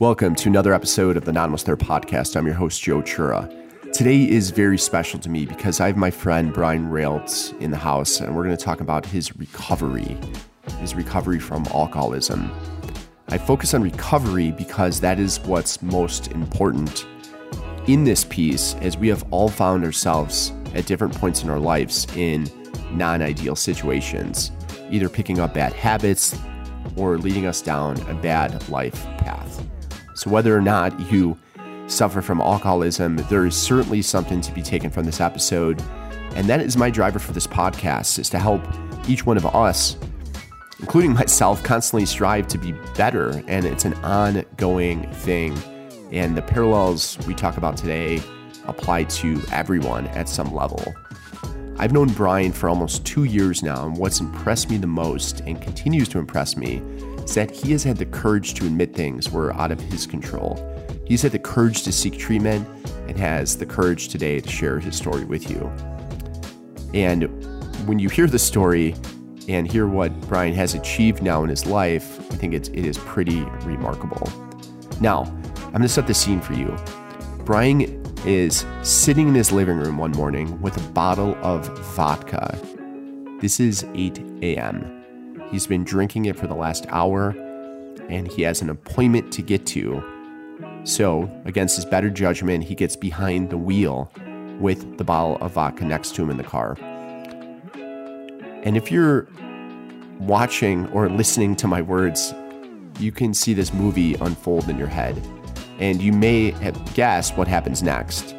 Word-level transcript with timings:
Welcome 0.00 0.34
to 0.36 0.48
another 0.48 0.74
episode 0.74 1.16
of 1.16 1.24
the 1.24 1.32
Not 1.32 1.44
Almost 1.44 1.66
There 1.66 1.76
podcast. 1.76 2.34
I'm 2.34 2.46
your 2.46 2.56
host, 2.56 2.82
Joe 2.82 3.00
Chura. 3.00 3.48
Today 3.92 4.28
is 4.28 4.50
very 4.50 4.76
special 4.76 5.20
to 5.20 5.28
me 5.28 5.46
because 5.46 5.78
I 5.78 5.86
have 5.86 5.96
my 5.96 6.10
friend 6.10 6.52
Brian 6.52 6.90
Railtz 6.90 7.56
in 7.60 7.70
the 7.70 7.76
house, 7.76 8.20
and 8.20 8.34
we're 8.34 8.42
going 8.42 8.56
to 8.56 8.62
talk 8.62 8.80
about 8.80 9.06
his 9.06 9.36
recovery, 9.36 10.18
his 10.80 10.96
recovery 10.96 11.38
from 11.38 11.64
alcoholism. 11.66 12.50
I 13.28 13.38
focus 13.38 13.72
on 13.72 13.82
recovery 13.82 14.50
because 14.50 14.98
that 14.98 15.20
is 15.20 15.38
what's 15.40 15.80
most 15.80 16.32
important 16.32 17.06
in 17.86 18.02
this 18.02 18.24
piece, 18.24 18.74
as 18.80 18.98
we 18.98 19.06
have 19.06 19.24
all 19.30 19.48
found 19.48 19.84
ourselves 19.84 20.52
at 20.74 20.86
different 20.86 21.14
points 21.14 21.44
in 21.44 21.50
our 21.50 21.60
lives 21.60 22.08
in 22.16 22.50
non 22.90 23.22
ideal 23.22 23.54
situations, 23.54 24.50
either 24.90 25.08
picking 25.08 25.38
up 25.38 25.54
bad 25.54 25.72
habits 25.72 26.36
or 26.96 27.16
leading 27.16 27.46
us 27.46 27.62
down 27.62 27.96
a 28.10 28.14
bad 28.14 28.68
life 28.68 29.04
path. 29.18 29.64
So, 30.14 30.30
whether 30.30 30.56
or 30.56 30.60
not 30.60 30.98
you 31.10 31.36
suffer 31.86 32.22
from 32.22 32.40
alcoholism, 32.40 33.16
there 33.28 33.44
is 33.46 33.56
certainly 33.56 34.02
something 34.02 34.40
to 34.40 34.52
be 34.52 34.62
taken 34.62 34.90
from 34.90 35.04
this 35.04 35.20
episode. 35.20 35.82
And 36.34 36.48
that 36.48 36.60
is 36.60 36.76
my 36.76 36.90
driver 36.90 37.18
for 37.18 37.32
this 37.32 37.46
podcast 37.46 38.18
is 38.18 38.30
to 38.30 38.38
help 38.38 38.62
each 39.08 39.26
one 39.26 39.36
of 39.36 39.46
us, 39.46 39.96
including 40.80 41.12
myself, 41.14 41.62
constantly 41.62 42.06
strive 42.06 42.48
to 42.48 42.58
be 42.58 42.72
better. 42.96 43.42
And 43.46 43.64
it's 43.64 43.84
an 43.84 43.94
ongoing 44.04 45.10
thing. 45.12 45.56
And 46.12 46.36
the 46.36 46.42
parallels 46.42 47.18
we 47.26 47.34
talk 47.34 47.56
about 47.56 47.76
today 47.76 48.22
apply 48.66 49.04
to 49.04 49.42
everyone 49.52 50.06
at 50.08 50.28
some 50.28 50.54
level. 50.54 50.94
I've 51.76 51.92
known 51.92 52.08
Brian 52.12 52.52
for 52.52 52.68
almost 52.68 53.04
two 53.04 53.24
years 53.24 53.62
now, 53.62 53.84
and 53.84 53.96
what's 53.96 54.20
impressed 54.20 54.70
me 54.70 54.76
the 54.76 54.86
most 54.86 55.40
and 55.40 55.60
continues 55.60 56.08
to 56.10 56.20
impress 56.20 56.56
me 56.56 56.80
is 57.24 57.34
that 57.34 57.50
he 57.50 57.72
has 57.72 57.82
had 57.82 57.96
the 57.96 58.06
courage 58.06 58.54
to 58.54 58.66
admit 58.66 58.94
things 58.94 59.30
were 59.30 59.52
out 59.54 59.72
of 59.72 59.80
his 59.80 60.06
control. 60.06 60.58
He's 61.06 61.22
had 61.22 61.32
the 61.32 61.38
courage 61.38 61.82
to 61.82 61.92
seek 61.92 62.18
treatment 62.18 62.68
and 63.08 63.18
has 63.18 63.56
the 63.56 63.66
courage 63.66 64.08
today 64.08 64.40
to 64.40 64.48
share 64.48 64.78
his 64.78 64.96
story 64.96 65.24
with 65.24 65.50
you. 65.50 65.70
And 66.94 67.24
when 67.86 67.98
you 67.98 68.08
hear 68.08 68.26
the 68.26 68.38
story 68.38 68.94
and 69.48 69.70
hear 69.70 69.86
what 69.86 70.18
Brian 70.22 70.54
has 70.54 70.74
achieved 70.74 71.22
now 71.22 71.42
in 71.42 71.50
his 71.50 71.66
life, 71.66 72.20
I 72.32 72.36
think 72.36 72.54
it's, 72.54 72.68
it 72.68 72.86
is 72.86 72.98
pretty 72.98 73.42
remarkable. 73.64 74.30
Now, 75.00 75.24
I'm 75.56 75.72
going 75.72 75.82
to 75.82 75.88
set 75.88 76.06
the 76.06 76.14
scene 76.14 76.40
for 76.40 76.54
you. 76.54 76.74
Brian 77.40 77.82
is 78.24 78.64
sitting 78.82 79.28
in 79.28 79.34
his 79.34 79.52
living 79.52 79.76
room 79.76 79.98
one 79.98 80.12
morning 80.12 80.58
with 80.62 80.76
a 80.76 80.92
bottle 80.92 81.36
of 81.42 81.66
vodka. 81.94 82.58
This 83.40 83.60
is 83.60 83.84
8 83.94 84.18
a.m. 84.42 85.03
He's 85.50 85.66
been 85.66 85.84
drinking 85.84 86.24
it 86.26 86.36
for 86.36 86.46
the 86.46 86.54
last 86.54 86.86
hour 86.88 87.30
and 88.08 88.28
he 88.28 88.42
has 88.42 88.60
an 88.60 88.70
appointment 88.70 89.32
to 89.32 89.42
get 89.42 89.66
to 89.66 90.02
so, 90.84 91.30
against 91.46 91.76
his 91.76 91.86
better 91.86 92.10
judgment, 92.10 92.64
he 92.64 92.74
gets 92.74 92.94
behind 92.94 93.48
the 93.48 93.56
wheel 93.56 94.12
with 94.60 94.98
the 94.98 95.04
bottle 95.04 95.38
of 95.40 95.52
vodka 95.52 95.82
next 95.84 96.14
to 96.16 96.22
him 96.22 96.30
in 96.30 96.36
the 96.36 96.44
car. 96.44 96.76
And 98.62 98.76
if 98.76 98.92
you're 98.92 99.26
watching 100.20 100.86
or 100.88 101.08
listening 101.08 101.56
to 101.56 101.66
my 101.66 101.80
words, 101.80 102.34
you 102.98 103.12
can 103.12 103.32
see 103.32 103.54
this 103.54 103.72
movie 103.72 104.14
unfold 104.16 104.68
in 104.68 104.78
your 104.78 104.88
head. 104.88 105.20
And 105.78 106.02
you 106.02 106.12
may 106.12 106.50
have 106.50 106.94
guessed 106.94 107.36
what 107.36 107.48
happens 107.48 107.82
next. 107.82 108.34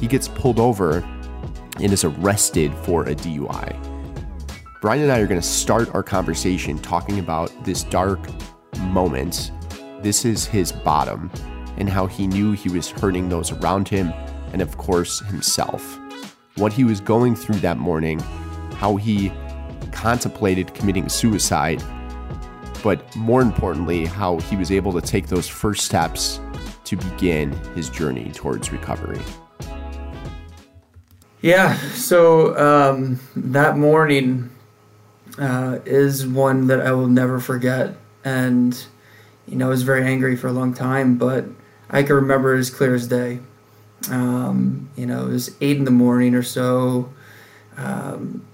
He 0.00 0.08
gets 0.08 0.26
pulled 0.26 0.58
over 0.58 0.98
and 1.80 1.92
is 1.92 2.02
arrested 2.02 2.74
for 2.78 3.04
a 3.04 3.14
DUI. 3.14 3.93
Brian 4.84 5.00
and 5.00 5.12
I 5.12 5.20
are 5.20 5.26
going 5.26 5.40
to 5.40 5.46
start 5.46 5.94
our 5.94 6.02
conversation 6.02 6.78
talking 6.78 7.18
about 7.18 7.50
this 7.64 7.84
dark 7.84 8.20
moment. 8.80 9.50
This 10.02 10.26
is 10.26 10.44
his 10.44 10.72
bottom 10.72 11.30
and 11.78 11.88
how 11.88 12.04
he 12.04 12.26
knew 12.26 12.52
he 12.52 12.68
was 12.68 12.90
hurting 12.90 13.30
those 13.30 13.50
around 13.50 13.88
him 13.88 14.12
and, 14.52 14.60
of 14.60 14.76
course, 14.76 15.20
himself. 15.20 15.98
What 16.56 16.70
he 16.70 16.84
was 16.84 17.00
going 17.00 17.34
through 17.34 17.60
that 17.60 17.78
morning, 17.78 18.18
how 18.74 18.96
he 18.96 19.32
contemplated 19.90 20.74
committing 20.74 21.08
suicide, 21.08 21.82
but 22.82 23.16
more 23.16 23.40
importantly, 23.40 24.04
how 24.04 24.38
he 24.40 24.54
was 24.54 24.70
able 24.70 24.92
to 24.92 25.00
take 25.00 25.28
those 25.28 25.48
first 25.48 25.86
steps 25.86 26.40
to 26.84 26.96
begin 26.96 27.52
his 27.74 27.88
journey 27.88 28.30
towards 28.34 28.70
recovery. 28.70 29.22
Yeah, 31.40 31.74
so 31.92 32.54
um, 32.58 33.18
that 33.34 33.78
morning 33.78 34.50
uh, 35.38 35.78
is 35.84 36.26
one 36.26 36.66
that 36.68 36.80
I 36.80 36.92
will 36.92 37.08
never 37.08 37.40
forget. 37.40 37.96
And, 38.24 38.84
you 39.46 39.56
know, 39.56 39.66
I 39.66 39.70
was 39.70 39.82
very 39.82 40.06
angry 40.06 40.36
for 40.36 40.48
a 40.48 40.52
long 40.52 40.74
time, 40.74 41.18
but 41.18 41.44
I 41.90 42.02
can 42.02 42.16
remember 42.16 42.54
it 42.54 42.58
as 42.60 42.70
clear 42.70 42.94
as 42.94 43.06
day. 43.08 43.40
Um, 44.10 44.90
you 44.96 45.06
know, 45.06 45.26
it 45.26 45.30
was 45.30 45.54
eight 45.60 45.76
in 45.76 45.84
the 45.84 45.90
morning 45.90 46.34
or 46.34 46.42
so. 46.42 47.12
Um, 47.76 48.46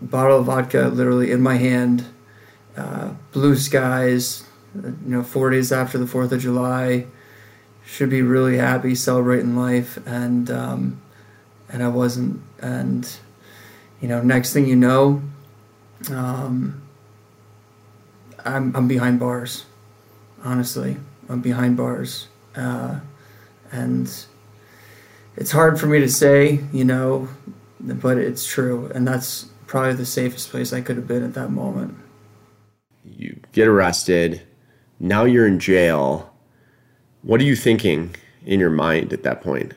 bottle 0.00 0.40
of 0.40 0.46
vodka 0.46 0.88
literally 0.88 1.30
in 1.30 1.40
my 1.40 1.56
hand. 1.56 2.06
Uh, 2.76 3.12
blue 3.32 3.56
skies. 3.56 4.44
You 4.74 4.96
know, 5.04 5.22
four 5.22 5.50
days 5.50 5.70
after 5.70 5.98
the 5.98 6.06
Fourth 6.06 6.32
of 6.32 6.40
July. 6.40 7.06
Should 7.86 8.10
be 8.10 8.22
really 8.22 8.56
happy, 8.56 8.94
celebrating 8.94 9.56
life, 9.56 9.98
and 10.06 10.50
um, 10.50 11.02
and 11.68 11.82
I 11.82 11.88
wasn't. 11.88 12.40
And 12.60 13.08
you 14.00 14.08
know, 14.08 14.22
next 14.22 14.52
thing 14.52 14.66
you 14.66 14.74
know, 14.74 15.22
um, 16.10 16.82
I'm 18.44 18.74
I'm 18.76 18.88
behind 18.88 19.20
bars. 19.20 19.64
Honestly, 20.42 20.96
I'm 21.28 21.40
behind 21.40 21.76
bars. 21.76 22.28
Uh, 22.54 23.00
and 23.72 24.10
it's 25.36 25.50
hard 25.50 25.80
for 25.80 25.86
me 25.86 25.98
to 26.00 26.08
say, 26.08 26.60
you 26.72 26.84
know, 26.84 27.28
but 27.80 28.18
it's 28.18 28.46
true. 28.46 28.90
And 28.94 29.06
that's 29.06 29.46
probably 29.66 29.94
the 29.94 30.06
safest 30.06 30.50
place 30.50 30.72
I 30.72 30.80
could 30.80 30.96
have 30.96 31.08
been 31.08 31.24
at 31.24 31.34
that 31.34 31.50
moment. 31.50 31.96
You 33.04 33.40
get 33.52 33.66
arrested. 33.66 34.42
Now 35.00 35.24
you're 35.24 35.46
in 35.46 35.58
jail. 35.58 36.32
What 37.22 37.40
are 37.40 37.44
you 37.44 37.56
thinking 37.56 38.14
in 38.44 38.60
your 38.60 38.70
mind 38.70 39.12
at 39.12 39.22
that 39.24 39.42
point? 39.42 39.72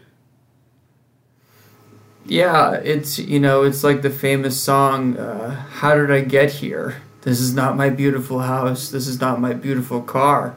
Yeah, 2.28 2.74
it's, 2.74 3.18
you 3.20 3.40
know, 3.40 3.64
it's 3.64 3.84
like 3.84 4.02
the 4.02 4.10
famous 4.10 4.62
song, 4.62 5.18
uh, 5.18 5.52
How 5.56 5.96
Did 5.96 6.12
I 6.12 6.22
Get 6.22 6.52
Here? 6.52 7.02
This 7.22 7.40
is 7.40 7.54
not 7.54 7.78
my 7.78 7.90
beautiful 7.90 8.40
house. 8.40 8.90
This 8.90 9.08
is 9.08 9.20
not 9.22 9.40
my 9.40 9.54
beautiful 9.54 10.02
car 10.02 10.56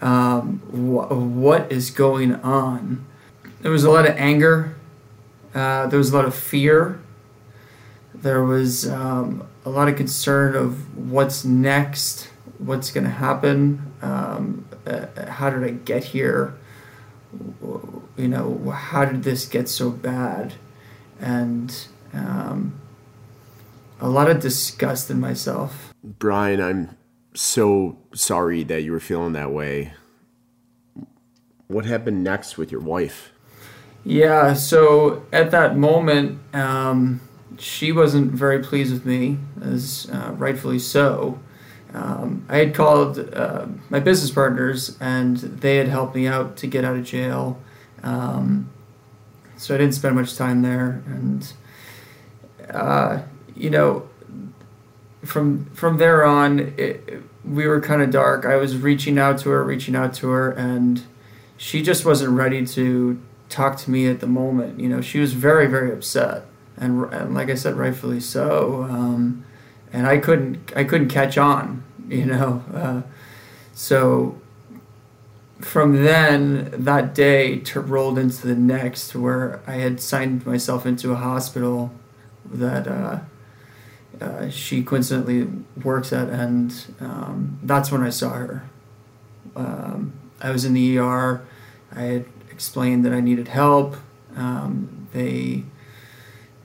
um, 0.00 0.58
wh- 0.70 1.10
what 1.12 1.70
is 1.70 1.90
going 1.90 2.34
on. 2.36 3.04
There 3.60 3.70
was 3.70 3.84
a 3.84 3.90
lot 3.90 4.06
of 4.08 4.16
anger. 4.16 4.74
Uh, 5.54 5.86
there 5.86 5.98
was 5.98 6.12
a 6.12 6.16
lot 6.16 6.24
of 6.24 6.34
fear. 6.34 7.00
There 8.14 8.42
was 8.42 8.88
um, 8.88 9.46
a 9.64 9.70
lot 9.70 9.88
of 9.88 9.96
concern 9.96 10.56
of 10.56 10.96
what's 10.98 11.44
next, 11.44 12.28
what's 12.58 12.90
going 12.90 13.04
to 13.04 13.10
happen, 13.10 13.92
um, 14.02 14.64
uh, 14.86 15.06
how 15.28 15.50
did 15.50 15.62
I 15.62 15.70
get 15.70 16.04
here? 16.04 16.54
You 18.16 18.28
know, 18.28 18.70
how 18.70 19.04
did 19.04 19.22
this 19.22 19.46
get 19.46 19.68
so 19.68 19.90
bad? 19.90 20.54
And 21.22 21.86
um, 22.12 22.80
a 24.00 24.08
lot 24.08 24.28
of 24.28 24.40
disgust 24.40 25.10
in 25.10 25.20
myself. 25.20 25.94
Brian, 26.02 26.60
I'm 26.60 26.96
so 27.34 27.98
sorry 28.14 28.64
that 28.64 28.82
you 28.82 28.92
were 28.92 29.00
feeling 29.00 29.32
that 29.32 29.52
way. 29.52 29.94
What 31.68 31.86
happened 31.86 32.22
next 32.22 32.58
with 32.58 32.70
your 32.70 32.80
wife? 32.80 33.32
Yeah, 34.04 34.54
so 34.54 35.24
at 35.32 35.52
that 35.52 35.76
moment, 35.76 36.40
um, 36.52 37.20
she 37.58 37.92
wasn't 37.92 38.32
very 38.32 38.58
pleased 38.58 38.92
with 38.92 39.06
me, 39.06 39.38
as 39.62 40.10
uh, 40.12 40.32
rightfully 40.32 40.80
so. 40.80 41.38
Um, 41.94 42.44
I 42.48 42.58
had 42.58 42.74
called 42.74 43.18
uh, 43.18 43.66
my 43.90 44.00
business 44.00 44.30
partners, 44.30 44.96
and 45.00 45.36
they 45.36 45.76
had 45.76 45.88
helped 45.88 46.14
me 46.16 46.26
out 46.26 46.56
to 46.58 46.66
get 46.66 46.84
out 46.84 46.96
of 46.96 47.04
jail. 47.04 47.60
Um, 48.02 48.70
so 49.62 49.76
I 49.76 49.78
didn't 49.78 49.94
spend 49.94 50.16
much 50.16 50.36
time 50.36 50.62
there, 50.62 51.04
and 51.06 51.52
uh, 52.68 53.22
you 53.54 53.70
know, 53.70 54.08
from 55.24 55.66
from 55.66 55.98
there 55.98 56.24
on, 56.24 56.74
it, 56.76 57.22
we 57.44 57.68
were 57.68 57.80
kind 57.80 58.02
of 58.02 58.10
dark. 58.10 58.44
I 58.44 58.56
was 58.56 58.76
reaching 58.76 59.20
out 59.20 59.38
to 59.38 59.50
her, 59.50 59.62
reaching 59.62 59.94
out 59.94 60.14
to 60.14 60.30
her, 60.30 60.50
and 60.50 61.04
she 61.56 61.80
just 61.80 62.04
wasn't 62.04 62.32
ready 62.32 62.66
to 62.66 63.22
talk 63.48 63.76
to 63.78 63.90
me 63.92 64.08
at 64.08 64.18
the 64.18 64.26
moment. 64.26 64.80
You 64.80 64.88
know, 64.88 65.00
she 65.00 65.20
was 65.20 65.32
very, 65.32 65.68
very 65.68 65.92
upset, 65.92 66.44
and, 66.76 67.04
and 67.12 67.32
like 67.32 67.48
I 67.48 67.54
said, 67.54 67.76
rightfully 67.76 68.18
so. 68.18 68.82
Um, 68.90 69.44
and 69.92 70.08
I 70.08 70.18
couldn't, 70.18 70.72
I 70.74 70.82
couldn't 70.82 71.08
catch 71.08 71.38
on. 71.38 71.84
You 72.08 72.26
know, 72.26 72.64
uh, 72.74 73.02
so 73.74 74.41
from 75.62 76.04
then 76.04 76.70
that 76.72 77.14
day 77.14 77.58
to 77.58 77.80
rolled 77.80 78.18
into 78.18 78.46
the 78.46 78.54
next, 78.54 79.14
where 79.14 79.60
I 79.66 79.74
had 79.74 80.00
signed 80.00 80.46
myself 80.46 80.86
into 80.86 81.12
a 81.12 81.16
hospital 81.16 81.92
that. 82.44 82.86
Uh, 82.86 83.20
uh, 84.20 84.48
she 84.50 84.82
coincidentally 84.84 85.48
works 85.82 86.12
at, 86.12 86.28
and 86.28 86.94
um, 87.00 87.58
that's 87.62 87.90
when 87.90 88.02
I 88.02 88.10
saw 88.10 88.30
her. 88.34 88.68
Um, 89.56 90.12
I 90.40 90.50
was 90.50 90.64
in 90.64 90.74
the 90.74 90.98
ER. 90.98 91.44
I 91.90 92.02
had 92.02 92.26
explained 92.50 93.04
that 93.04 93.12
I 93.12 93.20
needed 93.20 93.48
help. 93.48 93.96
Um, 94.36 95.08
they 95.12 95.64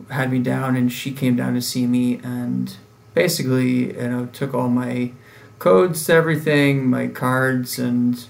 had 0.10 0.32
me 0.32 0.40
down, 0.40 0.76
and 0.76 0.92
she 0.92 1.12
came 1.12 1.36
down 1.36 1.54
to 1.56 1.62
see 1.62 1.88
me, 1.88 2.20
and 2.24 2.76
basically, 3.14 3.94
you 3.94 4.08
know, 4.08 4.26
took 4.28 4.54
all 4.54 4.70
my 4.70 5.14
codes 5.58 6.06
to 6.06 6.14
everything, 6.14 6.88
my 6.88 7.08
cards, 7.08 7.80
and 7.80 8.26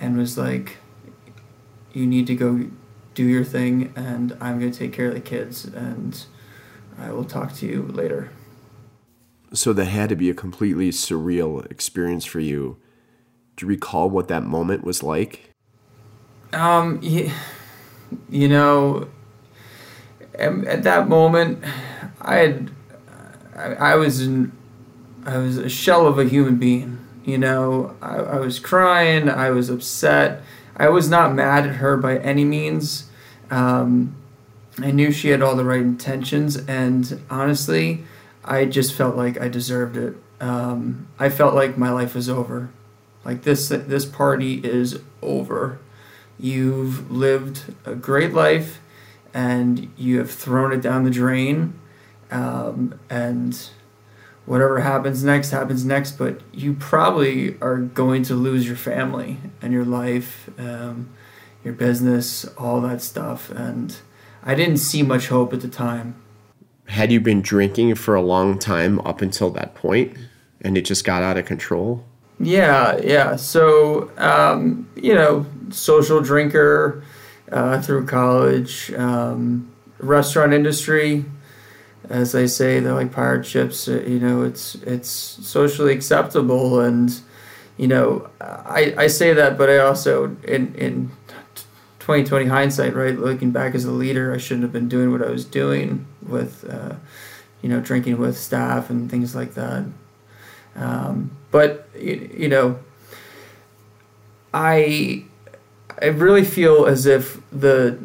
and 0.00 0.16
was 0.16 0.36
like, 0.36 0.78
"You 1.92 2.06
need 2.06 2.26
to 2.28 2.34
go 2.34 2.70
do 3.14 3.24
your 3.24 3.44
thing, 3.44 3.92
and 3.96 4.36
I'm 4.40 4.58
going 4.58 4.72
to 4.72 4.78
take 4.78 4.92
care 4.92 5.08
of 5.08 5.14
the 5.14 5.20
kids, 5.20 5.64
and 5.64 6.24
I 6.98 7.12
will 7.12 7.24
talk 7.24 7.52
to 7.54 7.66
you 7.66 7.82
later." 7.82 8.30
So 9.52 9.72
that 9.72 9.84
had 9.84 10.08
to 10.08 10.16
be 10.16 10.30
a 10.30 10.34
completely 10.34 10.90
surreal 10.90 11.70
experience 11.70 12.24
for 12.24 12.40
you. 12.40 12.76
Do 13.56 13.66
you 13.66 13.70
recall 13.70 14.10
what 14.10 14.26
that 14.28 14.42
moment 14.42 14.82
was 14.82 15.02
like? 15.02 15.52
Um, 16.52 16.98
you, 17.02 17.30
you 18.28 18.48
know, 18.48 19.08
at 20.38 20.82
that 20.82 21.08
moment, 21.08 21.64
I 22.20 22.36
had, 22.36 22.70
I, 23.54 23.74
I 23.74 23.94
was 23.94 24.20
in, 24.20 24.52
I 25.24 25.38
was 25.38 25.56
a 25.58 25.68
shell 25.68 26.06
of 26.06 26.18
a 26.18 26.24
human 26.24 26.56
being. 26.56 27.03
You 27.24 27.38
know, 27.38 27.96
I, 28.02 28.16
I 28.16 28.38
was 28.38 28.58
crying. 28.58 29.28
I 29.28 29.50
was 29.50 29.70
upset. 29.70 30.42
I 30.76 30.88
was 30.88 31.08
not 31.08 31.34
mad 31.34 31.66
at 31.66 31.76
her 31.76 31.96
by 31.96 32.18
any 32.18 32.44
means. 32.44 33.08
Um, 33.50 34.16
I 34.78 34.90
knew 34.90 35.12
she 35.12 35.28
had 35.28 35.40
all 35.40 35.54
the 35.54 35.64
right 35.64 35.80
intentions, 35.80 36.56
and 36.56 37.20
honestly, 37.30 38.04
I 38.44 38.64
just 38.64 38.92
felt 38.92 39.16
like 39.16 39.40
I 39.40 39.48
deserved 39.48 39.96
it. 39.96 40.16
Um, 40.40 41.06
I 41.18 41.28
felt 41.28 41.54
like 41.54 41.78
my 41.78 41.90
life 41.90 42.14
was 42.14 42.28
over. 42.28 42.70
Like 43.24 43.42
this, 43.42 43.68
this 43.68 44.04
party 44.04 44.60
is 44.64 45.00
over. 45.22 45.78
You've 46.38 47.10
lived 47.10 47.72
a 47.84 47.94
great 47.94 48.34
life, 48.34 48.80
and 49.32 49.92
you 49.96 50.18
have 50.18 50.30
thrown 50.30 50.72
it 50.72 50.82
down 50.82 51.04
the 51.04 51.10
drain. 51.10 51.78
Um, 52.30 52.98
and 53.08 53.56
whatever 54.46 54.80
happens 54.80 55.24
next 55.24 55.50
happens 55.50 55.84
next. 55.84 56.12
But 56.12 56.40
you 56.52 56.74
probably 56.74 57.58
are 57.60 57.78
going 57.78 58.22
to 58.24 58.34
lose 58.34 58.66
your 58.66 58.76
family 58.76 59.38
and 59.62 59.72
your 59.72 59.84
life, 59.84 60.48
um, 60.58 61.10
your 61.62 61.74
business, 61.74 62.44
all 62.58 62.80
that 62.82 63.02
stuff. 63.02 63.50
And 63.50 63.96
I 64.42 64.54
didn't 64.54 64.78
see 64.78 65.02
much 65.02 65.28
hope 65.28 65.52
at 65.52 65.60
the 65.60 65.68
time 65.68 66.16
had 66.86 67.10
you 67.10 67.20
been 67.20 67.42
drinking 67.42 67.94
for 67.94 68.14
a 68.14 68.22
long 68.22 68.58
time 68.58 69.00
up 69.00 69.22
until 69.22 69.50
that 69.50 69.74
point 69.74 70.16
and 70.60 70.76
it 70.76 70.82
just 70.82 71.04
got 71.04 71.22
out 71.22 71.36
of 71.36 71.46
control? 71.46 72.04
Yeah, 72.38 72.98
yeah. 73.02 73.36
So, 73.36 74.10
um, 74.18 74.88
you 74.96 75.14
know, 75.14 75.46
social 75.70 76.20
drinker 76.20 77.02
uh, 77.50 77.80
through 77.80 78.06
college, 78.06 78.92
um, 78.94 79.72
restaurant 79.98 80.52
industry, 80.52 81.24
as 82.08 82.32
they 82.32 82.46
say, 82.46 82.80
they're 82.80 82.94
like 82.94 83.12
pirate 83.12 83.46
ships. 83.46 83.88
Uh, 83.88 84.02
you 84.06 84.18
know, 84.18 84.42
it's 84.42 84.74
it's 84.76 85.08
socially 85.08 85.92
acceptable, 85.92 86.80
and 86.80 87.20
you 87.76 87.88
know, 87.88 88.28
I, 88.40 88.94
I 88.96 89.06
say 89.06 89.32
that, 89.32 89.58
but 89.58 89.70
I 89.70 89.78
also 89.78 90.36
in 90.44 90.74
in 90.74 91.10
2020 92.04 92.46
hindsight, 92.46 92.94
right? 92.94 93.18
Looking 93.18 93.50
back 93.50 93.74
as 93.74 93.84
a 93.86 93.90
leader, 93.90 94.32
I 94.32 94.36
shouldn't 94.36 94.62
have 94.62 94.72
been 94.72 94.88
doing 94.88 95.10
what 95.10 95.22
I 95.22 95.30
was 95.30 95.46
doing 95.46 96.06
with, 96.20 96.68
uh, 96.68 96.96
you 97.62 97.70
know, 97.70 97.80
drinking 97.80 98.18
with 98.18 98.36
staff 98.36 98.90
and 98.90 99.10
things 99.10 99.34
like 99.34 99.54
that. 99.54 99.84
Um, 100.76 101.30
but 101.50 101.88
you 101.98 102.48
know, 102.48 102.78
I 104.52 105.24
I 106.00 106.06
really 106.06 106.44
feel 106.44 106.84
as 106.86 107.06
if 107.06 107.40
the 107.50 107.98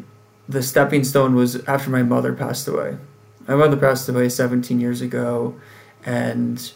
the 0.48 0.62
stepping 0.62 1.04
stone 1.04 1.34
was 1.34 1.62
after 1.64 1.90
my 1.90 2.02
mother 2.02 2.32
passed 2.32 2.66
away. 2.66 2.96
My 3.50 3.56
mother 3.56 3.76
passed 3.76 4.08
away 4.08 4.28
17 4.28 4.78
years 4.78 5.00
ago, 5.00 5.56
and 6.06 6.70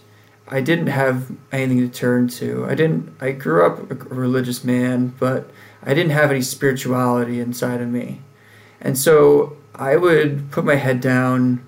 I 0.49 0.61
didn't 0.61 0.89
have 0.89 1.31
anything 1.53 1.79
to 1.79 1.89
turn 1.89 2.27
to. 2.31 2.67
I 2.69 2.75
didn't. 2.75 3.15
I 3.21 3.31
grew 3.31 3.65
up 3.65 3.93
a 3.93 3.95
religious 3.95 4.65
man, 4.65 5.15
but 5.21 5.49
I 5.85 5.95
didn't 5.95 6.11
have 6.11 6.33
any 6.33 6.43
spirituality 6.43 7.39
inside 7.39 7.81
of 7.81 7.87
me. 7.87 8.23
And 8.81 8.99
so 8.99 9.57
I 9.77 9.95
would 9.95 10.51
put 10.51 10.65
my 10.65 10.75
head 10.75 11.01
down, 11.01 11.65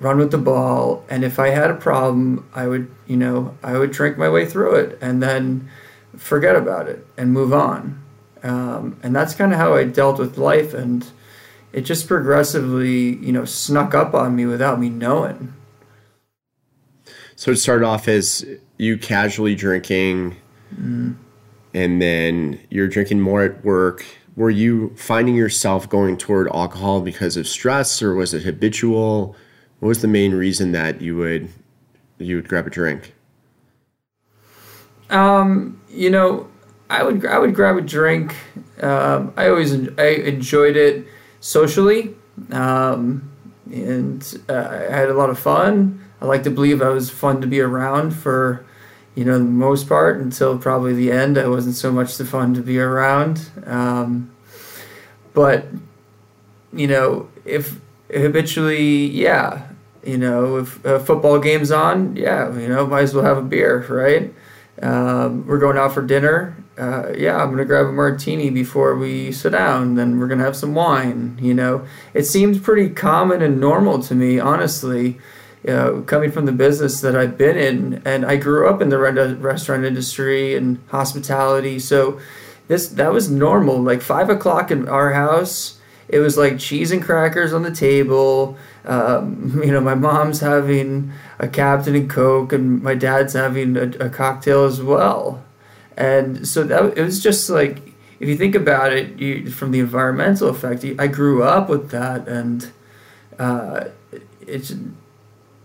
run 0.00 0.18
with 0.18 0.32
the 0.32 0.38
ball, 0.38 1.04
and 1.08 1.22
if 1.22 1.38
I 1.38 1.50
had 1.50 1.70
a 1.70 1.76
problem, 1.76 2.44
I 2.52 2.66
would, 2.66 2.90
you 3.06 3.16
know, 3.16 3.56
I 3.62 3.78
would 3.78 3.92
drink 3.92 4.18
my 4.18 4.28
way 4.28 4.44
through 4.44 4.74
it 4.74 4.98
and 5.00 5.22
then 5.22 5.70
forget 6.16 6.56
about 6.56 6.88
it 6.88 7.06
and 7.16 7.32
move 7.32 7.52
on. 7.52 8.02
Um, 8.42 8.98
and 9.04 9.14
that's 9.14 9.36
kind 9.36 9.52
of 9.52 9.58
how 9.60 9.74
I 9.74 9.84
dealt 9.84 10.18
with 10.18 10.36
life, 10.36 10.74
and 10.74 11.08
it 11.72 11.82
just 11.82 12.08
progressively, 12.08 13.16
you 13.16 13.32
know, 13.32 13.44
snuck 13.44 13.94
up 13.94 14.14
on 14.14 14.34
me 14.36 14.46
without 14.46 14.80
me 14.80 14.88
knowing. 14.88 15.52
So 17.36 17.52
it 17.52 17.56
started 17.56 17.84
off 17.84 18.08
as 18.08 18.44
you 18.78 18.98
casually 18.98 19.54
drinking. 19.54 20.36
Mm. 20.74 21.16
and 21.72 22.02
then 22.02 22.60
you're 22.68 22.88
drinking 22.88 23.20
more 23.20 23.42
at 23.42 23.64
work. 23.64 24.04
Were 24.36 24.50
you 24.50 24.94
finding 24.96 25.34
yourself 25.34 25.88
going 25.88 26.18
toward 26.18 26.46
alcohol 26.48 27.00
because 27.00 27.38
of 27.38 27.48
stress 27.48 28.02
or 28.02 28.14
was 28.14 28.34
it 28.34 28.42
habitual? 28.42 29.34
What 29.80 29.88
was 29.88 30.02
the 30.02 30.08
main 30.08 30.34
reason 30.34 30.72
that 30.72 31.00
you 31.00 31.16
would 31.16 31.48
you 32.18 32.36
would 32.36 32.48
grab 32.48 32.66
a 32.66 32.70
drink? 32.70 33.14
Um 35.08 35.80
you 35.88 36.10
know 36.10 36.48
i 36.90 37.02
would 37.02 37.24
i 37.24 37.38
would 37.38 37.54
grab 37.54 37.76
a 37.76 37.80
drink. 37.80 38.34
Um, 38.82 39.32
i 39.36 39.48
always 39.48 39.72
i 39.98 40.06
enjoyed 40.06 40.76
it 40.76 41.06
socially 41.40 42.14
um, 42.50 43.30
and 43.72 44.42
uh, 44.48 44.86
i 44.90 44.96
had 44.96 45.08
a 45.08 45.14
lot 45.14 45.30
of 45.30 45.38
fun 45.38 46.02
i 46.20 46.24
like 46.24 46.42
to 46.42 46.50
believe 46.50 46.82
i 46.82 46.88
was 46.88 47.10
fun 47.10 47.40
to 47.40 47.46
be 47.46 47.60
around 47.60 48.10
for 48.12 48.64
you 49.18 49.24
know, 49.24 49.36
the 49.36 49.44
most 49.44 49.88
part 49.88 50.20
until 50.20 50.56
probably 50.56 50.94
the 50.94 51.10
end. 51.10 51.38
I 51.38 51.48
wasn't 51.48 51.74
so 51.74 51.90
much 51.90 52.18
the 52.18 52.24
fun 52.24 52.54
to 52.54 52.62
be 52.62 52.78
around. 52.78 53.50
Um, 53.66 54.30
but, 55.34 55.66
you 56.72 56.86
know, 56.86 57.28
if 57.44 57.80
habitually, 58.14 59.06
yeah, 59.06 59.66
you 60.04 60.18
know, 60.18 60.58
if 60.58 60.84
a 60.84 61.00
football 61.00 61.40
game's 61.40 61.72
on, 61.72 62.14
yeah, 62.14 62.56
you 62.56 62.68
know, 62.68 62.86
might 62.86 63.02
as 63.02 63.12
well 63.12 63.24
have 63.24 63.38
a 63.38 63.42
beer, 63.42 63.84
right? 63.88 64.32
Um, 64.80 65.44
we're 65.48 65.58
going 65.58 65.76
out 65.76 65.94
for 65.94 66.02
dinner. 66.02 66.56
Uh, 66.78 67.12
yeah, 67.16 67.36
I'm 67.36 67.50
gonna 67.50 67.64
grab 67.64 67.86
a 67.86 67.92
martini 67.92 68.50
before 68.50 68.96
we 68.96 69.32
sit 69.32 69.50
down. 69.50 69.96
Then 69.96 70.18
we're 70.18 70.28
gonna 70.28 70.44
have 70.44 70.56
some 70.56 70.74
wine. 70.74 71.36
You 71.40 71.54
know, 71.54 71.86
it 72.14 72.24
seems 72.24 72.58
pretty 72.58 72.90
common 72.90 73.42
and 73.42 73.60
normal 73.60 74.00
to 74.04 74.14
me, 74.14 74.38
honestly 74.38 75.18
you 75.64 75.72
know, 75.72 76.02
coming 76.02 76.30
from 76.30 76.46
the 76.46 76.52
business 76.52 77.00
that 77.00 77.16
I've 77.16 77.36
been 77.36 77.56
in, 77.56 78.02
and 78.04 78.24
I 78.24 78.36
grew 78.36 78.68
up 78.68 78.80
in 78.80 78.90
the 78.90 78.98
restaurant 78.98 79.84
industry 79.84 80.54
and 80.54 80.78
hospitality, 80.88 81.78
so 81.78 82.20
this 82.68 82.88
that 82.88 83.12
was 83.12 83.30
normal. 83.30 83.82
Like 83.82 84.00
five 84.00 84.30
o'clock 84.30 84.70
in 84.70 84.88
our 84.88 85.12
house, 85.12 85.78
it 86.08 86.20
was 86.20 86.38
like 86.38 86.58
cheese 86.58 86.92
and 86.92 87.02
crackers 87.02 87.52
on 87.52 87.62
the 87.62 87.74
table. 87.74 88.56
Um, 88.84 89.60
you 89.64 89.72
know, 89.72 89.80
my 89.80 89.94
mom's 89.94 90.40
having 90.40 91.12
a 91.38 91.48
Captain 91.48 91.94
and 91.94 92.08
Coke, 92.08 92.52
and 92.52 92.82
my 92.82 92.94
dad's 92.94 93.32
having 93.32 93.76
a, 93.76 93.88
a 94.06 94.08
cocktail 94.08 94.64
as 94.64 94.80
well. 94.80 95.42
And 95.98 96.46
so 96.46 96.62
that 96.62 96.96
it 96.96 97.02
was 97.02 97.20
just 97.20 97.50
like 97.50 97.82
if 98.20 98.28
you 98.28 98.36
think 98.36 98.54
about 98.54 98.92
it, 98.92 99.18
you, 99.18 99.50
from 99.50 99.72
the 99.72 99.80
environmental 99.80 100.48
effect, 100.48 100.84
I 100.98 101.08
grew 101.08 101.42
up 101.42 101.68
with 101.68 101.90
that, 101.90 102.26
and 102.28 102.70
uh, 103.38 103.86
it's 104.40 104.74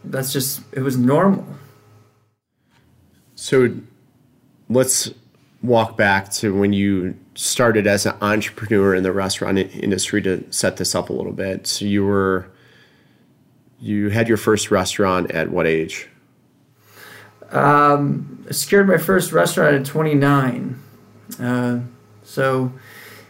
that's 0.03 0.33
just 0.33 0.61
it 0.71 0.81
was 0.81 0.97
normal. 0.97 1.45
So 3.35 3.75
let's 4.69 5.11
walk 5.61 5.97
back 5.97 6.31
to 6.31 6.57
when 6.57 6.73
you 6.73 7.15
started 7.35 7.85
as 7.85 8.05
an 8.07 8.15
entrepreneur 8.21 8.95
in 8.95 9.03
the 9.03 9.11
restaurant 9.11 9.57
industry 9.57 10.21
to 10.23 10.51
set 10.51 10.77
this 10.77 10.95
up 10.95 11.09
a 11.09 11.13
little 11.13 11.31
bit. 11.31 11.67
So 11.67 11.85
you 11.85 12.05
were 12.05 12.49
you 13.79 14.09
had 14.09 14.27
your 14.27 14.37
first 14.37 14.71
restaurant 14.71 15.29
at 15.29 15.51
what 15.51 15.67
age? 15.67 16.09
Um, 17.53 18.45
I 18.49 18.51
secured 18.51 18.87
my 18.87 18.97
first 18.97 19.31
restaurant 19.31 19.75
at 19.75 19.85
29. 19.85 20.79
Uh, 21.39 21.79
so 22.23 22.71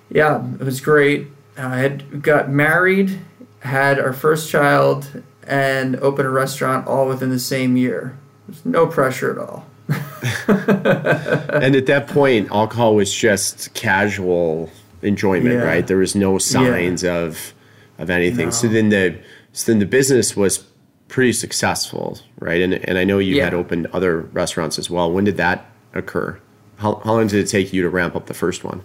yeah, 0.10 0.46
it 0.60 0.64
was 0.64 0.82
great. 0.82 1.28
I 1.58 1.78
had 1.78 2.22
got 2.22 2.50
married, 2.50 3.20
had 3.60 4.00
our 4.00 4.14
first 4.14 4.50
child, 4.50 5.24
and 5.46 5.96
opened 5.98 6.28
a 6.28 6.32
restaurant 6.32 6.88
all 6.88 7.08
within 7.08 7.30
the 7.30 7.40
same 7.40 7.78
year. 7.78 8.18
There's 8.48 8.66
no 8.66 8.88
pressure 8.88 9.32
at 9.32 9.38
all. 9.38 9.66
and 10.48 11.76
at 11.76 11.86
that 11.88 12.08
point, 12.08 12.50
alcohol 12.52 12.96
was 12.96 13.14
just 13.14 13.74
casual 13.74 14.70
enjoyment, 15.02 15.56
yeah. 15.56 15.62
right? 15.62 15.86
There 15.86 15.98
was 15.98 16.16
no 16.16 16.38
signs 16.38 17.04
yeah. 17.04 17.18
of 17.18 17.54
of 17.98 18.10
anything. 18.10 18.46
No. 18.46 18.52
So 18.52 18.68
then 18.68 18.90
the 18.90 19.20
so 19.52 19.72
then 19.72 19.80
the 19.80 19.86
business 19.86 20.36
was 20.36 20.66
pretty 21.14 21.34
successful, 21.34 22.20
right? 22.40 22.62
And 22.62 22.74
and 22.74 22.98
I 22.98 23.04
know 23.04 23.20
you 23.20 23.36
yeah. 23.36 23.46
had 23.46 23.54
opened 23.54 23.88
other 23.94 24.22
restaurants 24.22 24.80
as 24.80 24.90
well. 24.90 25.12
When 25.12 25.24
did 25.24 25.38
that 25.38 25.66
occur? 25.94 26.40
how, 26.84 26.96
how 26.96 27.14
long 27.14 27.28
did 27.28 27.40
it 27.40 27.48
take 27.48 27.74
you 27.74 27.82
to 27.82 27.90
ramp 27.90 28.16
up 28.16 28.26
the 28.26 28.34
first 28.34 28.64
one? 28.64 28.84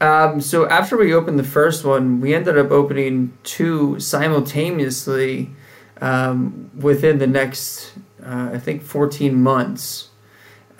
Um, 0.00 0.40
so 0.40 0.68
after 0.68 0.96
we 0.96 1.12
opened 1.12 1.38
the 1.38 1.44
first 1.44 1.84
one, 1.84 2.20
we 2.20 2.34
ended 2.34 2.56
up 2.56 2.70
opening 2.70 3.36
two 3.42 4.00
simultaneously 4.00 5.50
um, 6.00 6.70
within 6.74 7.18
the 7.18 7.26
next, 7.26 7.92
uh, 8.24 8.50
I 8.54 8.58
think, 8.58 8.82
14 8.82 9.34
months. 9.34 10.08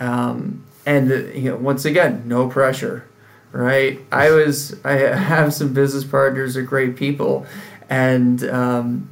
Um, 0.01 0.65
and 0.87 1.11
you 1.35 1.51
know, 1.51 1.57
once 1.57 1.85
again, 1.85 2.23
no 2.27 2.49
pressure, 2.49 3.07
right? 3.53 4.01
I 4.11 4.31
was, 4.31 4.83
I 4.85 4.93
have 4.93 5.53
some 5.53 5.75
business 5.75 6.05
partners, 6.05 6.57
are 6.57 6.63
great 6.63 6.97
people, 6.97 7.45
and 7.91 8.43
um, 8.45 9.11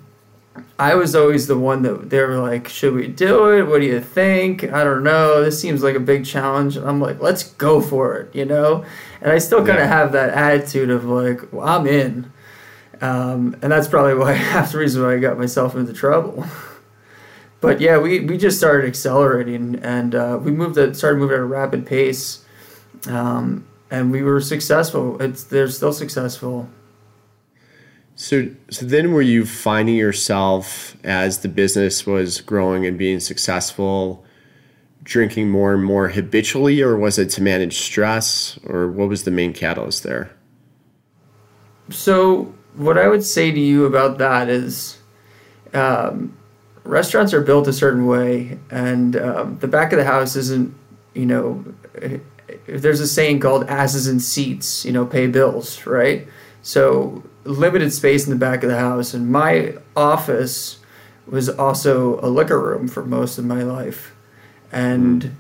I 0.79 0.95
was 0.95 1.15
always 1.15 1.47
the 1.47 1.59
one 1.59 1.83
that 1.83 2.11
they 2.11 2.21
were 2.21 2.39
like, 2.39 2.69
"Should 2.69 2.95
we 2.95 3.09
do 3.09 3.53
it? 3.53 3.63
What 3.63 3.81
do 3.81 3.87
you 3.87 4.01
think?" 4.01 4.65
I 4.65 4.85
don't 4.85 5.03
know. 5.03 5.43
This 5.43 5.61
seems 5.61 5.83
like 5.83 5.97
a 5.97 6.01
big 6.01 6.25
challenge, 6.25 6.77
and 6.77 6.87
I'm 6.87 7.01
like, 7.01 7.21
"Let's 7.21 7.45
go 7.45 7.81
for 7.81 8.17
it," 8.17 8.35
you 8.35 8.45
know. 8.45 8.85
And 9.21 9.33
I 9.33 9.39
still 9.39 9.59
kind 9.59 9.79
of 9.79 9.87
yeah. 9.87 9.87
have 9.87 10.13
that 10.13 10.31
attitude 10.31 10.91
of 10.91 11.05
like, 11.05 11.53
well, 11.53 11.67
"I'm 11.67 11.87
in," 11.87 12.31
um, 13.01 13.57
and 13.63 13.73
that's 13.73 13.89
probably 13.89 14.15
why 14.15 14.33
half 14.53 14.73
the 14.73 14.79
reason 14.79 15.03
why 15.03 15.15
I 15.15 15.19
got 15.19 15.39
myself 15.39 15.75
into 15.75 15.93
trouble. 15.93 16.45
but 17.61 17.81
yeah, 17.81 17.99
we, 17.99 18.21
we 18.21 18.37
just 18.39 18.59
started 18.59 18.87
accelerating, 18.87 19.77
and 19.77 20.15
uh, 20.15 20.39
we 20.41 20.51
moved 20.51 20.79
at 20.79 20.97
started 20.97 21.19
moving 21.19 21.35
at 21.35 21.41
a 21.41 21.45
rapid 21.45 21.87
pace, 21.87 22.45
um, 23.09 23.67
and 23.91 24.11
we 24.11 24.23
were 24.23 24.41
successful. 24.41 25.21
It's 25.21 25.45
they're 25.45 25.69
still 25.69 25.93
successful. 25.93 26.69
So, 28.17 28.49
so 28.71 28.87
then 28.87 29.13
were 29.13 29.23
you 29.23 29.45
finding 29.45 29.95
yourself 29.95 30.97
as 31.05 31.41
the 31.41 31.49
business 31.49 32.07
was 32.07 32.41
growing 32.41 32.87
and 32.87 32.97
being 32.99 33.21
successful, 33.21 34.25
drinking 35.03 35.51
more 35.51 35.75
and 35.75 35.85
more 35.85 36.09
habitually, 36.09 36.81
or 36.81 36.97
was 36.97 37.19
it 37.19 37.29
to 37.31 37.43
manage 37.43 37.79
stress, 37.79 38.59
or 38.65 38.91
what 38.91 39.11
was 39.11 39.25
the 39.25 39.31
main 39.31 39.53
catalyst 39.53 40.03
there? 40.03 40.31
So, 41.91 42.55
what 42.75 42.97
I 42.97 43.07
would 43.07 43.23
say 43.23 43.53
to 43.53 43.61
you 43.61 43.85
about 43.85 44.17
that 44.17 44.49
is, 44.49 44.97
um, 45.75 46.35
restaurants 46.85 47.35
are 47.35 47.43
built 47.43 47.69
a 47.69 47.73
certain 47.73 48.07
way, 48.07 48.59
and 48.71 49.15
um, 49.17 49.59
the 49.59 49.69
back 49.69 49.93
of 49.93 49.99
the 49.99 50.07
house 50.07 50.37
isn't, 50.37 50.75
you 51.13 51.27
know, 51.27 51.65
there's 52.67 53.01
a 53.01 53.07
saying 53.07 53.41
called 53.41 53.65
"asses 53.69 54.09
in 54.09 54.21
seats," 54.21 54.87
you 54.87 54.93
know, 54.93 55.05
pay 55.05 55.27
bills, 55.27 55.85
right? 55.85 56.27
So 56.63 57.23
limited 57.47 57.93
space 57.93 58.27
in 58.27 58.31
the 58.31 58.39
back 58.39 58.63
of 58.63 58.71
the 58.71 58.79
house, 58.79 59.15
and 59.15 59.31
my 59.31 59.75
office 59.95 60.79
was 61.27 61.49
also 61.49 62.21
a 62.21 62.29
liquor 62.29 62.61
room 62.61 62.89
for 62.89 63.05
most 63.05 63.39
of 63.39 63.45
my 63.45 63.63
life, 63.63 64.15
and 64.73 65.23
mm. 65.23 65.33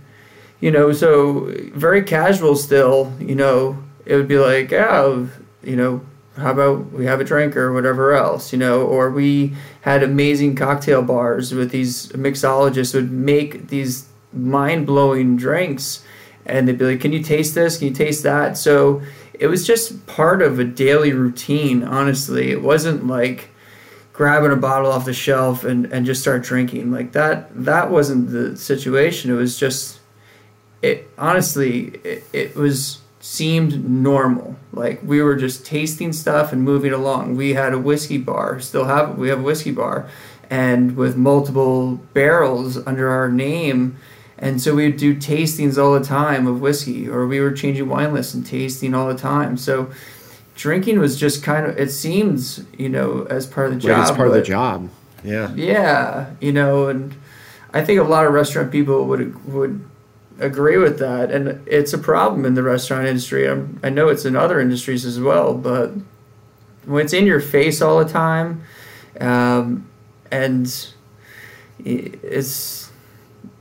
you 0.60 0.70
know, 0.70 0.92
so 0.92 1.52
very 1.75 2.02
casual 2.02 2.56
still. 2.56 3.12
You 3.20 3.34
know, 3.34 3.82
it 4.04 4.16
would 4.16 4.28
be 4.28 4.38
like, 4.38 4.72
oh, 4.72 5.28
you 5.62 5.76
know, 5.76 6.00
how 6.36 6.52
about 6.52 6.92
we 6.92 7.06
have 7.06 7.20
a 7.20 7.25
drink 7.25 7.56
or 7.56 7.72
whatever 7.72 8.14
else, 8.14 8.52
you 8.52 8.58
know, 8.58 8.82
or 8.82 9.10
we 9.10 9.54
had 9.82 10.02
amazing 10.02 10.54
cocktail 10.54 11.02
bars 11.02 11.52
with 11.52 11.70
these 11.70 12.08
mixologists 12.08 12.94
would 12.94 13.10
make 13.10 13.68
these 13.68 14.08
mind 14.32 14.86
blowing 14.86 15.36
drinks 15.36 16.04
and 16.44 16.68
they'd 16.68 16.78
be 16.78 16.84
like, 16.84 17.00
Can 17.00 17.12
you 17.12 17.22
taste 17.22 17.54
this? 17.54 17.78
Can 17.78 17.88
you 17.88 17.94
taste 17.94 18.22
that? 18.22 18.58
So 18.58 19.02
it 19.38 19.47
was 19.49 19.66
just 19.66 20.07
part 20.07 20.43
of 20.43 20.59
a 20.59 20.64
daily 20.64 21.12
routine, 21.12 21.83
honestly. 21.83 22.50
It 22.50 22.62
wasn't 22.62 23.07
like 23.07 23.50
grabbing 24.12 24.50
a 24.50 24.57
bottle 24.57 24.90
off 24.90 25.05
the 25.05 25.12
shelf 25.12 25.64
and, 25.64 25.87
and 25.93 26.07
just 26.07 26.23
start 26.23 26.43
drinking. 26.43 26.90
Like 26.90 27.12
that 27.12 27.49
that 27.64 27.90
wasn't 27.90 28.31
the 28.31 28.57
situation. 28.57 29.31
It 29.31 29.35
was 29.35 29.59
just 29.59 30.00
it 30.83 31.09
honestly 31.19 32.00
it, 32.05 32.25
it 32.33 32.57
was 32.57 33.00
seemed 33.21 33.88
normal. 33.88 34.57
Like 34.73 35.00
we 35.02 35.21
were 35.21 35.37
just 35.37 35.66
tasting 35.66 36.12
stuff 36.12 36.52
and 36.52 36.62
moving 36.62 36.93
along. 36.93 37.37
We 37.37 37.55
had 37.55 37.75
a 37.75 37.78
whiskey 37.78 38.19
bar, 38.19 38.61
still 38.61 38.85
have 38.85 39.19
we 39.19 39.28
have 39.28 39.40
a 39.40 39.43
whiskey 39.43 39.73
bar 39.73 40.09
and 40.49 40.97
with 40.97 41.16
multiple 41.16 41.97
barrels 42.14 42.78
under 42.87 43.09
our 43.09 43.28
name 43.28 43.97
and 44.38 44.61
so 44.61 44.75
we 44.75 44.87
would 44.87 44.99
do 44.99 45.14
tastings 45.14 45.83
all 45.83 45.93
the 45.99 46.05
time 46.05 46.47
of 46.47 46.61
whiskey, 46.61 47.09
or 47.09 47.26
we 47.26 47.40
were 47.40 47.52
changing 47.52 47.88
wine 47.88 48.12
lists 48.12 48.35
and 48.35 48.47
tasting 48.47 48.95
all 48.95 49.09
the 49.09 49.16
time. 49.16 49.57
So 49.57 49.90
drinking 50.55 50.99
was 50.99 51.19
just 51.19 51.43
kind 51.43 51.66
of, 51.66 51.78
it 51.78 51.90
seems, 51.90 52.64
you 52.76 52.88
know, 52.88 53.26
as 53.31 53.47
part 53.47 53.69
of 53.69 53.75
the 53.75 53.81
job. 53.81 53.99
Like 53.99 54.09
it's 54.09 54.16
part 54.16 54.28
of 54.28 54.35
the 54.35 54.43
job. 54.43 54.90
Yeah. 55.25 55.52
Yeah. 55.55 56.31
You 56.40 56.52
know, 56.52 56.88
and 56.88 57.14
I 57.73 57.85
think 57.85 58.00
a 58.00 58.05
lot 58.05 58.26
of 58.26 58.33
restaurant 58.33 58.71
people 58.71 59.07
would, 59.07 59.52
would 59.52 59.85
agree 60.38 60.76
with 60.76 60.99
that. 60.99 61.31
And 61.31 61.66
it's 61.66 61.93
a 61.93 61.99
problem 61.99 62.45
in 62.45 62.55
the 62.55 62.62
restaurant 62.62 63.07
industry. 63.07 63.49
I'm, 63.49 63.81
I 63.83 63.90
know 63.90 64.09
it's 64.09 64.25
in 64.25 64.37
other 64.37 64.61
industries 64.61 65.05
as 65.05 65.19
well, 65.19 65.55
but 65.55 65.93
when 66.85 67.05
it's 67.05 67.12
in 67.12 67.26
your 67.26 67.40
face 67.40 67.83
all 67.83 67.99
the 68.02 68.11
time, 68.11 68.62
um, 69.21 69.88
and 70.31 70.66
it's, 71.78 72.86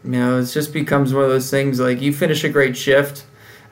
you 0.06 0.12
know, 0.12 0.40
it 0.40 0.46
just 0.46 0.72
becomes 0.72 1.14
one 1.14 1.24
of 1.24 1.30
those 1.30 1.50
things 1.50 1.80
like 1.80 2.02
you 2.02 2.14
finish 2.14 2.44
a 2.44 2.50
great 2.50 2.78
shift 2.78 3.26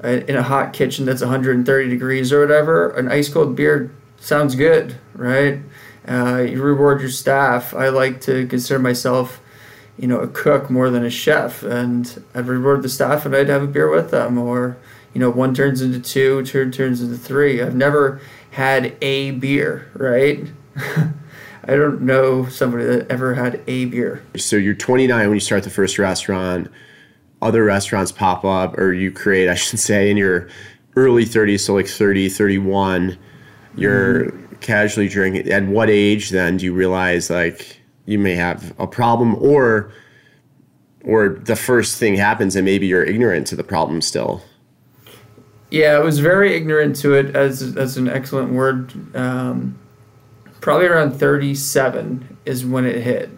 uh, 0.04 0.08
in 0.28 0.36
a 0.36 0.44
hot 0.44 0.74
kitchen 0.74 1.06
that's 1.06 1.22
130 1.22 1.90
degrees 1.90 2.34
or 2.34 2.42
whatever, 2.42 2.90
an 2.90 3.08
ice 3.10 3.30
cold 3.30 3.56
beer 3.56 3.92
sounds 4.20 4.56
good, 4.56 4.96
right? 5.14 5.60
Uh, 6.08 6.46
you 6.48 6.62
reward 6.62 7.02
your 7.02 7.10
staff. 7.10 7.74
I 7.74 7.90
like 7.90 8.20
to 8.22 8.48
consider 8.48 8.80
myself, 8.80 9.40
you 9.98 10.08
know, 10.08 10.20
a 10.20 10.28
cook 10.28 10.70
more 10.70 10.90
than 10.90 11.06
a 11.06 11.10
chef, 11.10 11.64
and 11.64 12.24
I'd 12.34 12.48
reward 12.48 12.82
the 12.82 12.90
staff 12.90 13.26
and 13.26 13.36
I'd 13.36 13.50
have 13.50 13.64
a 13.64 13.68
beer 13.68 13.90
with 13.90 14.12
them, 14.12 14.38
or 14.38 14.78
you 15.14 15.20
know, 15.20 15.30
one 15.30 15.54
turns 15.54 15.82
into 15.82 16.00
two, 16.00 16.44
two 16.44 16.72
turns 16.72 17.02
into 17.02 17.18
three. 17.18 17.62
I've 17.62 17.76
never 17.76 18.20
had 18.52 18.98
a 19.02 19.32
beer, 19.32 19.90
right? 19.94 20.48
I 21.66 21.76
don't 21.76 22.02
know 22.02 22.48
somebody 22.48 22.86
that 22.86 23.10
ever 23.10 23.34
had 23.34 23.62
a 23.68 23.86
beer. 23.86 24.24
So 24.36 24.56
you're 24.56 24.74
29 24.74 25.28
when 25.28 25.36
you 25.36 25.40
start 25.40 25.64
the 25.64 25.70
first 25.70 25.98
restaurant. 25.98 26.70
Other 27.42 27.64
restaurants 27.64 28.12
pop 28.12 28.44
up, 28.46 28.78
or 28.78 28.94
you 28.94 29.12
create, 29.12 29.50
I 29.50 29.56
should 29.56 29.80
say, 29.80 30.10
in 30.10 30.18
your 30.18 30.50
early 30.96 31.26
30s, 31.26 31.62
so 31.62 31.74
like 31.74 31.88
30, 31.88 32.30
31. 32.30 33.18
You're 33.76 34.26
mm. 34.26 34.62
casually 34.62 35.08
drinking. 35.08 35.52
At 35.52 35.66
what 35.66 35.90
age 35.90 36.30
then 36.30 36.58
do 36.58 36.66
you 36.66 36.74
realize 36.74 37.30
like 37.30 37.82
you 38.06 38.20
may 38.20 38.36
have 38.36 38.74
a 38.80 38.88
problem, 38.88 39.36
or 39.36 39.92
or 41.04 41.30
the 41.30 41.56
first 41.56 41.98
thing 42.00 42.16
happens 42.16 42.56
and 42.56 42.64
maybe 42.64 42.88
you're 42.88 43.04
ignorant 43.04 43.46
to 43.48 43.56
the 43.56 43.64
problem 43.64 44.02
still? 44.02 44.42
Yeah, 45.70 45.94
I 45.94 46.00
was 46.00 46.20
very 46.20 46.56
ignorant 46.56 46.96
to 46.98 47.14
it, 47.14 47.36
as 47.36 47.76
as 47.78 47.98
an 47.98 48.08
excellent 48.08 48.54
word. 48.54 48.94
Um, 49.16 49.80
probably 50.64 50.88
around 50.88 51.12
37 51.12 52.38
is 52.46 52.66
when 52.66 52.86
it 52.86 53.02
hit. 53.02 53.30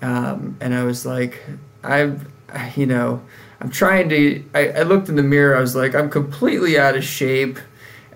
Um, 0.00 0.56
and 0.58 0.74
I 0.74 0.84
was 0.84 1.04
like, 1.04 1.42
I've, 1.84 2.26
you 2.74 2.86
know, 2.86 3.20
I'm 3.60 3.68
trying 3.68 4.08
to, 4.08 4.42
I, 4.54 4.68
I, 4.70 4.82
looked 4.84 5.10
in 5.10 5.16
the 5.16 5.22
mirror, 5.22 5.54
I 5.54 5.60
was 5.60 5.76
like, 5.76 5.94
I'm 5.94 6.08
completely 6.08 6.78
out 6.78 6.96
of 6.96 7.04
shape. 7.04 7.58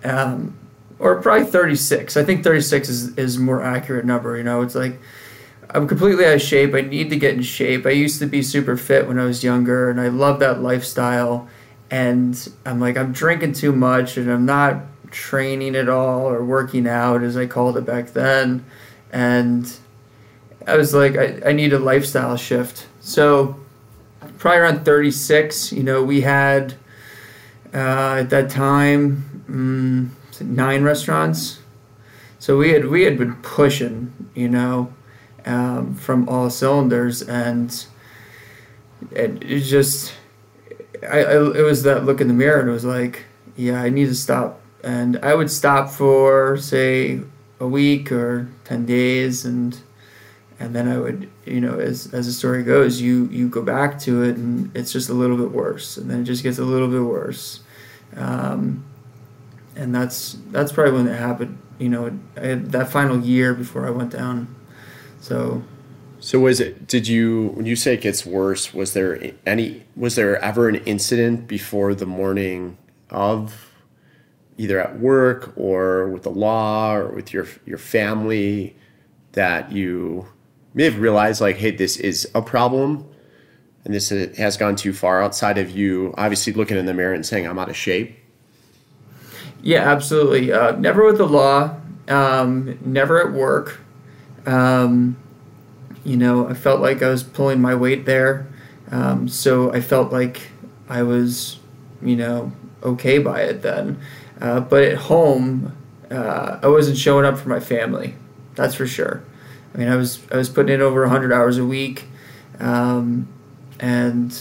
Um, 0.04 0.56
or 0.98 1.20
probably 1.20 1.44
36. 1.46 2.16
I 2.16 2.24
think 2.24 2.44
36 2.44 2.88
is, 2.88 3.18
is 3.18 3.36
more 3.36 3.62
accurate 3.62 4.06
number, 4.06 4.38
you 4.38 4.42
know, 4.42 4.62
it's 4.62 4.74
like, 4.74 4.98
I'm 5.68 5.86
completely 5.86 6.24
out 6.24 6.36
of 6.36 6.42
shape. 6.42 6.72
I 6.72 6.80
need 6.80 7.10
to 7.10 7.16
get 7.18 7.34
in 7.34 7.42
shape. 7.42 7.84
I 7.84 7.90
used 7.90 8.20
to 8.20 8.26
be 8.26 8.40
super 8.40 8.78
fit 8.78 9.06
when 9.06 9.18
I 9.18 9.26
was 9.26 9.44
younger 9.44 9.90
and 9.90 10.00
I 10.00 10.08
love 10.08 10.38
that 10.38 10.62
lifestyle. 10.62 11.46
And 11.90 12.50
I'm 12.64 12.80
like, 12.80 12.96
I'm 12.96 13.12
drinking 13.12 13.52
too 13.52 13.72
much 13.72 14.16
and 14.16 14.30
I'm 14.30 14.46
not 14.46 14.80
training 15.16 15.74
at 15.74 15.88
all 15.88 16.28
or 16.28 16.44
working 16.44 16.86
out 16.86 17.22
as 17.22 17.36
I 17.36 17.46
called 17.46 17.78
it 17.78 17.86
back 17.86 18.12
then. 18.12 18.64
And 19.10 19.74
I 20.66 20.76
was 20.76 20.92
like, 20.92 21.16
I, 21.16 21.40
I 21.46 21.52
need 21.52 21.72
a 21.72 21.78
lifestyle 21.78 22.36
shift. 22.36 22.86
So 23.00 23.56
probably 24.38 24.60
around 24.60 24.84
36, 24.84 25.72
you 25.72 25.82
know, 25.82 26.02
we 26.04 26.20
had 26.20 26.74
uh, 27.72 28.16
at 28.20 28.30
that 28.30 28.50
time 28.50 29.44
um, 29.48 30.16
nine 30.40 30.82
restaurants. 30.82 31.60
So 32.38 32.58
we 32.58 32.70
had 32.70 32.86
we 32.86 33.04
had 33.04 33.16
been 33.16 33.36
pushing, 33.36 34.12
you 34.34 34.48
know, 34.48 34.92
um, 35.46 35.94
from 35.94 36.28
all 36.28 36.50
cylinders, 36.50 37.22
and 37.22 37.86
it, 39.10 39.42
it 39.42 39.60
just, 39.60 40.12
I, 41.02 41.20
I, 41.24 41.58
it 41.58 41.62
was 41.62 41.82
that 41.84 42.04
look 42.04 42.20
in 42.20 42.28
the 42.28 42.34
mirror, 42.34 42.60
and 42.60 42.68
it 42.68 42.72
was 42.72 42.84
like, 42.84 43.24
yeah, 43.56 43.80
I 43.80 43.88
need 43.88 44.06
to 44.06 44.14
stop 44.14 44.60
and 44.86 45.18
I 45.22 45.34
would 45.34 45.50
stop 45.50 45.90
for 45.90 46.56
say 46.56 47.20
a 47.58 47.66
week 47.66 48.12
or 48.12 48.48
ten 48.64 48.86
days, 48.86 49.44
and 49.44 49.76
and 50.60 50.74
then 50.74 50.88
I 50.88 50.96
would 50.98 51.28
you 51.44 51.60
know 51.60 51.78
as 51.78 52.14
as 52.14 52.26
the 52.26 52.32
story 52.32 52.62
goes, 52.62 53.00
you 53.00 53.26
you 53.32 53.48
go 53.48 53.62
back 53.62 53.98
to 54.06 54.22
it, 54.22 54.36
and 54.36 54.70
it's 54.76 54.92
just 54.92 55.08
a 55.10 55.14
little 55.14 55.36
bit 55.36 55.50
worse, 55.50 55.96
and 55.98 56.10
then 56.10 56.20
it 56.20 56.24
just 56.24 56.42
gets 56.42 56.58
a 56.58 56.64
little 56.64 56.88
bit 56.88 57.02
worse, 57.02 57.60
um, 58.16 58.84
and 59.74 59.94
that's 59.94 60.38
that's 60.52 60.72
probably 60.72 60.92
when 60.92 61.08
it 61.08 61.18
happened. 61.18 61.58
You 61.78 61.90
know, 61.90 62.18
that 62.36 62.88
final 62.88 63.20
year 63.20 63.52
before 63.54 63.86
I 63.86 63.90
went 63.90 64.12
down, 64.12 64.54
so 65.20 65.62
So 66.20 66.40
was 66.40 66.60
it? 66.60 66.86
Did 66.88 67.06
you 67.08 67.52
when 67.54 67.66
you 67.66 67.76
say 67.76 67.94
it 67.94 68.00
gets 68.00 68.24
worse? 68.24 68.72
Was 68.72 68.94
there 68.94 69.32
any? 69.44 69.84
Was 69.94 70.14
there 70.16 70.38
ever 70.42 70.68
an 70.68 70.76
incident 70.86 71.46
before 71.46 71.94
the 71.94 72.06
morning 72.06 72.78
of, 73.10 73.70
either 74.58 74.80
at 74.80 74.98
work 74.98 75.52
or 75.56 76.08
with 76.08 76.22
the 76.22 76.30
law 76.30 76.94
or 76.94 77.08
with 77.08 77.32
your 77.32 77.46
your 77.64 77.78
family, 77.78 78.76
that 79.32 79.72
you 79.72 80.26
may 80.74 80.84
have 80.84 80.98
realized 80.98 81.40
like, 81.40 81.56
hey, 81.56 81.70
this 81.70 81.96
is 81.96 82.28
a 82.34 82.42
problem, 82.42 83.06
and 83.84 83.94
this 83.94 84.10
has 84.10 84.56
gone 84.56 84.76
too 84.76 84.92
far 84.92 85.22
outside 85.22 85.58
of 85.58 85.70
you 85.70 86.14
obviously 86.16 86.52
looking 86.52 86.76
in 86.76 86.86
the 86.86 86.94
mirror 86.94 87.14
and 87.14 87.24
saying 87.24 87.46
I'm 87.46 87.58
out 87.58 87.68
of 87.68 87.76
shape. 87.76 88.18
Yeah, 89.62 89.90
absolutely. 89.90 90.52
Uh, 90.52 90.72
never 90.72 91.04
with 91.04 91.18
the 91.18 91.26
law. 91.26 91.76
Um, 92.08 92.78
never 92.84 93.26
at 93.26 93.32
work. 93.32 93.80
Um, 94.44 95.16
you 96.04 96.16
know, 96.16 96.48
I 96.48 96.54
felt 96.54 96.80
like 96.80 97.02
I 97.02 97.08
was 97.08 97.24
pulling 97.24 97.60
my 97.60 97.74
weight 97.74 98.06
there. 98.06 98.46
Um, 98.92 99.28
so 99.28 99.72
I 99.72 99.80
felt 99.80 100.12
like 100.12 100.50
I 100.88 101.02
was, 101.02 101.58
you 102.00 102.14
know, 102.14 102.52
okay 102.82 103.18
by 103.18 103.40
it 103.40 103.62
then. 103.62 103.98
Uh, 104.40 104.60
but 104.60 104.84
at 104.84 104.98
home, 104.98 105.76
uh, 106.10 106.60
I 106.62 106.68
wasn't 106.68 106.98
showing 106.98 107.24
up 107.24 107.38
for 107.38 107.48
my 107.48 107.60
family. 107.60 108.14
That's 108.54 108.74
for 108.74 108.86
sure. 108.86 109.22
I 109.74 109.78
mean, 109.78 109.88
I 109.88 109.96
was 109.96 110.20
I 110.30 110.36
was 110.36 110.48
putting 110.48 110.74
in 110.74 110.80
over 110.80 111.02
100 111.02 111.32
hours 111.32 111.58
a 111.58 111.64
week, 111.64 112.04
um, 112.60 113.28
and 113.78 114.38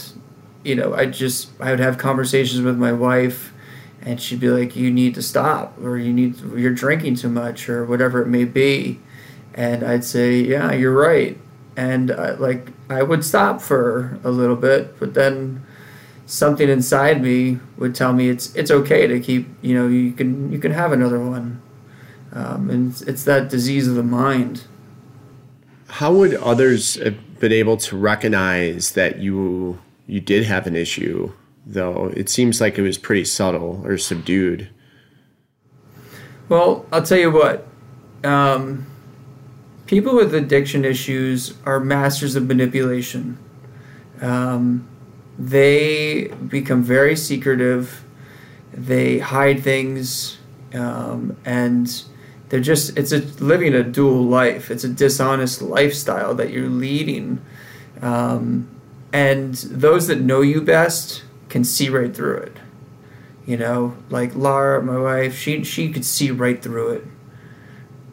you 0.64 0.74
know, 0.74 0.94
I 0.94 1.06
just 1.06 1.50
I 1.60 1.70
would 1.70 1.80
have 1.80 1.98
conversations 1.98 2.62
with 2.62 2.78
my 2.78 2.92
wife, 2.92 3.52
and 4.00 4.20
she'd 4.20 4.40
be 4.40 4.48
like, 4.48 4.76
"You 4.76 4.90
need 4.90 5.14
to 5.16 5.22
stop, 5.22 5.78
or 5.82 5.98
you 5.98 6.12
need 6.12 6.40
you're 6.56 6.72
drinking 6.72 7.16
too 7.16 7.28
much, 7.28 7.68
or 7.68 7.84
whatever 7.84 8.22
it 8.22 8.28
may 8.28 8.44
be," 8.44 9.00
and 9.54 9.82
I'd 9.82 10.04
say, 10.04 10.40
"Yeah, 10.40 10.72
you're 10.72 10.96
right." 10.96 11.38
and 11.76 12.10
uh, 12.10 12.36
like 12.38 12.68
I 12.88 13.02
would 13.02 13.24
stop 13.24 13.60
for 13.60 14.18
a 14.24 14.30
little 14.30 14.56
bit, 14.56 14.98
but 14.98 15.14
then 15.14 15.64
something 16.26 16.68
inside 16.68 17.22
me 17.22 17.60
would 17.78 17.94
tell 17.94 18.12
me 18.12 18.28
it's 18.28 18.54
it's 18.54 18.70
okay 18.70 19.06
to 19.06 19.18
keep. 19.20 19.48
You 19.62 19.74
know, 19.74 19.88
you 19.88 20.12
can 20.12 20.52
you 20.52 20.58
can 20.58 20.72
have 20.72 20.92
another 20.92 21.20
one, 21.20 21.62
um, 22.32 22.68
and 22.68 22.90
it's, 22.90 23.02
it's 23.02 23.24
that 23.24 23.48
disease 23.48 23.88
of 23.88 23.94
the 23.94 24.02
mind. 24.02 24.64
How 25.88 26.12
would 26.12 26.34
others 26.34 26.96
have 26.96 27.38
been 27.38 27.52
able 27.52 27.76
to 27.78 27.96
recognize 27.96 28.92
that 28.92 29.18
you 29.20 29.80
you 30.06 30.20
did 30.20 30.44
have 30.44 30.66
an 30.66 30.76
issue? 30.76 31.32
Though 31.64 32.12
it 32.14 32.28
seems 32.28 32.60
like 32.60 32.78
it 32.78 32.82
was 32.82 32.98
pretty 32.98 33.24
subtle 33.24 33.82
or 33.84 33.98
subdued. 33.98 34.68
Well, 36.48 36.86
I'll 36.92 37.02
tell 37.02 37.18
you 37.18 37.30
what. 37.30 37.66
Um, 38.22 38.86
people 39.86 40.14
with 40.14 40.32
addiction 40.34 40.84
issues 40.84 41.54
are 41.64 41.80
masters 41.80 42.36
of 42.36 42.46
manipulation. 42.46 43.38
Um, 44.20 44.88
they 45.38 46.28
become 46.48 46.82
very 46.82 47.16
secretive. 47.16 48.04
They 48.72 49.18
hide 49.18 49.62
things, 49.62 50.38
um, 50.74 51.36
and 51.44 52.02
they're 52.48 52.60
just 52.60 52.96
it's 52.98 53.12
a 53.12 53.18
living 53.42 53.74
a 53.74 53.82
dual 53.82 54.22
life. 54.24 54.70
It's 54.70 54.84
a 54.84 54.88
dishonest 54.88 55.62
lifestyle 55.62 56.34
that 56.34 56.50
you're 56.50 56.68
leading, 56.68 57.40
um, 58.02 58.68
and 59.12 59.54
those 59.54 60.06
that 60.08 60.20
know 60.20 60.40
you 60.40 60.60
best 60.60 61.24
can 61.48 61.64
see 61.64 61.88
right 61.88 62.14
through 62.14 62.38
it. 62.38 62.56
You 63.46 63.56
know, 63.56 63.96
like 64.10 64.34
Laura, 64.34 64.82
my 64.82 64.98
wife, 64.98 65.36
she 65.38 65.64
she 65.64 65.92
could 65.92 66.04
see 66.04 66.30
right 66.30 66.60
through 66.62 66.90
it 66.90 67.04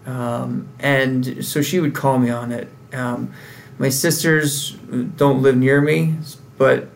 um, 0.06 0.68
and 0.80 1.46
so 1.46 1.62
she 1.62 1.80
would 1.80 1.94
call 1.94 2.20
me 2.20 2.30
on 2.30 2.52
it. 2.52 2.70
Um, 2.94 3.34
my 3.78 3.90
sisters 3.90 4.72
don't 4.72 5.42
live 5.42 5.58
near 5.58 5.82
me, 5.82 6.16
but 6.58 6.90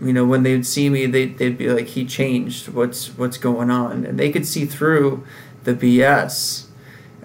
you 0.00 0.12
know 0.12 0.24
when 0.24 0.42
they'd 0.42 0.66
see 0.66 0.88
me, 0.88 1.06
they 1.06 1.26
they'd 1.26 1.58
be 1.58 1.68
like, 1.68 1.88
"He 1.88 2.04
changed. 2.04 2.68
What's 2.68 3.08
what's 3.16 3.38
going 3.38 3.70
on?" 3.70 4.04
And 4.04 4.18
they 4.18 4.30
could 4.30 4.46
see 4.46 4.66
through 4.66 5.24
the 5.64 5.74
BS. 5.74 6.66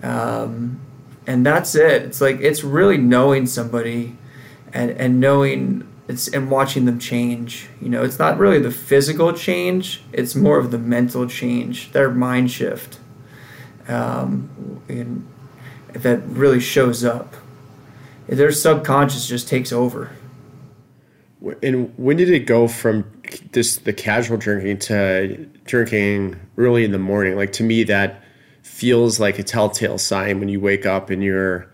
Um, 0.02 0.80
and 1.28 1.46
that's 1.46 1.76
it. 1.76 2.04
It's 2.04 2.22
like 2.22 2.40
it's 2.42 2.64
really 2.64 2.98
knowing 2.98 3.46
somebody, 3.46 4.18
and 4.74 4.92
and 4.92 5.20
knowing 5.20 5.88
it's 6.08 6.28
and 6.28 6.50
watching 6.50 6.86
them 6.86 7.00
change. 7.00 7.70
You 7.82 7.90
know, 7.90 8.04
it's 8.04 8.20
not 8.20 8.38
really 8.38 8.60
the 8.60 8.72
physical 8.72 9.34
change; 9.34 10.02
it's 10.14 10.36
more 10.36 10.58
of 10.58 10.72
the 10.72 10.80
mental 10.80 11.28
change, 11.28 11.92
their 11.92 12.10
mind 12.10 12.52
shift 12.52 13.00
um, 13.90 14.82
and 14.88 15.28
that 15.94 16.22
really 16.28 16.60
shows 16.60 17.04
up. 17.04 17.36
Their 18.28 18.52
subconscious 18.52 19.28
just 19.28 19.48
takes 19.48 19.74
over. 19.74 20.12
And 21.64 21.94
when 21.98 22.18
did 22.18 22.30
it 22.30 22.42
go 22.42 22.68
from 22.68 23.10
this 23.52 23.78
the 23.78 23.94
casual 23.94 24.38
drinking 24.38 24.80
to 24.80 25.46
drinking 25.66 26.36
early 26.58 26.84
in 26.84 26.92
the 26.92 27.00
morning? 27.00 27.36
Like 27.36 27.54
to 27.54 27.64
me, 27.64 27.84
that 27.84 28.22
feels 28.62 29.20
like 29.20 29.40
a 29.40 29.44
telltale 29.44 29.98
sign 29.98 30.40
when 30.40 30.50
you 30.50 30.60
wake 30.60 30.86
up 30.86 31.10
and 31.10 31.24
you're 31.24 31.72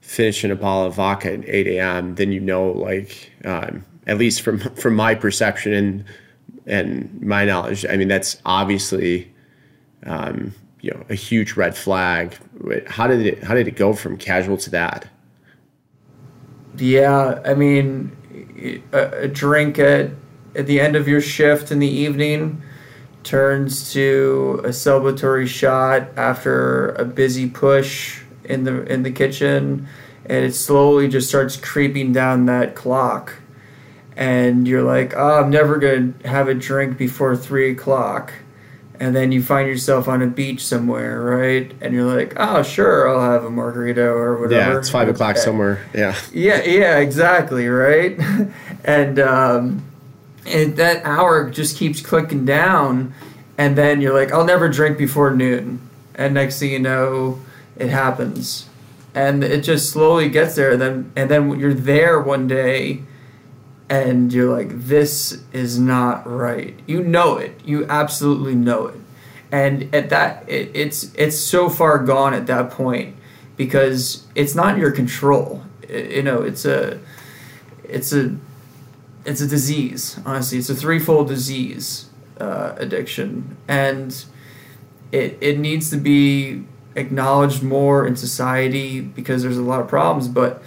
finishing 0.00 0.50
a 0.50 0.56
bottle 0.56 0.86
of 0.86 0.94
vodka 0.94 1.32
at 1.32 1.48
8 1.48 1.66
a.m. 1.68 2.14
Then 2.14 2.32
you 2.32 2.40
know, 2.40 2.70
like 2.70 3.32
um, 3.44 3.84
at 4.06 4.18
least 4.18 4.42
from 4.42 4.58
from 4.58 4.94
my 4.94 5.14
perception 5.14 5.72
and 5.72 6.04
and 6.66 7.20
my 7.20 7.44
knowledge, 7.44 7.84
I 7.86 7.96
mean 7.96 8.08
that's 8.08 8.40
obviously 8.44 9.32
um, 10.06 10.54
you 10.80 10.90
know 10.92 11.04
a 11.08 11.14
huge 11.14 11.56
red 11.56 11.76
flag. 11.76 12.36
How 12.86 13.06
did 13.06 13.26
it 13.26 13.42
how 13.42 13.54
did 13.54 13.66
it 13.66 13.76
go 13.76 13.92
from 13.92 14.16
casual 14.16 14.56
to 14.58 14.70
that? 14.70 15.08
Yeah, 16.76 17.40
I 17.44 17.54
mean, 17.54 18.16
a, 18.92 19.22
a 19.24 19.28
drink 19.28 19.78
at 19.78 20.10
at 20.54 20.66
the 20.66 20.80
end 20.80 20.96
of 20.96 21.06
your 21.06 21.20
shift 21.20 21.70
in 21.70 21.78
the 21.78 21.88
evening 21.88 22.62
turns 23.22 23.92
to 23.92 24.60
a 24.64 24.68
celebratory 24.68 25.46
shot 25.46 26.08
after 26.16 26.88
a 26.92 27.04
busy 27.04 27.48
push 27.48 28.22
in 28.44 28.64
the 28.64 28.82
in 28.92 29.02
the 29.02 29.10
kitchen 29.10 29.86
and 30.26 30.44
it 30.44 30.54
slowly 30.54 31.08
just 31.08 31.28
starts 31.28 31.56
creeping 31.56 32.12
down 32.12 32.46
that 32.46 32.74
clock. 32.74 33.34
And 34.16 34.68
you're 34.68 34.82
like 34.82 35.14
oh 35.16 35.40
i'm 35.40 35.50
never 35.50 35.78
going 35.78 36.14
to 36.14 36.28
have 36.28 36.48
a 36.48 36.54
drink 36.54 36.98
before 36.98 37.36
three 37.36 37.70
o'clock 37.70 38.32
and 39.00 39.16
then 39.16 39.32
you 39.32 39.42
find 39.42 39.66
yourself 39.66 40.08
on 40.08 40.20
a 40.20 40.26
beach 40.26 40.62
somewhere, 40.62 41.22
right? 41.22 41.72
And 41.80 41.94
you're 41.94 42.04
like, 42.04 42.34
oh, 42.36 42.62
sure, 42.62 43.08
I'll 43.08 43.32
have 43.32 43.44
a 43.44 43.50
margarita 43.50 44.06
or 44.06 44.38
whatever. 44.38 44.72
Yeah, 44.72 44.78
it's 44.78 44.90
five 44.90 45.08
o'clock 45.08 45.38
somewhere. 45.38 45.82
Yeah. 45.94 46.14
Yeah, 46.34 46.62
yeah, 46.64 46.98
exactly, 46.98 47.66
right? 47.66 48.20
and 48.84 49.18
um, 49.18 49.82
and 50.46 50.76
that 50.76 51.02
hour 51.06 51.48
just 51.48 51.78
keeps 51.78 52.02
clicking 52.02 52.44
down, 52.44 53.14
and 53.56 53.76
then 53.76 54.02
you're 54.02 54.12
like, 54.12 54.32
I'll 54.32 54.44
never 54.44 54.68
drink 54.68 54.98
before 54.98 55.34
noon, 55.34 55.80
and 56.14 56.34
next 56.34 56.58
thing 56.58 56.70
you 56.70 56.78
know, 56.78 57.40
it 57.76 57.88
happens, 57.88 58.68
and 59.14 59.42
it 59.42 59.64
just 59.64 59.88
slowly 59.88 60.28
gets 60.28 60.56
there. 60.56 60.72
And 60.72 60.80
then 60.80 61.12
and 61.16 61.30
then 61.30 61.58
you're 61.58 61.72
there 61.72 62.20
one 62.20 62.46
day 62.46 63.00
and 63.90 64.32
you're 64.32 64.50
like, 64.50 64.68
this 64.70 65.42
is 65.52 65.78
not 65.78 66.24
right. 66.26 66.78
You 66.86 67.02
know 67.02 67.36
it. 67.36 67.60
You 67.64 67.86
absolutely 67.86 68.54
know 68.54 68.86
it. 68.86 69.00
And 69.50 69.92
at 69.92 70.10
that, 70.10 70.48
it, 70.48 70.70
it's 70.74 71.12
it's 71.16 71.36
so 71.36 71.68
far 71.68 71.98
gone 71.98 72.32
at 72.32 72.46
that 72.46 72.70
point 72.70 73.16
because 73.56 74.26
it's 74.36 74.54
not 74.54 74.74
in 74.74 74.80
your 74.80 74.92
control. 74.92 75.64
It, 75.82 76.12
you 76.12 76.22
know, 76.22 76.40
it's 76.42 76.64
a 76.64 77.00
it's 77.82 78.12
a 78.12 78.36
it's 79.24 79.40
a 79.40 79.48
disease. 79.48 80.20
Honestly, 80.24 80.58
it's 80.58 80.70
a 80.70 80.74
threefold 80.74 81.26
disease 81.26 82.08
uh, 82.38 82.76
addiction, 82.78 83.56
and 83.66 84.24
it 85.10 85.36
it 85.40 85.58
needs 85.58 85.90
to 85.90 85.96
be 85.96 86.62
acknowledged 86.94 87.64
more 87.64 88.06
in 88.06 88.14
society 88.14 89.00
because 89.00 89.42
there's 89.42 89.58
a 89.58 89.62
lot 89.62 89.80
of 89.80 89.88
problems, 89.88 90.28
but 90.28 90.62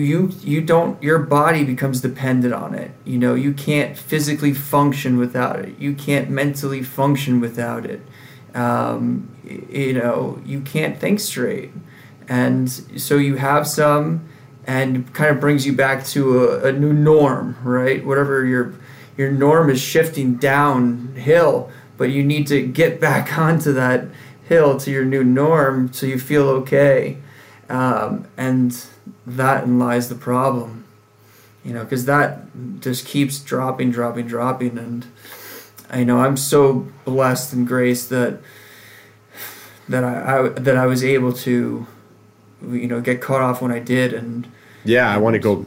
you 0.00 0.32
you 0.42 0.60
don't 0.60 1.00
your 1.02 1.18
body 1.18 1.64
becomes 1.64 2.00
dependent 2.00 2.54
on 2.54 2.74
it. 2.74 2.90
You 3.04 3.18
know 3.18 3.34
you 3.34 3.52
can't 3.52 3.96
physically 3.96 4.52
function 4.52 5.18
without 5.18 5.60
it. 5.60 5.78
You 5.78 5.94
can't 5.94 6.30
mentally 6.30 6.82
function 6.82 7.40
without 7.40 7.86
it. 7.86 8.02
Um, 8.54 9.28
you 9.44 9.92
know 9.92 10.40
you 10.44 10.60
can't 10.60 10.98
think 10.98 11.20
straight. 11.20 11.70
And 12.28 12.70
so 12.70 13.16
you 13.16 13.36
have 13.36 13.66
some 13.66 14.28
and 14.66 15.12
kind 15.12 15.30
of 15.30 15.40
brings 15.40 15.66
you 15.66 15.74
back 15.74 16.06
to 16.06 16.44
a, 16.44 16.68
a 16.68 16.72
new 16.72 16.92
norm 16.92 17.56
right? 17.62 18.04
Whatever 18.04 18.44
your 18.44 18.74
your 19.16 19.30
norm 19.30 19.70
is 19.70 19.80
shifting 19.80 20.34
downhill 20.34 21.70
but 21.96 22.10
you 22.10 22.24
need 22.24 22.46
to 22.48 22.66
get 22.66 23.00
back 23.08 23.38
onto 23.38 23.72
that 23.72 24.06
hill 24.48 24.78
to 24.78 24.90
your 24.90 25.04
new 25.04 25.24
norm 25.24 25.92
so 25.92 26.04
you 26.04 26.18
feel 26.18 26.48
okay 26.48 27.18
um, 27.68 28.26
and 28.36 28.86
that 29.26 29.68
lies 29.68 30.08
the 30.08 30.14
problem 30.14 30.84
you 31.64 31.72
know 31.72 31.82
because 31.84 32.04
that 32.04 32.40
just 32.80 33.06
keeps 33.06 33.40
dropping 33.40 33.90
dropping 33.90 34.26
dropping 34.26 34.78
and 34.78 35.06
i 35.90 36.04
know 36.04 36.18
i'm 36.18 36.36
so 36.36 36.86
blessed 37.04 37.52
and 37.52 37.66
graced 37.66 38.10
that 38.10 38.38
that 39.88 40.04
I, 40.04 40.38
I 40.38 40.48
that 40.48 40.76
i 40.76 40.86
was 40.86 41.02
able 41.02 41.32
to 41.32 41.86
you 42.62 42.86
know 42.86 43.00
get 43.00 43.20
caught 43.20 43.40
off 43.40 43.62
when 43.62 43.72
i 43.72 43.78
did 43.78 44.12
and 44.12 44.46
Yeah, 44.84 45.08
I 45.12 45.16
want 45.16 45.34
to 45.34 45.38
go. 45.40 45.66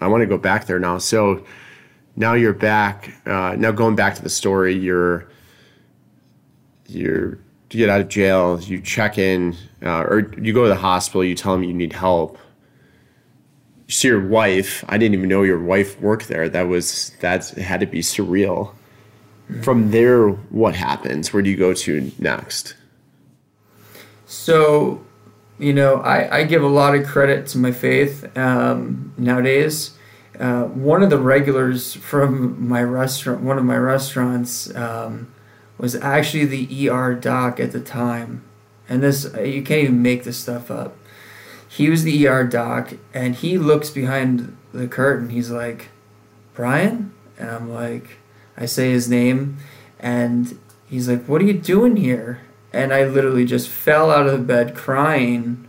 I 0.00 0.06
want 0.08 0.20
to 0.20 0.26
go 0.26 0.38
back 0.38 0.66
there 0.66 0.78
now. 0.78 0.98
So 0.98 1.44
now 2.16 2.34
you're 2.34 2.52
back. 2.52 3.10
Uh, 3.26 3.56
now 3.58 3.72
going 3.72 3.96
back 3.96 4.14
to 4.16 4.22
the 4.22 4.28
story, 4.28 4.74
you're 4.74 5.26
you're 6.86 7.38
you 7.70 7.80
get 7.80 7.88
out 7.88 8.00
of 8.00 8.08
jail. 8.08 8.60
You 8.60 8.80
check 8.80 9.18
in, 9.18 9.56
uh, 9.82 10.02
or 10.02 10.32
you 10.40 10.52
go 10.52 10.64
to 10.64 10.68
the 10.68 10.76
hospital. 10.76 11.24
You 11.24 11.34
tell 11.34 11.52
them 11.52 11.64
you 11.64 11.74
need 11.74 11.92
help. 11.92 12.38
You 13.86 13.92
see 13.92 14.08
your 14.08 14.26
wife. 14.26 14.84
I 14.88 14.98
didn't 14.98 15.14
even 15.14 15.28
know 15.28 15.42
your 15.42 15.62
wife 15.62 16.00
worked 16.00 16.28
there. 16.28 16.48
That 16.48 16.68
was 16.68 17.12
that 17.20 17.48
had 17.50 17.80
to 17.80 17.86
be 17.86 18.00
surreal. 18.00 18.74
From 19.62 19.90
there, 19.90 20.28
what 20.28 20.74
happens? 20.74 21.32
Where 21.32 21.42
do 21.42 21.48
you 21.48 21.56
go 21.56 21.72
to 21.72 22.12
next? 22.18 22.74
So, 24.26 25.02
you 25.58 25.72
know, 25.72 25.96
I, 25.96 26.40
I 26.40 26.44
give 26.44 26.62
a 26.62 26.68
lot 26.68 26.94
of 26.94 27.06
credit 27.06 27.46
to 27.48 27.58
my 27.58 27.72
faith 27.72 28.36
um, 28.36 29.14
nowadays. 29.16 29.96
Uh, 30.38 30.64
one 30.64 31.02
of 31.02 31.08
the 31.08 31.18
regulars 31.18 31.94
from 31.94 32.68
my 32.68 32.82
restaurant, 32.82 33.40
one 33.40 33.56
of 33.56 33.64
my 33.64 33.76
restaurants, 33.76 34.74
um, 34.76 35.32
was 35.78 35.94
actually 35.96 36.44
the 36.44 36.90
ER 36.90 37.14
doc 37.14 37.58
at 37.58 37.72
the 37.72 37.80
time. 37.80 38.44
And 38.88 39.02
this, 39.02 39.24
you 39.24 39.62
can't 39.62 39.82
even 39.82 40.02
make 40.02 40.24
this 40.24 40.38
stuff 40.38 40.70
up. 40.70 40.96
He 41.68 41.90
was 41.90 42.02
the 42.02 42.26
ER 42.26 42.44
doc, 42.44 42.94
and 43.12 43.34
he 43.34 43.58
looks 43.58 43.90
behind 43.90 44.56
the 44.72 44.88
curtain. 44.88 45.28
He's 45.28 45.50
like, 45.50 45.88
Brian? 46.54 47.12
And 47.38 47.50
I'm 47.50 47.70
like, 47.72 48.18
I 48.56 48.66
say 48.66 48.90
his 48.90 49.08
name, 49.08 49.58
and 50.00 50.58
he's 50.88 51.08
like, 51.08 51.26
What 51.26 51.42
are 51.42 51.44
you 51.44 51.52
doing 51.52 51.96
here? 51.96 52.40
And 52.72 52.92
I 52.92 53.04
literally 53.04 53.44
just 53.44 53.68
fell 53.68 54.10
out 54.10 54.26
of 54.26 54.32
the 54.32 54.44
bed 54.44 54.74
crying. 54.74 55.66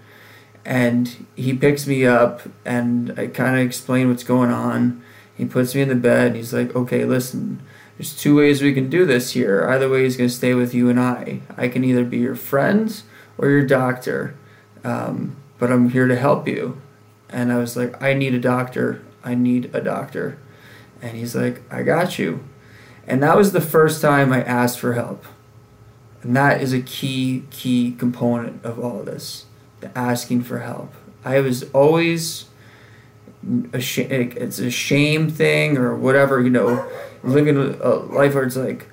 And 0.65 1.27
he 1.36 1.53
picks 1.53 1.88
me 1.88 2.05
up, 2.05 2.41
and 2.63 3.17
I 3.19 3.27
kind 3.27 3.55
of 3.55 3.65
explain 3.65 4.10
what's 4.10 4.23
going 4.23 4.51
on. 4.51 5.03
He 5.36 5.45
puts 5.45 5.75
me 5.75 5.82
in 5.82 5.89
the 5.89 5.95
bed. 5.95 6.27
And 6.27 6.36
he's 6.38 6.53
like, 6.53 6.75
Okay, 6.75 7.03
listen, 7.05 7.62
there's 7.97 8.15
two 8.15 8.38
ways 8.38 8.62
we 8.62 8.73
can 8.73 8.89
do 8.89 9.05
this 9.05 9.32
here. 9.32 9.67
Either 9.69 9.89
way, 9.89 10.03
he's 10.03 10.17
going 10.17 10.29
to 10.29 10.36
stay 10.36 10.53
with 10.53 10.73
you 10.73 10.89
and 10.89 10.99
I. 10.99 11.41
I 11.58 11.67
can 11.67 11.84
either 11.84 12.05
be 12.05 12.19
your 12.19 12.36
friend 12.36 13.01
or 13.39 13.49
your 13.49 13.65
doctor, 13.65 14.36
um, 14.84 15.38
but 15.58 15.71
I'm 15.71 15.89
here 15.89 16.08
to 16.08 16.15
help 16.15 16.47
you. 16.47 16.80
And 17.30 17.52
I 17.52 17.58
was 17.58 17.75
like, 17.75 18.02
I 18.02 18.13
need 18.13 18.34
a 18.34 18.39
doctor. 18.39 19.04
I 19.23 19.36
need 19.36 19.73
a 19.73 19.82
doctor. 19.82 20.38
And 21.02 21.17
he's 21.17 21.36
like, 21.36 21.62
I 21.71 21.84
got 21.84 22.19
you. 22.19 22.43
And 23.08 23.23
that 23.23 23.38
was 23.38 23.54
the 23.54 23.62
first 23.62 24.02
time 24.02 24.32
I 24.32 24.43
asked 24.43 24.80
for 24.80 24.93
help. 24.93 25.25
And 26.21 26.36
that 26.36 26.62
is 26.62 26.73
a 26.73 26.82
key, 26.82 27.45
key 27.49 27.95
component 27.97 28.63
of 28.63 28.78
all 28.78 28.99
of 28.99 29.06
this 29.06 29.45
the 29.80 29.97
asking 29.97 30.43
for 30.43 30.60
help. 30.60 30.93
I 31.23 31.39
was 31.39 31.63
always 31.71 32.45
a 33.71 33.80
sh- 33.80 33.99
it's 33.99 34.60
a 34.60 34.69
shame 34.69 35.30
thing 35.30 35.78
or 35.78 35.95
whatever, 35.95 36.41
you 36.41 36.49
know, 36.49 36.89
living 37.23 37.58
a 37.58 37.89
life 37.89 38.36
where 38.36 38.43
it's 38.43 38.58
like 38.58 38.89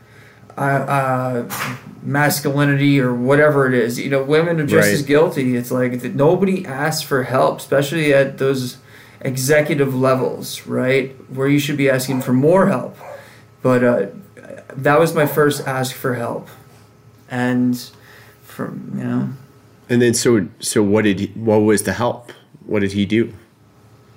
uh, 0.56 0.60
uh, 0.60 1.78
masculinity 2.02 3.00
or 3.00 3.14
whatever 3.14 3.66
it 3.66 3.74
is. 3.74 3.98
You 3.98 4.10
know, 4.10 4.22
women 4.22 4.60
are 4.60 4.66
just 4.66 4.86
right. 4.86 4.94
as 4.94 5.02
guilty. 5.02 5.56
It's 5.56 5.70
like 5.70 6.02
nobody 6.14 6.66
asks 6.66 7.02
for 7.02 7.24
help, 7.24 7.58
especially 7.58 8.14
at 8.14 8.38
those 8.38 8.78
executive 9.20 9.94
levels, 9.94 10.66
right? 10.66 11.14
Where 11.30 11.48
you 11.48 11.58
should 11.58 11.76
be 11.76 11.90
asking 11.90 12.22
for 12.22 12.32
more 12.32 12.68
help. 12.68 12.96
But 13.62 13.84
uh, 13.84 14.06
that 14.72 14.98
was 14.98 15.14
my 15.14 15.26
first 15.26 15.66
ask 15.66 15.94
for 15.94 16.14
help, 16.14 16.48
and 17.30 17.78
from 18.42 18.92
you 18.96 19.04
know. 19.04 19.28
And 19.88 20.02
then 20.02 20.14
so 20.14 20.48
so 20.60 20.82
what 20.82 21.04
did 21.04 21.20
he, 21.20 21.26
what 21.28 21.58
was 21.58 21.82
the 21.82 21.92
help? 21.92 22.32
What 22.64 22.80
did 22.80 22.92
he 22.92 23.06
do? 23.06 23.32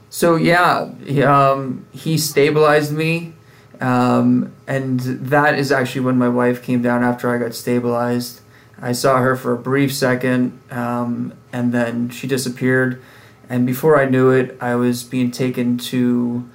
So 0.10 0.36
yeah, 0.36 0.92
he, 1.06 1.24
um, 1.24 1.86
he 1.92 2.18
stabilized 2.18 2.92
me, 2.92 3.34
um, 3.80 4.52
and 4.68 5.00
that 5.00 5.58
is 5.58 5.72
actually 5.72 6.02
when 6.02 6.18
my 6.18 6.30
wife 6.30 6.62
came 6.62 6.82
down 6.82 7.04
after 7.04 7.34
I 7.34 7.38
got 7.38 7.54
stabilized. 7.54 8.42
I 8.82 8.92
saw 8.92 9.20
her 9.20 9.36
for 9.36 9.54
a 9.54 9.58
brief 9.58 9.94
second, 9.94 10.60
um, 10.72 11.34
and 11.52 11.74
then 11.74 12.10
she 12.10 12.28
disappeared. 12.28 13.02
And 13.50 13.66
before 13.66 14.00
I 14.00 14.06
knew 14.06 14.30
it, 14.30 14.58
I 14.62 14.76
was 14.76 15.04
being 15.04 15.32
taken 15.32 15.78
to 15.78 16.48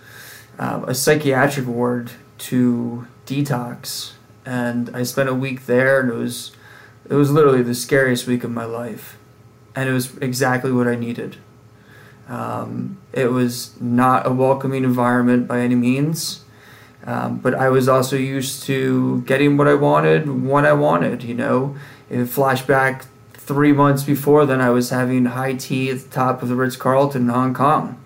um, 0.58 0.84
a 0.84 0.94
psychiatric 0.94 1.66
ward 1.66 2.12
to 2.38 3.06
detox, 3.26 4.12
and 4.46 4.94
I 4.94 5.02
spent 5.02 5.28
a 5.28 5.34
week 5.34 5.66
there, 5.66 6.00
and 6.00 6.10
it 6.10 6.14
was 6.14 6.52
it 7.08 7.14
was 7.14 7.30
literally 7.30 7.62
the 7.62 7.74
scariest 7.74 8.26
week 8.26 8.44
of 8.44 8.50
my 8.50 8.64
life, 8.64 9.18
and 9.74 9.88
it 9.88 9.92
was 9.92 10.16
exactly 10.18 10.72
what 10.72 10.86
I 10.86 10.94
needed. 10.94 11.36
Um, 12.28 12.98
it 13.12 13.32
was 13.32 13.78
not 13.80 14.26
a 14.26 14.30
welcoming 14.30 14.84
environment 14.84 15.46
by 15.46 15.60
any 15.60 15.74
means, 15.74 16.43
um, 17.06 17.38
but 17.38 17.54
I 17.54 17.68
was 17.68 17.88
also 17.88 18.16
used 18.16 18.62
to 18.64 19.22
getting 19.22 19.56
what 19.56 19.68
I 19.68 19.74
wanted 19.74 20.42
when 20.42 20.64
I 20.64 20.72
wanted. 20.72 21.22
You 21.22 21.34
know, 21.34 21.76
if 22.08 22.34
flashback 22.34 23.06
three 23.32 23.72
months 23.72 24.02
before 24.02 24.46
then, 24.46 24.60
I 24.60 24.70
was 24.70 24.90
having 24.90 25.26
high 25.26 25.54
tea 25.54 25.90
at 25.90 26.00
the 26.00 26.08
top 26.08 26.42
of 26.42 26.48
the 26.48 26.56
Ritz 26.56 26.76
Carlton 26.76 27.22
in 27.22 27.28
Hong 27.28 27.54
Kong. 27.54 28.00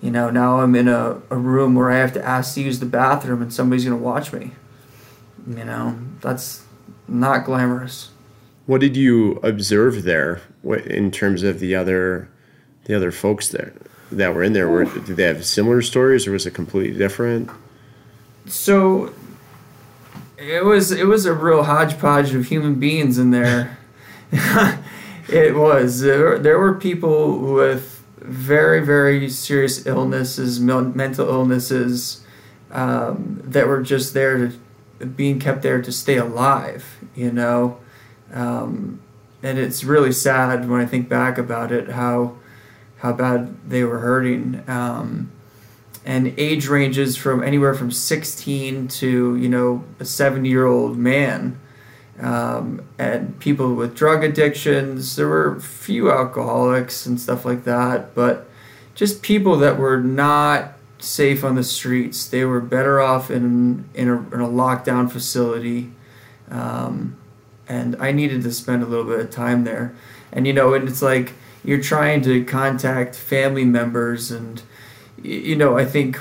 You 0.00 0.10
know, 0.10 0.30
now 0.30 0.60
I'm 0.60 0.74
in 0.76 0.88
a, 0.88 1.20
a 1.28 1.36
room 1.36 1.74
where 1.74 1.90
I 1.90 1.96
have 1.96 2.12
to 2.14 2.24
ask 2.24 2.54
to 2.54 2.62
use 2.62 2.80
the 2.80 2.86
bathroom 2.86 3.42
and 3.42 3.52
somebody's 3.52 3.84
going 3.84 3.98
to 3.98 4.02
watch 4.02 4.32
me. 4.32 4.52
You 5.46 5.64
know, 5.64 5.98
that's 6.20 6.64
not 7.08 7.44
glamorous. 7.44 8.10
What 8.66 8.80
did 8.80 8.96
you 8.96 9.40
observe 9.42 10.04
there 10.04 10.40
in 10.62 11.10
terms 11.10 11.42
of 11.42 11.58
the 11.58 11.74
other 11.74 12.28
the 12.84 12.94
other 12.94 13.10
folks 13.10 13.48
there 13.48 13.72
that 14.12 14.34
were 14.34 14.42
in 14.42 14.52
there? 14.52 14.68
Were 14.68 14.84
did 14.84 15.16
they 15.16 15.24
have 15.24 15.44
similar 15.44 15.82
stories, 15.82 16.26
or 16.26 16.32
was 16.32 16.46
it 16.46 16.52
completely 16.52 16.96
different? 16.96 17.50
So 18.50 19.14
it 20.36 20.64
was 20.64 20.90
it 20.90 21.06
was 21.06 21.24
a 21.24 21.32
real 21.32 21.62
hodgepodge 21.62 22.34
of 22.34 22.46
human 22.46 22.74
beings 22.80 23.16
in 23.16 23.30
there. 23.30 23.78
it 25.28 25.54
was 25.54 26.00
there, 26.00 26.38
there 26.38 26.58
were 26.58 26.74
people 26.74 27.38
with 27.38 28.02
very 28.18 28.84
very 28.84 29.30
serious 29.30 29.86
illnesses, 29.86 30.58
mental 30.60 31.28
illnesses 31.28 32.24
um, 32.72 33.40
that 33.44 33.68
were 33.68 33.82
just 33.82 34.14
there 34.14 34.36
to 34.38 35.06
being 35.06 35.38
kept 35.38 35.62
there 35.62 35.80
to 35.80 35.92
stay 35.92 36.16
alive. 36.16 36.98
You 37.14 37.30
know. 37.30 37.78
Um, 38.32 39.00
and 39.42 39.58
it's 39.58 39.84
really 39.84 40.12
sad 40.12 40.68
when 40.68 40.80
I 40.80 40.86
think 40.86 41.08
back 41.08 41.38
about 41.38 41.70
it 41.70 41.90
how 41.90 42.36
how 42.98 43.12
bad 43.12 43.70
they 43.70 43.84
were 43.84 44.00
hurting. 44.00 44.64
Um, 44.66 45.30
and 46.10 46.34
age 46.38 46.66
ranges 46.66 47.16
from 47.16 47.40
anywhere 47.40 47.72
from 47.72 47.92
16 47.92 48.88
to 48.88 49.36
you 49.36 49.48
know 49.48 49.84
a 50.00 50.04
70 50.04 50.48
year 50.48 50.66
old 50.66 50.98
man 50.98 51.56
um, 52.18 52.82
and 52.98 53.38
people 53.38 53.74
with 53.74 53.94
drug 53.94 54.24
addictions. 54.24 55.14
There 55.14 55.28
were 55.28 55.56
a 55.56 55.60
few 55.60 56.10
alcoholics 56.10 57.06
and 57.06 57.20
stuff 57.20 57.44
like 57.44 57.62
that 57.62 58.12
but 58.16 58.48
just 58.96 59.22
people 59.22 59.56
that 59.58 59.78
were 59.78 60.00
not 60.00 60.72
safe 60.98 61.44
on 61.44 61.54
the 61.54 61.62
streets. 61.62 62.28
They 62.28 62.44
were 62.44 62.60
better 62.60 63.00
off 63.00 63.30
in 63.30 63.88
in 63.94 64.08
a, 64.08 64.16
in 64.34 64.40
a 64.40 64.48
lockdown 64.48 65.08
facility 65.08 65.92
um, 66.50 67.16
and 67.68 67.94
i 68.00 68.10
needed 68.10 68.42
to 68.42 68.50
spend 68.50 68.82
a 68.82 68.86
little 68.86 69.04
bit 69.04 69.20
of 69.20 69.30
time 69.30 69.62
there. 69.62 69.94
And 70.32 70.44
you 70.44 70.52
know 70.52 70.74
and 70.74 70.88
it's 70.88 71.02
like 71.02 71.34
you're 71.62 71.80
trying 71.80 72.22
to 72.22 72.44
contact 72.44 73.14
family 73.14 73.64
members 73.64 74.32
and 74.32 74.60
you 75.22 75.56
know 75.56 75.76
i 75.76 75.84
think 75.84 76.18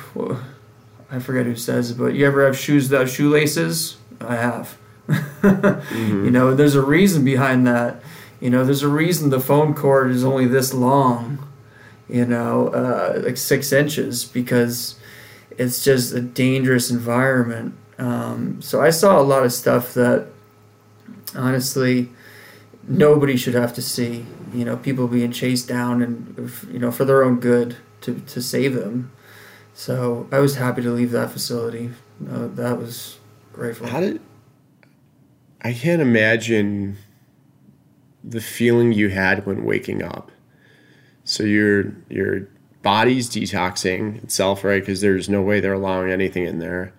i 1.12 1.20
forget 1.20 1.46
who 1.46 1.56
says 1.56 1.92
it 1.92 1.98
but 1.98 2.14
you 2.14 2.26
ever 2.26 2.46
have 2.46 2.58
shoes 2.58 2.90
without 2.90 3.10
shoelaces? 3.10 3.98
I 4.22 4.36
have. 4.36 4.78
Mm-hmm. 5.08 6.26
you 6.26 6.32
know 6.32 6.54
there's 6.54 6.76
a 6.76 6.82
reason 6.82 7.24
behind 7.24 7.66
that. 7.68 8.02
You 8.40 8.50
know 8.50 8.64
there's 8.64 8.84
a 8.84 8.90
reason 8.90 9.30
the 9.30 9.40
phone 9.40 9.74
cord 9.74 10.12
is 10.12 10.24
only 10.24 10.46
this 10.46 10.74
long 10.74 11.48
you 12.08 12.26
know 12.26 12.70
uh, 12.70 13.22
like 13.24 13.38
six 13.38 13.72
inches 13.72 14.26
because 14.26 15.00
it's 15.58 15.84
just 15.84 16.14
a 16.14 16.22
dangerous 16.22 16.90
environment. 16.90 17.76
Um, 17.98 18.62
so 18.62 18.82
i 18.82 18.92
saw 18.92 19.20
a 19.20 19.24
lot 19.24 19.44
of 19.44 19.52
stuff 19.52 19.94
that 19.94 20.28
honestly 21.36 22.10
nobody 22.88 23.36
should 23.36 23.56
have 23.56 23.74
to 23.74 23.82
see. 23.82 24.26
You 24.54 24.66
know 24.66 24.78
people 24.78 25.08
being 25.08 25.32
chased 25.32 25.68
down 25.68 26.02
and 26.02 26.52
you 26.72 26.80
know 26.80 26.92
for 26.92 27.06
their 27.06 27.24
own 27.24 27.40
good 27.40 27.78
to 28.02 28.20
to 28.20 28.42
save 28.42 28.74
them. 28.74 29.12
So 29.74 30.28
I 30.32 30.40
was 30.40 30.56
happy 30.56 30.82
to 30.82 30.92
leave 30.92 31.12
that 31.12 31.32
facility. 31.32 31.92
Uh, 32.30 32.48
that 32.48 32.78
was 32.78 33.18
grateful. 33.54 33.88
How 33.88 34.02
did 34.02 34.22
I 35.62 35.74
can't 35.74 36.02
imagine 36.02 36.98
the 38.24 38.42
feeling 38.42 38.92
you 38.92 39.10
had 39.10 39.46
when 39.46 39.64
waking 39.66 40.04
up. 40.04 40.32
So 41.24 41.44
your 41.44 41.94
your 42.10 42.48
body's 42.82 43.30
detoxing 43.30 44.24
itself, 44.24 44.64
right? 44.64 44.82
Because 44.82 45.02
there's 45.02 45.30
no 45.30 45.42
way 45.42 45.60
they're 45.60 45.74
allowing 45.74 46.12
anything 46.12 46.46
in 46.46 46.60
there, 46.60 46.94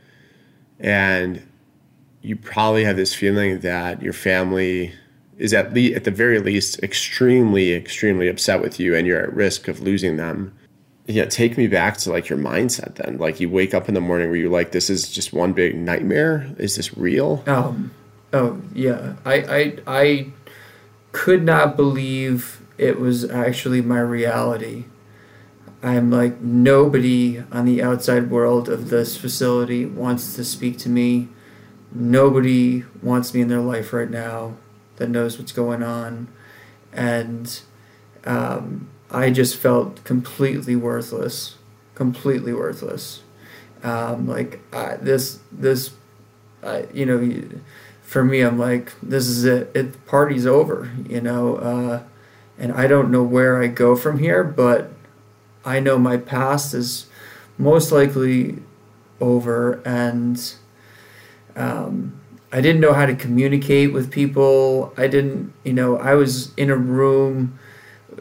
and 0.78 1.46
you 2.22 2.36
probably 2.36 2.84
have 2.84 2.96
this 2.96 3.14
feeling 3.14 3.60
that 3.60 4.02
your 4.02 4.12
family 4.12 4.94
is 5.38 5.54
at 5.54 5.72
the 5.74 5.94
at 5.94 6.04
the 6.04 6.10
very 6.10 6.38
least 6.38 6.82
extremely 6.82 7.72
extremely 7.72 8.28
upset 8.28 8.60
with 8.60 8.78
you 8.78 8.94
and 8.94 9.06
you're 9.06 9.22
at 9.22 9.32
risk 9.32 9.68
of 9.68 9.80
losing 9.80 10.18
them 10.18 10.54
yeah, 11.10 11.24
take 11.24 11.56
me 11.56 11.66
back 11.66 11.96
to 11.98 12.10
like 12.10 12.28
your 12.28 12.38
mindset 12.38 12.96
then. 12.96 13.18
Like 13.18 13.40
you 13.40 13.48
wake 13.50 13.74
up 13.74 13.88
in 13.88 13.94
the 13.94 14.00
morning 14.00 14.28
where 14.28 14.38
you're 14.38 14.50
like, 14.50 14.72
this 14.72 14.90
is 14.90 15.08
just 15.08 15.32
one 15.32 15.52
big 15.52 15.76
nightmare. 15.76 16.50
Is 16.58 16.76
this 16.76 16.96
real? 16.96 17.42
Um, 17.46 17.90
oh 18.32 18.60
yeah, 18.74 19.14
I 19.24 19.34
I 19.34 19.78
I 19.86 20.26
could 21.12 21.42
not 21.42 21.76
believe 21.76 22.60
it 22.78 22.98
was 22.98 23.28
actually 23.28 23.82
my 23.82 24.00
reality. 24.00 24.84
I'm 25.82 26.10
like 26.10 26.40
nobody 26.40 27.42
on 27.50 27.64
the 27.64 27.82
outside 27.82 28.30
world 28.30 28.68
of 28.68 28.90
this 28.90 29.16
facility 29.16 29.86
wants 29.86 30.34
to 30.34 30.44
speak 30.44 30.78
to 30.78 30.88
me. 30.88 31.28
Nobody 31.92 32.84
wants 33.02 33.34
me 33.34 33.40
in 33.40 33.48
their 33.48 33.60
life 33.60 33.92
right 33.92 34.10
now 34.10 34.56
that 34.96 35.08
knows 35.08 35.38
what's 35.38 35.52
going 35.52 35.82
on, 35.82 36.28
and 36.92 37.60
um, 38.24 38.89
I 39.10 39.30
just 39.30 39.56
felt 39.56 40.04
completely 40.04 40.76
worthless, 40.76 41.56
completely 41.94 42.52
worthless. 42.52 43.22
Um, 43.82 44.28
like 44.28 44.60
I, 44.72 44.96
this, 44.96 45.40
this, 45.50 45.90
I, 46.62 46.86
you 46.92 47.06
know, 47.06 47.60
for 48.02 48.24
me, 48.24 48.40
I'm 48.40 48.58
like, 48.58 48.92
this 49.02 49.26
is 49.26 49.44
it. 49.44 49.70
It 49.74 50.06
party's 50.06 50.46
over, 50.46 50.90
you 51.08 51.20
know, 51.20 51.56
uh, 51.56 52.02
and 52.58 52.72
I 52.72 52.86
don't 52.86 53.10
know 53.10 53.22
where 53.22 53.62
I 53.62 53.68
go 53.68 53.96
from 53.96 54.18
here, 54.18 54.44
but 54.44 54.92
I 55.64 55.80
know 55.80 55.98
my 55.98 56.16
past 56.16 56.74
is 56.74 57.06
most 57.56 57.92
likely 57.92 58.56
over, 59.20 59.80
and 59.84 60.54
um, 61.56 62.20
I 62.52 62.60
didn't 62.60 62.80
know 62.80 62.92
how 62.92 63.06
to 63.06 63.14
communicate 63.14 63.92
with 63.92 64.10
people. 64.10 64.92
I 64.96 65.06
didn't, 65.06 65.52
you 65.64 65.72
know, 65.72 65.96
I 65.96 66.14
was 66.14 66.54
in 66.56 66.70
a 66.70 66.76
room 66.76 67.58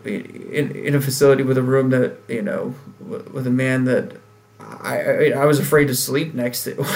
in, 0.06 0.72
in 0.72 0.96
a 0.96 1.02
facility 1.02 1.44
with 1.44 1.58
a 1.58 1.64
room 1.64 1.90
that 1.90 2.18
you 2.28 2.42
know 2.42 2.76
with 3.00 3.48
a 3.48 3.52
man 3.52 3.86
that 3.86 4.18
I 4.60 5.02
I, 5.02 5.30
I 5.42 5.46
was 5.46 5.60
afraid 5.60 5.88
to 5.88 5.96
sleep 5.96 6.34
next 6.34 6.64
to. 6.66 6.86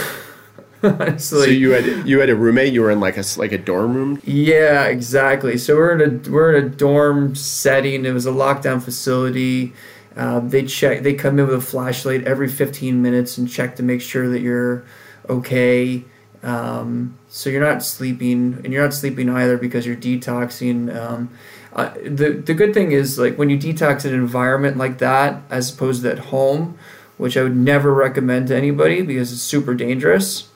Honestly. 0.83 1.45
So 1.45 1.45
you 1.45 1.71
had 1.71 2.07
you 2.07 2.19
had 2.19 2.29
a 2.29 2.35
roommate. 2.35 2.73
You 2.73 2.81
were 2.81 2.91
in 2.91 2.99
like 2.99 3.17
a 3.17 3.23
like 3.37 3.51
a 3.53 3.57
dorm 3.57 3.93
room. 3.93 4.21
Yeah, 4.25 4.85
exactly. 4.85 5.57
So 5.57 5.75
we're 5.75 5.97
in 5.97 6.01
a 6.01 6.29
we're 6.29 6.55
in 6.55 6.65
a 6.65 6.69
dorm 6.69 7.35
setting. 7.35 8.05
It 8.05 8.11
was 8.11 8.25
a 8.25 8.31
lockdown 8.31 8.81
facility. 8.81 9.73
Um, 10.15 10.49
they 10.49 10.65
check. 10.65 11.03
They 11.03 11.13
come 11.13 11.39
in 11.39 11.47
with 11.47 11.55
a 11.55 11.61
flashlight 11.61 12.25
every 12.25 12.47
15 12.47 13.01
minutes 13.01 13.37
and 13.37 13.49
check 13.49 13.77
to 13.77 13.83
make 13.83 14.01
sure 14.01 14.29
that 14.29 14.41
you're 14.41 14.83
okay. 15.29 16.03
Um, 16.43 17.17
so 17.29 17.49
you're 17.49 17.65
not 17.65 17.83
sleeping, 17.83 18.59
and 18.63 18.73
you're 18.73 18.83
not 18.83 18.93
sleeping 18.93 19.29
either 19.29 19.57
because 19.57 19.85
you're 19.85 19.95
detoxing. 19.95 20.93
Um, 20.93 21.29
the 21.75 22.41
the 22.45 22.53
good 22.53 22.73
thing 22.73 22.91
is 22.91 23.17
like 23.17 23.37
when 23.37 23.49
you 23.49 23.57
detox 23.57 24.05
in 24.05 24.13
an 24.13 24.19
environment 24.19 24.77
like 24.77 24.99
that, 24.99 25.41
as 25.49 25.73
opposed 25.73 26.03
to 26.03 26.11
at 26.11 26.19
home, 26.19 26.77
which 27.17 27.35
I 27.35 27.43
would 27.43 27.55
never 27.55 27.93
recommend 27.93 28.47
to 28.49 28.55
anybody 28.55 29.01
because 29.01 29.31
it's 29.31 29.41
super 29.41 29.73
dangerous. 29.73 30.49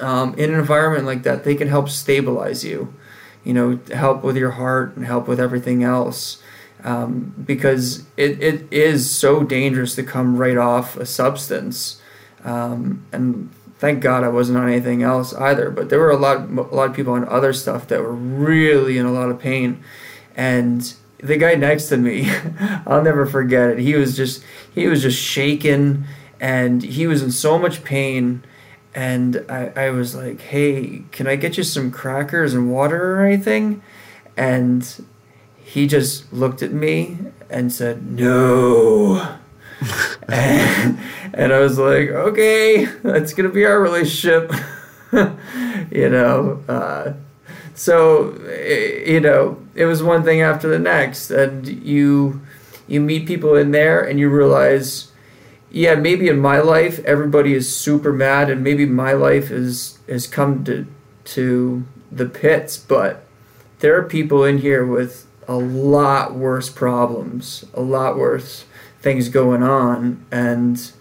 Um, 0.00 0.34
in 0.34 0.52
an 0.52 0.58
environment 0.58 1.06
like 1.06 1.22
that, 1.22 1.44
they 1.44 1.54
can 1.54 1.68
help 1.68 1.88
stabilize 1.88 2.64
you, 2.64 2.92
you 3.44 3.54
know, 3.54 3.78
help 3.92 4.24
with 4.24 4.36
your 4.36 4.52
heart 4.52 4.96
and 4.96 5.06
help 5.06 5.28
with 5.28 5.40
everything 5.40 5.82
else. 5.82 6.42
Um, 6.82 7.32
because 7.46 8.04
it, 8.18 8.42
it 8.42 8.70
is 8.70 9.10
so 9.10 9.42
dangerous 9.42 9.94
to 9.94 10.02
come 10.02 10.36
right 10.36 10.58
off 10.58 10.96
a 10.98 11.06
substance. 11.06 12.02
Um, 12.42 13.06
and 13.10 13.50
thank 13.78 14.02
God 14.02 14.22
I 14.22 14.28
wasn't 14.28 14.58
on 14.58 14.68
anything 14.68 15.02
else 15.02 15.32
either. 15.32 15.70
But 15.70 15.88
there 15.88 15.98
were 16.00 16.10
a 16.10 16.16
lot, 16.16 16.40
a 16.40 16.74
lot 16.74 16.90
of 16.90 16.96
people 16.96 17.14
on 17.14 17.26
other 17.26 17.54
stuff 17.54 17.88
that 17.88 18.02
were 18.02 18.12
really 18.12 18.98
in 18.98 19.06
a 19.06 19.12
lot 19.12 19.30
of 19.30 19.38
pain 19.38 19.82
and 20.36 20.94
the 21.18 21.36
guy 21.36 21.54
next 21.54 21.88
to 21.88 21.96
me, 21.96 22.30
I'll 22.86 23.02
never 23.02 23.26
forget 23.26 23.70
it. 23.70 23.78
He 23.78 23.94
was 23.94 24.16
just 24.16 24.44
he 24.74 24.86
was 24.86 25.02
just 25.02 25.20
shaking 25.20 26.04
and 26.40 26.82
he 26.82 27.06
was 27.06 27.22
in 27.22 27.30
so 27.30 27.58
much 27.58 27.82
pain 27.84 28.44
and 28.94 29.44
I, 29.48 29.72
I 29.74 29.90
was 29.90 30.14
like, 30.14 30.40
Hey, 30.40 31.04
can 31.12 31.26
I 31.26 31.36
get 31.36 31.56
you 31.56 31.62
some 31.64 31.90
crackers 31.90 32.54
and 32.54 32.70
water 32.70 33.16
or 33.20 33.24
anything? 33.24 33.82
And 34.36 35.04
he 35.64 35.86
just 35.86 36.32
looked 36.32 36.62
at 36.62 36.72
me 36.72 37.18
and 37.50 37.72
said, 37.72 38.04
No. 38.10 39.36
and, 40.28 40.98
and 41.32 41.52
I 41.52 41.58
was 41.60 41.78
like, 41.78 42.10
Okay, 42.10 42.84
that's 43.02 43.32
gonna 43.32 43.48
be 43.48 43.64
our 43.64 43.80
relationship. 43.80 44.52
you 45.12 46.08
know, 46.08 46.62
uh, 46.68 47.14
so 47.74 48.30
eh, 48.48 49.10
you 49.10 49.20
know 49.20 49.58
it 49.74 49.84
was 49.84 50.02
one 50.02 50.22
thing 50.22 50.40
after 50.40 50.68
the 50.68 50.78
next 50.78 51.30
and 51.30 51.66
you 51.66 52.40
you 52.86 53.00
meet 53.00 53.26
people 53.26 53.54
in 53.56 53.72
there 53.72 54.00
and 54.00 54.18
you 54.18 54.28
realize 54.28 55.10
yeah 55.70 55.94
maybe 55.94 56.28
in 56.28 56.38
my 56.38 56.58
life 56.58 57.00
everybody 57.00 57.52
is 57.52 57.76
super 57.76 58.12
mad 58.12 58.48
and 58.48 58.62
maybe 58.62 58.86
my 58.86 59.12
life 59.12 59.50
is 59.50 59.98
has 60.08 60.26
come 60.26 60.64
to 60.64 60.86
to 61.24 61.84
the 62.12 62.26
pits 62.26 62.78
but 62.78 63.26
there 63.80 63.96
are 63.98 64.04
people 64.04 64.44
in 64.44 64.58
here 64.58 64.86
with 64.86 65.26
a 65.48 65.56
lot 65.56 66.34
worse 66.34 66.70
problems 66.70 67.64
a 67.74 67.80
lot 67.80 68.16
worse 68.16 68.64
things 69.00 69.28
going 69.28 69.62
on 69.62 70.24
and 70.30 70.92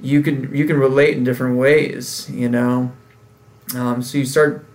you 0.00 0.22
can 0.22 0.54
you 0.54 0.66
can 0.66 0.78
relate 0.78 1.16
in 1.16 1.24
different 1.24 1.56
ways 1.56 2.30
you 2.30 2.48
know? 2.48 2.92
Um, 3.74 4.02
so 4.02 4.18
you 4.18 4.24
start 4.24 4.66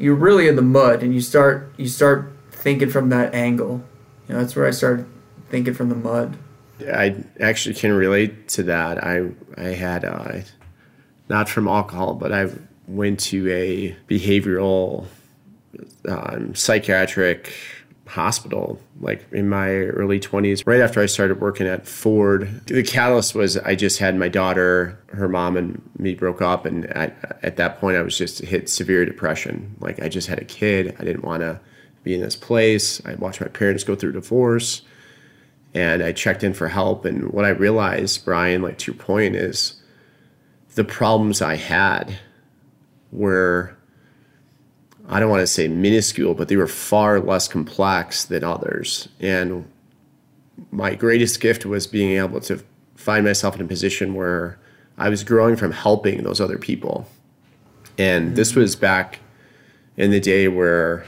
you're 0.00 0.14
really 0.14 0.48
in 0.48 0.56
the 0.56 0.62
mud 0.62 1.02
and 1.02 1.14
you 1.14 1.20
start 1.20 1.72
you 1.76 1.86
start 1.86 2.32
thinking 2.50 2.90
from 2.90 3.10
that 3.10 3.34
angle. 3.34 3.82
You 4.26 4.34
know, 4.34 4.40
that's 4.40 4.56
where 4.56 4.66
I 4.66 4.70
started 4.70 5.06
thinking 5.50 5.74
from 5.74 5.90
the 5.90 5.94
mud. 5.94 6.36
I 6.80 7.16
actually 7.38 7.74
can 7.74 7.92
relate 7.92 8.48
to 8.48 8.62
that. 8.64 9.04
I 9.04 9.30
I 9.56 9.68
had 9.74 10.04
uh, 10.04 10.40
not 11.28 11.48
from 11.48 11.68
alcohol, 11.68 12.14
but 12.14 12.32
I 12.32 12.50
went 12.88 13.20
to 13.20 13.48
a 13.50 13.96
behavioral 14.08 15.06
um, 16.08 16.54
psychiatric 16.54 17.52
hospital 18.10 18.78
like 19.00 19.24
in 19.32 19.48
my 19.48 19.70
early 19.70 20.18
20s 20.18 20.66
right 20.66 20.80
after 20.80 21.00
i 21.00 21.06
started 21.06 21.40
working 21.40 21.66
at 21.66 21.86
ford. 21.86 22.60
The 22.66 22.82
catalyst 22.82 23.34
was 23.34 23.56
i 23.58 23.74
just 23.74 23.98
had 23.98 24.16
my 24.16 24.28
daughter 24.28 24.98
her 25.12 25.28
mom 25.28 25.56
and 25.56 25.80
me 25.98 26.14
broke 26.14 26.42
up 26.42 26.66
and 26.66 26.86
at, 26.86 27.38
at 27.42 27.56
that 27.56 27.80
point 27.80 27.96
i 27.96 28.02
was 28.02 28.18
just 28.18 28.40
hit 28.40 28.68
severe 28.68 29.04
depression. 29.04 29.76
Like 29.80 30.02
i 30.02 30.08
just 30.08 30.26
had 30.28 30.38
a 30.38 30.44
kid. 30.44 30.96
I 30.98 31.04
didn't 31.04 31.24
want 31.24 31.42
to 31.42 31.60
be 32.02 32.14
in 32.14 32.20
this 32.20 32.36
place. 32.36 33.04
I 33.06 33.14
watched 33.14 33.40
my 33.40 33.48
parents 33.48 33.84
go 33.84 33.94
through 33.94 34.12
divorce 34.12 34.82
and 35.74 36.02
i 36.02 36.12
checked 36.12 36.42
in 36.42 36.52
for 36.52 36.68
help 36.68 37.04
and 37.04 37.30
what 37.32 37.44
i 37.44 37.50
realized 37.50 38.24
brian 38.24 38.62
like 38.62 38.78
to 38.78 38.92
your 38.92 39.00
point 39.00 39.36
is 39.36 39.80
the 40.74 40.84
problems 40.84 41.40
i 41.40 41.56
had 41.56 42.18
were 43.12 43.76
I 45.10 45.18
don't 45.18 45.28
want 45.28 45.40
to 45.40 45.46
say 45.46 45.66
minuscule, 45.66 46.34
but 46.34 46.46
they 46.46 46.56
were 46.56 46.68
far 46.68 47.18
less 47.18 47.48
complex 47.48 48.24
than 48.24 48.44
others. 48.44 49.08
And 49.18 49.68
my 50.70 50.94
greatest 50.94 51.40
gift 51.40 51.66
was 51.66 51.88
being 51.88 52.16
able 52.16 52.40
to 52.42 52.62
find 52.94 53.24
myself 53.24 53.56
in 53.56 53.62
a 53.62 53.66
position 53.66 54.14
where 54.14 54.58
I 54.96 55.08
was 55.08 55.24
growing 55.24 55.56
from 55.56 55.72
helping 55.72 56.22
those 56.22 56.40
other 56.40 56.58
people. 56.58 57.08
And 57.98 58.36
this 58.36 58.52
mm-hmm. 58.52 58.60
was 58.60 58.76
back 58.76 59.18
in 59.96 60.12
the 60.12 60.20
day 60.20 60.46
where, 60.46 61.04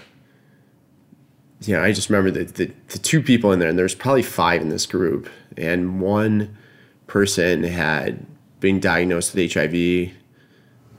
you 1.60 1.74
know, 1.74 1.82
I 1.82 1.92
just 1.92 2.10
remember 2.10 2.30
the, 2.30 2.44
the, 2.44 2.72
the 2.88 2.98
two 2.98 3.22
people 3.22 3.52
in 3.52 3.60
there, 3.60 3.68
and 3.68 3.78
there's 3.78 3.94
probably 3.94 4.22
five 4.22 4.60
in 4.62 4.68
this 4.68 4.84
group. 4.84 5.28
And 5.56 6.00
one 6.00 6.56
person 7.06 7.62
had 7.62 8.26
been 8.58 8.80
diagnosed 8.80 9.34
with 9.34 9.52
HIV 9.52 10.12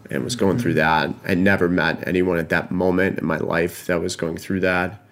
and 0.10 0.24
was 0.24 0.36
going 0.36 0.58
through 0.58 0.76
that. 0.76 1.10
I 1.26 1.36
never 1.36 1.70
met 1.70 2.08
anyone 2.08 2.38
at 2.38 2.50
that 2.50 2.72
moment 2.72 3.20
in 3.20 3.26
my 3.26 3.38
life 3.38 3.88
that 3.88 4.02
was 4.02 4.16
going 4.16 4.38
through 4.38 4.62
that. 4.62 5.04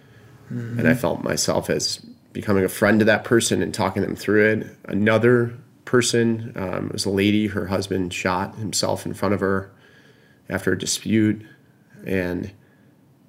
Mm-hmm. 0.52 0.80
And 0.80 0.88
I 0.88 0.94
felt 0.94 1.24
myself 1.24 1.70
as 1.70 1.98
becoming 2.34 2.64
a 2.64 2.70
friend 2.70 3.00
to 3.00 3.06
that 3.06 3.24
person 3.24 3.62
and 3.62 3.74
talking 3.74 4.02
them 4.02 4.16
through 4.16 4.52
it. 4.52 4.78
Another 4.86 5.58
person 5.86 6.54
um, 6.56 6.90
was 6.92 7.06
a 7.06 7.10
lady, 7.10 7.48
her 7.48 7.68
husband 7.68 8.14
shot 8.14 8.56
himself 8.56 9.06
in 9.06 9.14
front 9.14 9.34
of 9.34 9.40
her 9.40 9.72
after 10.50 10.74
a 10.74 10.78
dispute. 10.78 11.46
And 12.06 12.52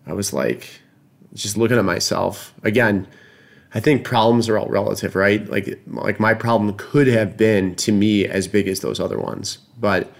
I 0.06 0.12
was 0.12 0.32
like, 0.32 0.80
just 1.34 1.56
looking 1.56 1.78
at 1.78 1.84
myself 1.84 2.54
again. 2.62 3.06
I 3.74 3.80
think 3.80 4.04
problems 4.04 4.50
are 4.50 4.58
all 4.58 4.68
relative, 4.68 5.16
right? 5.16 5.48
Like, 5.48 5.80
like 5.86 6.20
my 6.20 6.34
problem 6.34 6.74
could 6.76 7.06
have 7.06 7.38
been 7.38 7.74
to 7.76 7.92
me 7.92 8.26
as 8.26 8.46
big 8.46 8.68
as 8.68 8.80
those 8.80 9.00
other 9.00 9.18
ones, 9.18 9.58
but 9.78 10.12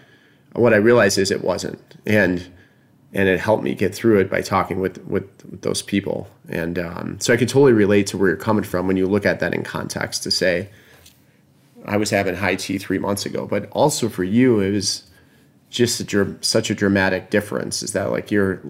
what 0.55 0.75
I 0.75 0.77
realized 0.77 1.19
is 1.19 1.31
it 1.31 1.43
wasn't, 1.43 1.81
and 2.07 2.47
and 3.15 3.29
it 3.29 3.39
helped 3.41 3.63
me 3.63 3.75
get 3.75 3.95
through 3.95 4.21
it 4.21 4.31
by 4.31 4.41
talking 4.41 4.81
with 4.81 4.99
with, 5.07 5.25
with 5.51 5.63
those 5.63 5.83
people, 5.83 6.29
and 6.49 6.79
um, 6.79 7.21
so 7.21 7.33
I 7.33 7.37
can 7.37 7.47
totally 7.47 7.73
relate 7.73 8.07
to 8.09 8.19
where 8.19 8.29
you're 8.29 8.37
coming 8.37 8.65
from 8.65 8.87
when 8.87 8.97
you 8.97 9.07
look 9.07 9.27
at 9.27 9.41
that 9.41 9.55
in 9.55 9.63
context 9.63 10.23
to 10.25 10.31
say, 10.31 10.69
I 11.85 11.97
was 11.97 12.11
having 12.11 12.35
high 12.37 12.57
tea 12.57 12.79
three 12.79 12.99
months 12.99 13.27
ago, 13.27 13.47
but 13.47 13.69
also 13.71 14.09
for 14.09 14.25
you 14.25 14.61
it 14.61 14.73
was 14.73 15.05
just 15.71 16.01
a, 16.13 16.37
such 16.43 16.71
a 16.71 16.75
dramatic 16.75 17.31
difference. 17.31 17.83
Is 17.83 17.93
that 17.93 18.11
like 18.11 18.31
you're 18.31 18.61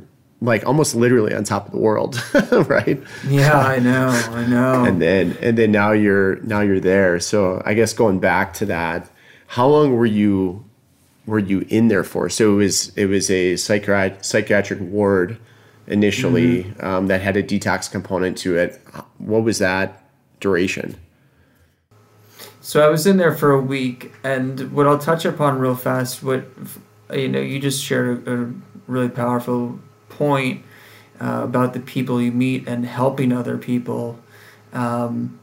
like 0.41 0.67
almost 0.67 0.95
literally 0.95 1.35
on 1.35 1.45
top 1.45 1.67
of 1.67 1.73
the 1.73 1.79
world, 1.79 2.23
right? 2.69 3.01
Yeah, 3.29 3.59
I 3.59 3.79
know, 3.79 4.09
I 4.09 4.47
know. 4.47 4.85
and 4.85 5.01
then 5.01 5.37
and 5.41 5.57
then 5.59 5.73
now 5.73 5.93
you're 5.93 6.37
now 6.41 6.61
you're 6.61 6.81
there. 6.81 7.21
So 7.21 7.63
I 7.65 7.75
guess 7.75 7.93
going 7.93 8.19
back 8.19 8.55
to 8.55 8.67
that, 8.67 9.11
how 9.47 9.69
long 9.69 9.95
were 9.95 10.07
you 10.07 10.65
were 11.27 11.39
you 11.39 11.65
in 11.69 11.89
there 11.89 12.05
for? 12.05 12.29
So 12.29 12.53
it 12.53 12.57
was 12.57 12.97
it 12.97 13.07
was 13.07 13.31
a 13.31 13.57
psychiatric 13.57 14.25
psychiatric 14.25 14.81
ward 14.81 15.39
initially 15.87 16.65
Mm-hmm. 16.65 16.85
um, 16.87 17.07
that 17.09 17.21
had 17.21 17.37
a 17.37 17.43
detox 17.43 17.91
component 17.91 18.39
to 18.39 18.57
it. 18.57 18.81
What 19.19 19.43
was 19.43 19.59
that 19.59 20.05
duration? 20.41 20.97
So 22.61 22.87
I 22.87 22.89
was 22.89 23.07
in 23.07 23.17
there 23.17 23.35
for 23.35 23.51
a 23.51 23.61
week, 23.61 24.13
and 24.23 24.73
what 24.73 24.87
I'll 24.87 24.99
touch 24.99 25.25
upon 25.25 25.59
real 25.59 25.75
fast, 25.75 26.23
what 26.23 26.45
you 27.13 27.29
know, 27.29 27.41
you 27.41 27.59
just 27.59 27.83
shared 27.83 28.27
a, 28.27 28.43
a 28.45 28.53
really 28.87 29.09
powerful 29.09 29.81
point 30.09 30.65
uh, 31.21 31.41
about 31.43 31.75
the 31.75 31.81
people 31.81 32.21
you 32.23 32.33
meet 32.33 32.69
and 32.69 32.87
helping 32.87 33.33
other 33.33 33.59
people, 33.59 34.19
um, 34.73 35.39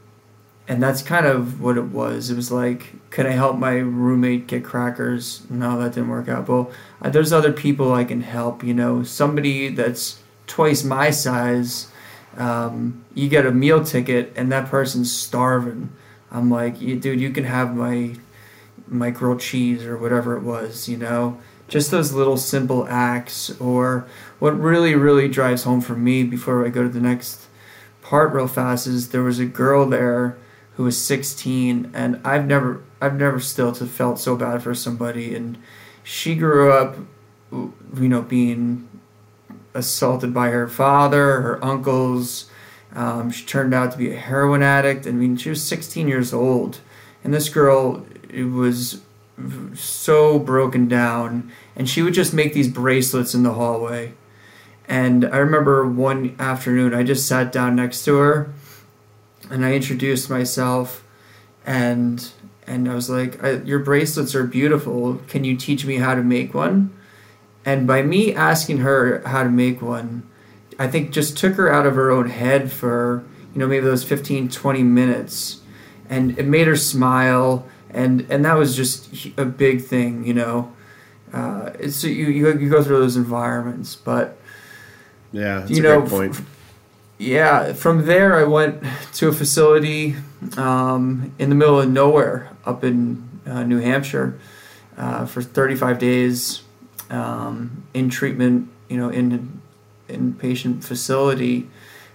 and 0.69 0.83
that's 0.83 1.01
kind 1.01 1.25
of 1.25 1.59
what 1.59 1.77
it 1.77 1.85
was. 1.85 2.29
It 2.29 2.35
was 2.35 2.51
like, 2.51 2.93
can 3.09 3.25
I 3.25 3.31
help 3.31 3.57
my 3.57 3.73
roommate 3.73 4.45
get 4.45 4.63
crackers? 4.63 5.41
No, 5.49 5.79
that 5.81 5.95
didn't 5.95 6.09
work 6.09 6.29
out. 6.29 6.47
Well, 6.47 6.71
uh, 7.01 7.09
there's 7.09 7.33
other 7.33 7.51
people 7.51 7.91
I 7.91 8.03
can 8.03 8.21
help. 8.21 8.63
You 8.63 8.75
know, 8.75 9.01
somebody 9.01 9.69
that's 9.69 10.21
twice 10.45 10.83
my 10.83 11.09
size. 11.09 11.91
Um, 12.37 13.03
you 13.15 13.27
get 13.27 13.47
a 13.47 13.51
meal 13.51 13.83
ticket, 13.83 14.31
and 14.35 14.51
that 14.51 14.69
person's 14.69 15.11
starving. 15.11 15.89
I'm 16.31 16.51
like, 16.51 16.77
dude, 16.77 17.19
you 17.19 17.31
can 17.31 17.45
have 17.45 17.75
my 17.75 18.15
my 18.87 19.09
grilled 19.09 19.39
cheese 19.39 19.83
or 19.83 19.97
whatever 19.97 20.37
it 20.37 20.43
was, 20.43 20.87
you 20.87 20.97
know. 20.97 21.39
Just 21.67 21.89
those 21.89 22.13
little 22.13 22.37
simple 22.37 22.87
acts, 22.87 23.59
or 23.59 24.07
what 24.37 24.59
really, 24.59 24.93
really 24.93 25.27
drives 25.29 25.63
home 25.63 25.81
for 25.81 25.95
me 25.95 26.23
before 26.23 26.63
I 26.63 26.69
go 26.69 26.83
to 26.83 26.89
the 26.89 27.01
next 27.01 27.47
part 28.03 28.31
real 28.33 28.47
fast 28.47 28.85
is 28.85 29.09
there 29.09 29.23
was 29.23 29.39
a 29.39 29.45
girl 29.45 29.87
there 29.87 30.37
who 30.79 30.85
was 30.85 30.97
16, 30.97 31.91
and 31.93 32.21
I've 32.23 32.47
never, 32.47 32.81
I've 33.01 33.15
never 33.19 33.41
still 33.41 33.73
to 33.73 33.85
felt 33.85 34.17
so 34.17 34.37
bad 34.37 34.63
for 34.63 34.73
somebody, 34.73 35.35
and 35.35 35.57
she 36.03 36.35
grew 36.35 36.71
up, 36.71 36.95
you 37.51 37.73
know, 38.07 38.21
being 38.21 38.87
assaulted 39.73 40.33
by 40.33 40.51
her 40.51 40.69
father, 40.69 41.41
her 41.41 41.59
uncles. 41.61 42.49
Um, 42.95 43.29
she 43.29 43.45
turned 43.45 43.73
out 43.73 43.91
to 43.91 43.97
be 43.97 44.13
a 44.13 44.15
heroin 44.15 44.63
addict. 44.63 45.05
I 45.05 45.11
mean, 45.11 45.35
she 45.35 45.49
was 45.49 45.61
16 45.61 46.07
years 46.07 46.33
old, 46.33 46.79
and 47.25 47.33
this 47.33 47.49
girl 47.49 48.05
was 48.33 49.01
so 49.73 50.39
broken 50.39 50.87
down, 50.87 51.51
and 51.75 51.89
she 51.89 52.01
would 52.01 52.13
just 52.13 52.33
make 52.33 52.53
these 52.53 52.69
bracelets 52.69 53.35
in 53.35 53.43
the 53.43 53.55
hallway. 53.55 54.13
And 54.87 55.25
I 55.25 55.39
remember 55.39 55.85
one 55.85 56.37
afternoon, 56.39 56.93
I 56.93 57.03
just 57.03 57.27
sat 57.27 57.51
down 57.51 57.75
next 57.75 58.05
to 58.05 58.15
her, 58.15 58.53
and 59.49 59.65
I 59.65 59.73
introduced 59.73 60.29
myself, 60.29 61.03
and 61.65 62.29
and 62.67 62.89
I 62.89 62.95
was 62.95 63.09
like, 63.09 63.43
I, 63.43 63.53
"Your 63.57 63.79
bracelets 63.79 64.35
are 64.35 64.43
beautiful. 64.45 65.21
Can 65.27 65.43
you 65.43 65.55
teach 65.57 65.85
me 65.85 65.95
how 65.97 66.15
to 66.15 66.23
make 66.23 66.53
one?" 66.53 66.91
And 67.65 67.85
by 67.85 68.01
me 68.03 68.33
asking 68.33 68.79
her 68.79 69.21
how 69.25 69.43
to 69.43 69.49
make 69.49 69.81
one, 69.81 70.23
I 70.79 70.87
think 70.87 71.11
just 71.11 71.37
took 71.37 71.55
her 71.55 71.71
out 71.71 71.85
of 71.85 71.93
her 71.95 72.09
own 72.09 72.29
head 72.29 72.71
for, 72.71 73.23
you 73.53 73.59
know, 73.59 73.67
maybe 73.67 73.83
those 73.83 74.03
15, 74.03 74.49
20 74.49 74.81
minutes. 74.83 75.59
And 76.09 76.39
it 76.39 76.45
made 76.47 76.67
her 76.67 76.77
smile. 76.77 77.67
And, 77.91 78.25
and 78.29 78.45
that 78.45 78.53
was 78.57 78.75
just 78.77 79.27
a 79.37 79.43
big 79.45 79.83
thing, 79.83 80.25
you 80.25 80.33
know. 80.33 80.71
Uh, 81.33 81.71
it's, 81.77 82.01
you, 82.03 82.27
you, 82.27 82.57
you 82.57 82.69
go 82.69 82.81
through 82.81 82.99
those 83.01 83.17
environments. 83.17 83.93
But, 83.93 84.37
Yeah, 85.33 85.59
that's 85.59 85.71
you 85.71 85.79
a 85.79 85.81
know, 85.83 85.99
great 85.99 86.09
point. 86.09 86.35
f- 86.35 86.45
yeah, 87.19 87.73
from 87.73 88.05
there 88.05 88.35
I 88.37 88.45
went 88.45 88.83
to 89.15 89.27
a 89.27 89.33
facility 89.33 90.15
um, 90.57 91.33
in 91.37 91.49
the 91.49 91.55
middle 91.55 91.79
of 91.79 91.89
nowhere 91.89 92.49
up 92.65 92.83
in 92.83 93.29
uh, 93.45 93.63
New 93.63 93.79
Hampshire 93.79 94.39
uh, 94.97 95.25
for 95.25 95.41
35 95.41 95.99
days 95.99 96.63
um, 97.09 97.83
in 97.93 98.09
treatment, 98.09 98.69
you 98.87 98.97
know, 98.97 99.09
in 99.09 99.61
inpatient 100.07 100.83
facility 100.83 101.69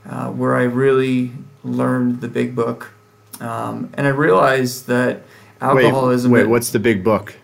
uh, 0.08 0.30
where 0.30 0.56
I 0.56 0.62
really 0.64 1.32
learned 1.62 2.20
the 2.20 2.28
big 2.28 2.54
book. 2.54 2.92
Um, 3.40 3.90
and 3.94 4.06
I 4.06 4.10
realized 4.10 4.86
that 4.86 5.22
alcoholism. 5.60 6.30
Wait, 6.30 6.44
wait, 6.44 6.48
what's 6.48 6.70
the 6.70 6.78
big 6.78 7.04
book? 7.04 7.36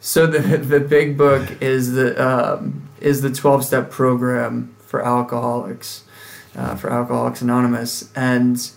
So 0.00 0.26
the 0.26 0.38
the 0.58 0.80
big 0.80 1.16
book 1.16 1.62
is 1.62 1.92
the 1.92 2.22
um, 2.22 2.88
is 3.00 3.22
the 3.22 3.30
twelve 3.30 3.64
step 3.64 3.90
program 3.90 4.74
for 4.78 5.04
alcoholics, 5.04 6.04
uh, 6.56 6.76
for 6.76 6.90
Alcoholics 6.90 7.42
Anonymous, 7.42 8.10
and 8.14 8.70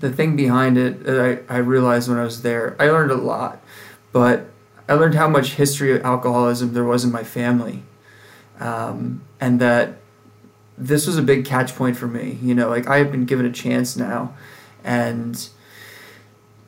the 0.00 0.10
thing 0.10 0.36
behind 0.36 0.76
it 0.76 1.04
that 1.04 1.44
I, 1.48 1.54
I 1.54 1.58
realized 1.58 2.08
when 2.08 2.18
I 2.18 2.24
was 2.24 2.42
there, 2.42 2.76
I 2.78 2.86
learned 2.86 3.10
a 3.10 3.16
lot, 3.16 3.62
but 4.12 4.46
I 4.88 4.94
learned 4.94 5.14
how 5.14 5.28
much 5.28 5.54
history 5.54 5.96
of 5.96 6.04
alcoholism 6.04 6.74
there 6.74 6.84
was 6.84 7.04
in 7.04 7.12
my 7.12 7.24
family, 7.24 7.82
um, 8.60 9.22
and 9.40 9.60
that 9.60 9.96
this 10.76 11.06
was 11.06 11.16
a 11.16 11.22
big 11.22 11.44
catch 11.44 11.74
point 11.74 11.96
for 11.96 12.06
me. 12.06 12.38
You 12.42 12.54
know, 12.54 12.68
like 12.68 12.86
I 12.86 12.98
have 12.98 13.10
been 13.10 13.24
given 13.24 13.46
a 13.46 13.52
chance 13.52 13.96
now, 13.96 14.34
and 14.82 15.48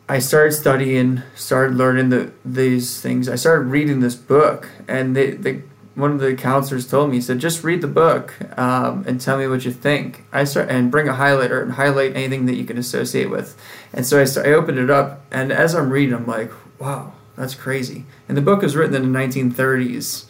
I 0.08 0.20
started 0.20 0.52
studying, 0.52 1.22
started 1.34 1.76
learning 1.76 2.10
the 2.10 2.32
these 2.44 3.00
things. 3.00 3.28
I 3.28 3.34
started 3.34 3.68
reading 3.68 4.00
this 4.00 4.14
book, 4.14 4.70
and 4.86 5.16
they, 5.16 5.32
they 5.32 5.62
one 5.96 6.12
of 6.12 6.20
the 6.20 6.34
counselors 6.34 6.86
told 6.86 7.08
me, 7.10 7.16
he 7.16 7.22
said, 7.22 7.38
just 7.38 7.64
read 7.64 7.80
the 7.80 7.88
book 7.88 8.34
um, 8.58 9.02
and 9.08 9.18
tell 9.18 9.38
me 9.38 9.48
what 9.48 9.64
you 9.64 9.72
think. 9.72 10.24
I 10.30 10.44
start 10.44 10.68
and 10.68 10.90
bring 10.90 11.08
a 11.08 11.14
highlighter 11.14 11.62
and 11.62 11.72
highlight 11.72 12.14
anything 12.14 12.44
that 12.46 12.54
you 12.54 12.64
can 12.64 12.76
associate 12.76 13.30
with. 13.30 13.58
And 13.94 14.06
so 14.06 14.20
I 14.20 14.24
start, 14.24 14.46
I 14.46 14.52
opened 14.52 14.78
it 14.78 14.90
up, 14.90 15.22
and 15.30 15.50
as 15.50 15.74
I'm 15.74 15.90
reading, 15.90 16.14
I'm 16.14 16.26
like, 16.26 16.52
wow, 16.78 17.14
that's 17.34 17.54
crazy. 17.54 18.04
And 18.28 18.36
the 18.36 18.42
book 18.42 18.60
was 18.60 18.76
written 18.76 18.94
in 18.94 19.10
the 19.10 19.18
1930s, 19.18 20.26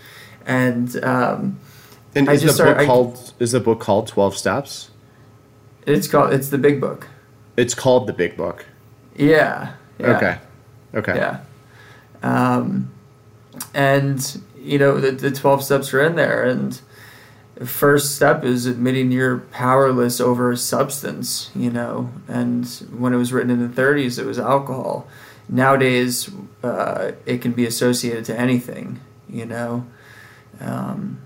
and 0.46 1.04
um, 1.04 1.58
And 2.14 2.30
I 2.30 2.34
is 2.34 2.42
the 2.56 2.64
book 2.64 2.78
I- 2.78 2.86
called 2.86 3.32
is 3.40 3.50
the 3.52 3.60
book 3.60 3.80
called 3.80 4.06
Twelve 4.06 4.36
Steps? 4.36 4.90
it's 5.84 6.08
called 6.08 6.32
it's 6.32 6.48
the 6.48 6.58
big 6.58 6.80
book. 6.80 7.08
It's 7.56 7.74
called 7.74 8.06
the 8.06 8.12
Big 8.12 8.36
Book. 8.36 8.66
Yeah. 9.16 9.72
yeah. 9.98 10.16
Okay. 10.16 10.38
Okay. 10.94 11.16
Yeah. 11.16 11.40
Um, 12.22 12.92
and 13.74 14.42
you 14.66 14.78
know 14.78 15.00
the 15.00 15.12
the 15.12 15.30
twelve 15.30 15.62
steps 15.62 15.94
are 15.94 16.02
in 16.02 16.16
there, 16.16 16.44
and 16.44 16.80
the 17.54 17.66
first 17.66 18.14
step 18.14 18.44
is 18.44 18.66
admitting 18.66 19.12
you're 19.12 19.38
powerless 19.38 20.20
over 20.20 20.50
a 20.50 20.56
substance. 20.56 21.50
You 21.54 21.70
know, 21.70 22.10
and 22.28 22.66
when 22.96 23.12
it 23.14 23.16
was 23.16 23.32
written 23.32 23.50
in 23.50 23.60
the 23.60 23.82
'30s, 23.82 24.18
it 24.18 24.26
was 24.26 24.38
alcohol. 24.38 25.06
Nowadays, 25.48 26.30
uh, 26.62 27.12
it 27.24 27.40
can 27.40 27.52
be 27.52 27.66
associated 27.66 28.24
to 28.26 28.38
anything. 28.38 29.00
You 29.28 29.46
know. 29.46 29.86
Um, 30.60 31.20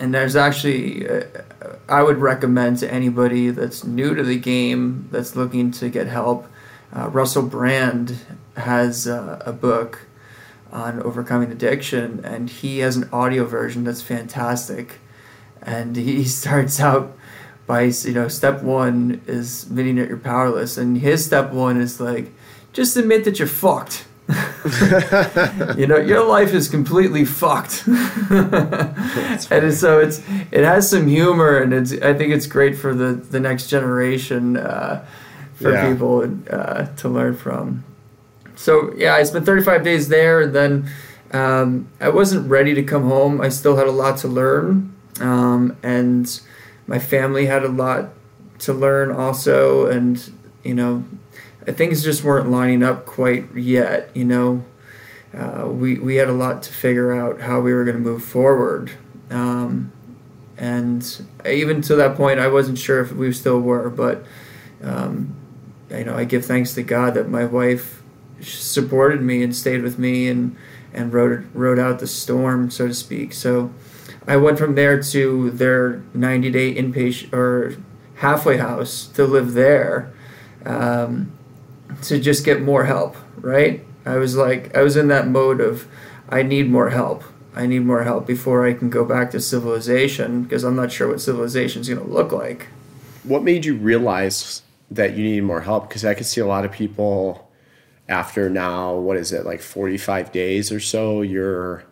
and 0.00 0.14
there's 0.14 0.36
actually, 0.36 1.08
uh, 1.08 1.24
I 1.88 2.02
would 2.02 2.18
recommend 2.18 2.78
to 2.78 2.92
anybody 2.92 3.50
that's 3.50 3.84
new 3.84 4.14
to 4.14 4.22
the 4.22 4.38
game 4.38 5.08
that's 5.10 5.36
looking 5.36 5.70
to 5.72 5.88
get 5.88 6.06
help. 6.06 6.46
Uh, 6.94 7.08
Russell 7.08 7.42
Brand 7.42 8.18
has 8.56 9.06
uh, 9.06 9.42
a 9.44 9.52
book 9.52 10.06
on 10.72 11.02
overcoming 11.02 11.52
addiction, 11.52 12.20
and 12.24 12.48
he 12.48 12.78
has 12.78 12.96
an 12.96 13.08
audio 13.12 13.44
version 13.44 13.84
that's 13.84 14.02
fantastic. 14.02 14.98
And 15.60 15.94
he 15.96 16.24
starts 16.40 16.80
out 16.80 17.16
by, 17.66 17.82
you 17.82 18.12
know, 18.12 18.28
step 18.28 18.62
one 18.62 19.20
is 19.26 19.64
admitting 19.64 19.96
that 19.96 20.08
you're 20.08 20.18
powerless, 20.18 20.76
and 20.78 20.98
his 20.98 21.24
step 21.24 21.52
one 21.52 21.80
is 21.80 22.00
like, 22.00 22.32
just 22.72 22.96
admit 22.96 23.24
that 23.24 23.38
you're 23.38 23.48
fucked. 23.48 24.06
you 25.76 25.86
know, 25.86 25.98
your 25.98 26.24
life 26.24 26.54
is 26.54 26.68
completely 26.68 27.24
fucked. 27.24 27.84
and 27.90 29.74
so 29.74 29.98
it's 29.98 30.22
it 30.50 30.64
has 30.64 30.88
some 30.88 31.06
humor, 31.06 31.58
and 31.58 31.72
it's 31.74 31.92
I 31.92 32.14
think 32.14 32.32
it's 32.32 32.46
great 32.46 32.76
for 32.76 32.94
the 32.94 33.12
the 33.12 33.40
next 33.40 33.66
generation 33.68 34.56
uh, 34.56 35.04
for 35.54 35.72
Yeah. 35.72 35.90
people 35.90 36.30
uh, 36.50 36.86
to 36.86 37.08
learn 37.08 37.36
from. 37.36 37.84
So 38.62 38.94
yeah, 38.96 39.14
I 39.16 39.24
spent 39.24 39.44
35 39.44 39.82
days 39.82 40.06
there, 40.06 40.42
and 40.42 40.54
then 40.54 40.88
um, 41.32 41.88
I 42.00 42.10
wasn't 42.10 42.48
ready 42.48 42.74
to 42.74 42.82
come 42.84 43.02
home. 43.08 43.40
I 43.40 43.48
still 43.48 43.76
had 43.76 43.88
a 43.88 43.90
lot 43.90 44.18
to 44.18 44.28
learn, 44.28 44.94
um, 45.20 45.76
and 45.82 46.40
my 46.86 47.00
family 47.00 47.46
had 47.46 47.64
a 47.64 47.68
lot 47.68 48.10
to 48.60 48.72
learn 48.72 49.10
also, 49.10 49.86
and 49.86 50.32
you 50.62 50.74
know, 50.74 51.04
things 51.66 52.04
just 52.04 52.22
weren't 52.22 52.50
lining 52.50 52.84
up 52.84 53.04
quite 53.04 53.52
yet. 53.52 54.10
You 54.14 54.26
know, 54.26 54.64
uh, 55.36 55.66
we 55.66 55.98
we 55.98 56.14
had 56.14 56.28
a 56.28 56.32
lot 56.32 56.62
to 56.62 56.72
figure 56.72 57.12
out 57.12 57.40
how 57.40 57.60
we 57.60 57.74
were 57.74 57.84
going 57.84 57.96
to 57.96 58.02
move 58.02 58.22
forward, 58.22 58.92
um, 59.30 59.90
and 60.56 61.26
even 61.44 61.82
to 61.82 61.96
that 61.96 62.16
point, 62.16 62.38
I 62.38 62.46
wasn't 62.46 62.78
sure 62.78 63.00
if 63.00 63.10
we 63.10 63.32
still 63.32 63.58
were, 63.58 63.90
but 63.90 64.24
um, 64.84 65.34
you 65.90 66.04
know, 66.04 66.14
I 66.14 66.22
give 66.22 66.44
thanks 66.44 66.74
to 66.74 66.84
God 66.84 67.14
that 67.14 67.28
my 67.28 67.44
wife 67.44 68.01
supported 68.42 69.22
me 69.22 69.42
and 69.42 69.54
stayed 69.54 69.82
with 69.82 69.98
me 69.98 70.28
and 70.28 70.56
and 70.92 71.12
rode 71.12 71.46
rode 71.54 71.78
out 71.78 71.98
the 71.98 72.06
storm, 72.06 72.70
so 72.70 72.88
to 72.88 72.94
speak. 72.94 73.32
So 73.32 73.72
I 74.26 74.36
went 74.36 74.58
from 74.58 74.74
there 74.74 75.02
to 75.02 75.50
their 75.50 76.02
90 76.14 76.50
day 76.50 76.74
inpatient 76.74 77.32
or 77.32 77.76
halfway 78.16 78.58
house 78.58 79.06
to 79.08 79.24
live 79.24 79.52
there 79.54 80.12
um, 80.64 81.32
to 82.02 82.20
just 82.20 82.44
get 82.44 82.62
more 82.62 82.84
help, 82.84 83.16
right? 83.36 83.84
I 84.06 84.16
was 84.16 84.36
like, 84.36 84.76
I 84.76 84.82
was 84.82 84.96
in 84.96 85.08
that 85.08 85.28
mode 85.28 85.60
of, 85.60 85.86
I 86.28 86.42
need 86.42 86.70
more 86.70 86.90
help. 86.90 87.24
I 87.54 87.66
need 87.66 87.80
more 87.80 88.04
help 88.04 88.26
before 88.26 88.66
I 88.66 88.72
can 88.72 88.88
go 88.88 89.04
back 89.04 89.30
to 89.32 89.40
civilization 89.40 90.44
because 90.44 90.64
I'm 90.64 90.76
not 90.76 90.90
sure 90.90 91.08
what 91.08 91.20
civilization 91.20 91.82
is 91.82 91.88
going 91.88 92.00
to 92.00 92.10
look 92.10 92.32
like. 92.32 92.68
What 93.24 93.42
made 93.42 93.64
you 93.64 93.76
realize 93.76 94.62
that 94.90 95.14
you 95.14 95.22
needed 95.22 95.44
more 95.44 95.60
help? 95.60 95.88
Because 95.88 96.04
I 96.04 96.14
could 96.14 96.26
see 96.26 96.40
a 96.40 96.46
lot 96.46 96.64
of 96.64 96.72
people 96.72 97.50
after 98.08 98.50
now, 98.50 98.94
what 98.94 99.16
is 99.16 99.32
it, 99.32 99.44
like 99.44 99.60
45 99.60 100.32
days 100.32 100.72
or 100.72 100.80
so, 100.80 101.22
you're 101.22 101.84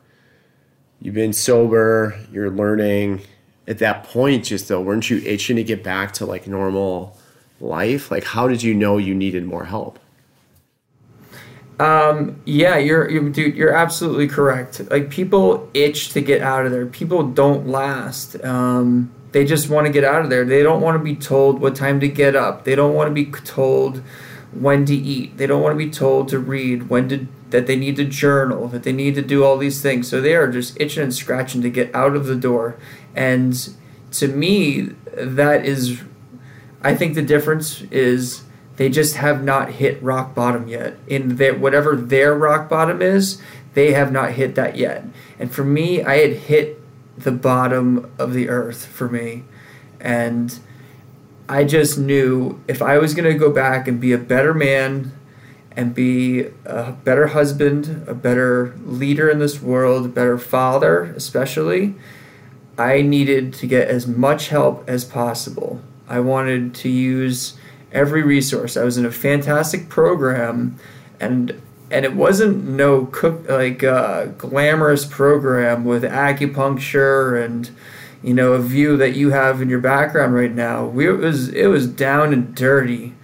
you've 1.00 1.14
been 1.14 1.32
sober, 1.32 2.18
you're 2.32 2.50
learning. 2.50 3.22
At 3.66 3.78
that 3.78 4.04
point, 4.04 4.44
just 4.44 4.68
though, 4.68 4.80
weren't 4.80 5.08
you 5.10 5.18
itching 5.18 5.56
to 5.56 5.64
get 5.64 5.84
back 5.84 6.12
to 6.14 6.26
like 6.26 6.46
normal 6.46 7.16
life? 7.60 8.10
Like, 8.10 8.24
how 8.24 8.48
did 8.48 8.62
you 8.62 8.74
know 8.74 8.98
you 8.98 9.14
needed 9.14 9.44
more 9.44 9.64
help? 9.64 9.98
Um, 11.78 12.42
yeah, 12.44 12.76
you're, 12.76 13.08
you're, 13.10 13.30
dude, 13.30 13.56
you're 13.56 13.72
absolutely 13.72 14.28
correct. 14.28 14.90
Like 14.90 15.08
people 15.08 15.70
itch 15.72 16.10
to 16.10 16.20
get 16.20 16.42
out 16.42 16.66
of 16.66 16.72
there. 16.72 16.84
People 16.84 17.28
don't 17.28 17.68
last. 17.68 18.42
Um, 18.44 19.10
they 19.32 19.46
just 19.46 19.70
want 19.70 19.86
to 19.86 19.92
get 19.92 20.04
out 20.04 20.22
of 20.22 20.30
there. 20.30 20.44
They 20.44 20.62
don't 20.62 20.82
want 20.82 20.98
to 20.98 21.04
be 21.04 21.16
told 21.16 21.60
what 21.60 21.74
time 21.76 22.00
to 22.00 22.08
get 22.08 22.36
up. 22.36 22.64
They 22.64 22.74
don't 22.74 22.94
want 22.94 23.08
to 23.08 23.14
be 23.14 23.26
told 23.30 24.02
when 24.52 24.84
to 24.86 24.94
eat. 24.94 25.36
They 25.36 25.46
don't 25.46 25.62
want 25.62 25.74
to 25.74 25.84
be 25.84 25.90
told 25.90 26.28
to 26.28 26.38
read, 26.38 26.88
when 26.88 27.08
to 27.08 27.26
that 27.50 27.66
they 27.66 27.76
need 27.76 27.96
to 27.96 28.04
journal, 28.04 28.68
that 28.68 28.84
they 28.84 28.92
need 28.92 29.16
to 29.16 29.22
do 29.22 29.44
all 29.44 29.58
these 29.58 29.82
things. 29.82 30.08
So 30.08 30.20
they 30.20 30.34
are 30.34 30.50
just 30.50 30.80
itching 30.80 31.02
and 31.02 31.14
scratching 31.14 31.62
to 31.62 31.70
get 31.70 31.92
out 31.94 32.14
of 32.14 32.26
the 32.26 32.36
door. 32.36 32.76
And 33.14 33.74
to 34.12 34.28
me, 34.28 34.90
that 35.16 35.64
is 35.66 36.02
I 36.82 36.94
think 36.94 37.14
the 37.14 37.22
difference 37.22 37.82
is 37.90 38.42
they 38.76 38.88
just 38.88 39.16
have 39.16 39.44
not 39.44 39.72
hit 39.72 40.02
rock 40.02 40.34
bottom 40.34 40.68
yet. 40.68 40.96
In 41.06 41.36
their 41.36 41.54
whatever 41.54 41.94
their 41.94 42.34
rock 42.34 42.68
bottom 42.68 43.02
is, 43.02 43.40
they 43.74 43.92
have 43.92 44.10
not 44.10 44.32
hit 44.32 44.54
that 44.54 44.76
yet. 44.76 45.04
And 45.38 45.52
for 45.52 45.64
me, 45.64 46.02
I 46.02 46.16
had 46.16 46.32
hit 46.32 46.80
the 47.18 47.32
bottom 47.32 48.10
of 48.18 48.32
the 48.32 48.48
earth 48.48 48.86
for 48.86 49.08
me. 49.08 49.44
And 50.00 50.58
I 51.50 51.64
just 51.64 51.98
knew 51.98 52.60
if 52.68 52.80
I 52.80 52.98
was 52.98 53.12
going 53.12 53.30
to 53.30 53.36
go 53.36 53.50
back 53.50 53.88
and 53.88 54.00
be 54.00 54.12
a 54.12 54.18
better 54.18 54.54
man 54.54 55.10
and 55.72 55.92
be 55.92 56.46
a 56.64 56.92
better 56.92 57.26
husband, 57.26 58.04
a 58.06 58.14
better 58.14 58.76
leader 58.84 59.28
in 59.28 59.40
this 59.40 59.60
world, 59.60 60.06
a 60.06 60.08
better 60.08 60.38
father, 60.38 61.06
especially, 61.16 61.96
I 62.78 63.02
needed 63.02 63.52
to 63.54 63.66
get 63.66 63.88
as 63.88 64.06
much 64.06 64.50
help 64.50 64.88
as 64.88 65.04
possible. 65.04 65.82
I 66.08 66.20
wanted 66.20 66.72
to 66.76 66.88
use 66.88 67.58
every 67.90 68.22
resource. 68.22 68.76
I 68.76 68.84
was 68.84 68.96
in 68.96 69.04
a 69.04 69.10
fantastic 69.10 69.88
program, 69.88 70.76
and 71.18 71.60
and 71.90 72.04
it 72.04 72.14
wasn't 72.14 72.64
no 72.64 73.06
cook 73.06 73.48
like 73.48 73.82
uh, 73.82 74.26
glamorous 74.38 75.04
program 75.04 75.84
with 75.84 76.04
acupuncture 76.04 77.44
and 77.44 77.72
you 78.22 78.34
know 78.34 78.52
a 78.52 78.58
view 78.58 78.96
that 78.96 79.14
you 79.14 79.30
have 79.30 79.62
in 79.62 79.68
your 79.68 79.80
background 79.80 80.34
right 80.34 80.52
now. 80.52 80.86
We, 80.86 81.08
it 81.08 81.12
was 81.12 81.48
it 81.48 81.66
was 81.66 81.86
down 81.86 82.32
and 82.32 82.54
dirty, 82.54 83.14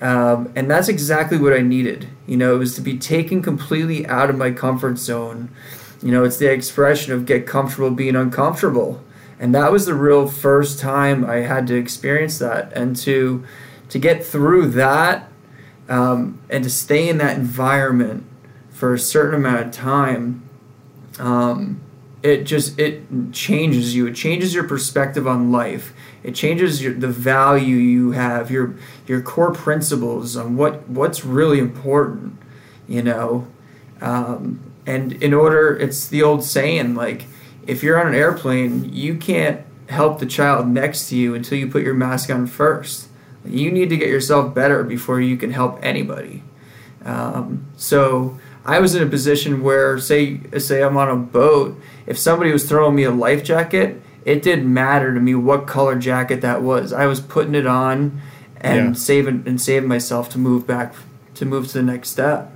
um, 0.00 0.52
and 0.54 0.70
that's 0.70 0.88
exactly 0.88 1.38
what 1.38 1.52
I 1.52 1.60
needed. 1.60 2.08
You 2.26 2.36
know, 2.36 2.54
it 2.54 2.58
was 2.58 2.74
to 2.76 2.80
be 2.80 2.98
taken 2.98 3.42
completely 3.42 4.06
out 4.06 4.30
of 4.30 4.36
my 4.36 4.50
comfort 4.50 4.98
zone. 4.98 5.50
You 6.02 6.10
know, 6.10 6.24
it's 6.24 6.38
the 6.38 6.50
expression 6.50 7.12
of 7.12 7.26
get 7.26 7.46
comfortable 7.46 7.90
being 7.90 8.16
uncomfortable. 8.16 9.02
And 9.38 9.54
that 9.54 9.72
was 9.72 9.86
the 9.86 9.94
real 9.94 10.28
first 10.28 10.78
time 10.78 11.24
I 11.24 11.36
had 11.38 11.66
to 11.66 11.74
experience 11.74 12.38
that. 12.38 12.72
And 12.74 12.94
to 12.98 13.44
to 13.88 13.98
get 13.98 14.24
through 14.24 14.68
that 14.70 15.28
um, 15.88 16.40
and 16.48 16.64
to 16.64 16.70
stay 16.70 17.08
in 17.08 17.18
that 17.18 17.36
environment 17.36 18.24
for 18.70 18.94
a 18.94 18.98
certain 18.98 19.34
amount 19.34 19.66
of 19.66 19.72
time 19.72 20.48
um, 21.18 21.80
it 22.22 22.44
just 22.44 22.78
it 22.78 23.02
changes 23.32 23.94
you. 23.94 24.06
It 24.06 24.14
changes 24.14 24.54
your 24.54 24.64
perspective 24.64 25.26
on 25.26 25.50
life. 25.50 25.92
It 26.22 26.34
changes 26.34 26.82
your, 26.82 26.94
the 26.94 27.08
value 27.08 27.76
you 27.76 28.12
have 28.12 28.50
your 28.50 28.76
your 29.06 29.20
core 29.20 29.52
principles 29.52 30.36
on 30.36 30.56
what 30.56 30.88
what's 30.88 31.24
really 31.24 31.58
important 31.58 32.38
you 32.88 33.02
know? 33.02 33.46
Um, 34.00 34.60
and 34.86 35.12
in 35.22 35.32
order 35.32 35.76
it's 35.76 36.08
the 36.08 36.22
old 36.22 36.44
saying 36.44 36.94
like 36.94 37.26
if 37.66 37.82
you're 37.82 38.00
on 38.00 38.08
an 38.08 38.14
airplane 38.14 38.92
you 38.92 39.16
can't 39.16 39.64
help 39.88 40.18
the 40.18 40.26
child 40.26 40.66
next 40.66 41.08
to 41.08 41.16
you 41.16 41.34
until 41.34 41.58
you 41.58 41.68
put 41.68 41.82
your 41.82 41.94
mask 41.94 42.30
on 42.30 42.46
first. 42.46 43.08
You 43.44 43.70
need 43.70 43.88
to 43.90 43.96
get 43.96 44.08
yourself 44.08 44.54
better 44.54 44.82
before 44.82 45.20
you 45.20 45.36
can 45.36 45.52
help 45.52 45.78
anybody. 45.82 46.42
Um, 47.04 47.66
so 47.76 48.38
I 48.64 48.78
was 48.78 48.94
in 48.94 49.02
a 49.02 49.06
position 49.06 49.62
where, 49.62 49.98
say, 49.98 50.40
say 50.58 50.82
I'm 50.82 50.96
on 50.96 51.08
a 51.08 51.16
boat. 51.16 51.80
If 52.06 52.18
somebody 52.18 52.52
was 52.52 52.68
throwing 52.68 52.94
me 52.94 53.04
a 53.04 53.10
life 53.10 53.42
jacket, 53.42 54.00
it 54.24 54.42
didn't 54.42 54.72
matter 54.72 55.12
to 55.12 55.20
me 55.20 55.34
what 55.34 55.66
color 55.66 55.98
jacket 55.98 56.40
that 56.42 56.62
was. 56.62 56.92
I 56.92 57.06
was 57.06 57.20
putting 57.20 57.54
it 57.54 57.66
on 57.66 58.20
and 58.60 58.88
yeah. 58.88 58.92
saving 58.92 59.44
and 59.46 59.60
saving 59.60 59.88
myself 59.88 60.28
to 60.30 60.38
move 60.38 60.66
back 60.66 60.94
to 61.34 61.44
move 61.44 61.68
to 61.68 61.74
the 61.74 61.82
next 61.82 62.10
step. 62.10 62.52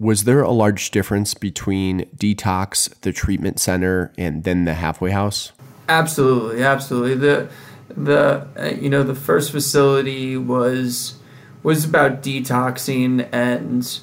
Was 0.00 0.24
there 0.24 0.42
a 0.42 0.50
large 0.50 0.90
difference 0.90 1.34
between 1.34 2.06
detox, 2.16 2.88
the 3.00 3.12
treatment 3.12 3.60
center, 3.60 4.12
and 4.16 4.44
then 4.44 4.64
the 4.64 4.74
halfway 4.74 5.10
house? 5.10 5.52
Absolutely, 5.88 6.62
absolutely. 6.62 7.14
The 7.16 7.50
the 7.96 8.46
uh, 8.56 8.64
you 8.80 8.88
know 8.88 9.02
the 9.02 9.14
first 9.14 9.50
facility 9.50 10.36
was 10.36 11.18
was 11.62 11.84
about 11.84 12.22
detoxing 12.22 13.28
and 13.32 14.00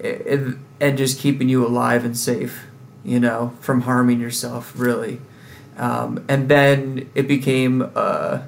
and 0.00 0.98
just 0.98 1.18
keeping 1.18 1.48
you 1.48 1.66
alive 1.66 2.04
and 2.04 2.16
safe 2.16 2.66
you 3.04 3.20
know 3.20 3.52
from 3.60 3.82
harming 3.82 4.20
yourself 4.20 4.72
really 4.76 5.20
um, 5.76 6.24
and 6.28 6.48
then 6.48 7.10
it 7.14 7.26
became 7.26 7.82
a, 7.82 8.46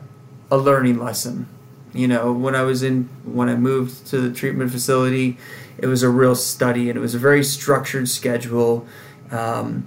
a 0.50 0.56
learning 0.56 0.98
lesson 0.98 1.46
you 1.92 2.08
know 2.08 2.32
when 2.32 2.54
i 2.54 2.62
was 2.62 2.82
in 2.82 3.08
when 3.24 3.48
i 3.48 3.54
moved 3.54 4.06
to 4.06 4.20
the 4.20 4.32
treatment 4.32 4.70
facility 4.70 5.36
it 5.78 5.86
was 5.86 6.02
a 6.02 6.08
real 6.08 6.34
study 6.34 6.88
and 6.88 6.96
it 6.96 7.00
was 7.00 7.14
a 7.14 7.18
very 7.18 7.44
structured 7.44 8.08
schedule 8.08 8.86
um, 9.30 9.86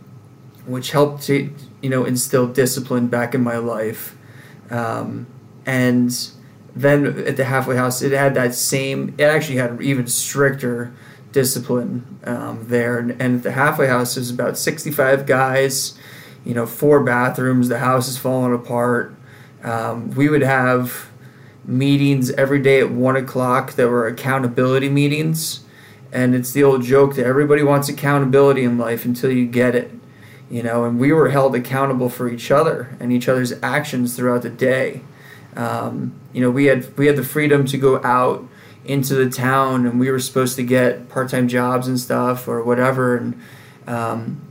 which 0.65 0.91
helped 0.91 1.23
to 1.23 1.53
you 1.81 1.89
know 1.89 2.05
instill 2.05 2.47
discipline 2.47 3.07
back 3.07 3.33
in 3.33 3.41
my 3.43 3.57
life 3.57 4.15
um, 4.69 5.25
and 5.65 6.31
then 6.75 7.05
at 7.27 7.37
the 7.37 7.45
halfway 7.45 7.75
house, 7.75 8.01
it 8.01 8.11
had 8.11 8.35
that 8.35 8.55
same. 8.55 9.13
It 9.17 9.23
actually 9.23 9.57
had 9.57 9.81
even 9.81 10.07
stricter 10.07 10.93
discipline 11.31 12.19
um, 12.23 12.65
there. 12.67 12.97
And, 12.97 13.11
and 13.21 13.37
at 13.37 13.43
the 13.43 13.51
halfway 13.51 13.87
house, 13.87 14.15
there's 14.15 14.29
about 14.29 14.57
65 14.57 15.25
guys. 15.25 15.97
You 16.45 16.53
know, 16.53 16.65
four 16.65 17.03
bathrooms. 17.03 17.67
The 17.67 17.79
house 17.79 18.07
is 18.07 18.17
falling 18.17 18.53
apart. 18.53 19.15
Um, 19.63 20.11
we 20.11 20.29
would 20.29 20.41
have 20.41 21.09
meetings 21.65 22.31
every 22.31 22.61
day 22.61 22.79
at 22.79 22.91
one 22.91 23.15
o'clock 23.15 23.73
that 23.73 23.89
were 23.89 24.07
accountability 24.07 24.89
meetings. 24.89 25.61
And 26.11 26.33
it's 26.33 26.51
the 26.53 26.63
old 26.63 26.83
joke 26.83 27.15
that 27.15 27.25
everybody 27.25 27.61
wants 27.61 27.89
accountability 27.89 28.63
in 28.63 28.77
life 28.77 29.05
until 29.05 29.31
you 29.31 29.45
get 29.45 29.75
it 29.75 29.91
you 30.49 30.63
know, 30.63 30.83
and 30.83 30.99
we 30.99 31.11
were 31.11 31.29
held 31.29 31.55
accountable 31.55 32.09
for 32.09 32.27
each 32.27 32.49
other 32.49 32.95
and 32.99 33.13
each 33.13 33.29
other's 33.29 33.53
actions 33.61 34.15
throughout 34.15 34.41
the 34.41 34.49
day. 34.49 35.01
Um, 35.55 36.19
you 36.33 36.41
know, 36.41 36.49
we 36.49 36.65
had 36.65 36.97
we 36.97 37.05
had 37.05 37.15
the 37.15 37.23
freedom 37.23 37.65
to 37.67 37.77
go 37.77 38.03
out 38.03 38.47
into 38.89 39.13
the 39.13 39.29
town, 39.29 39.85
and 39.85 39.99
we 39.99 40.09
were 40.09 40.19
supposed 40.19 40.55
to 40.55 40.63
get 40.63 41.09
part 41.09 41.29
time 41.29 41.47
jobs 41.47 41.87
and 41.87 41.99
stuff 41.99 42.47
or 42.47 42.63
whatever. 42.63 43.15
And 43.15 43.39
um, 43.87 44.41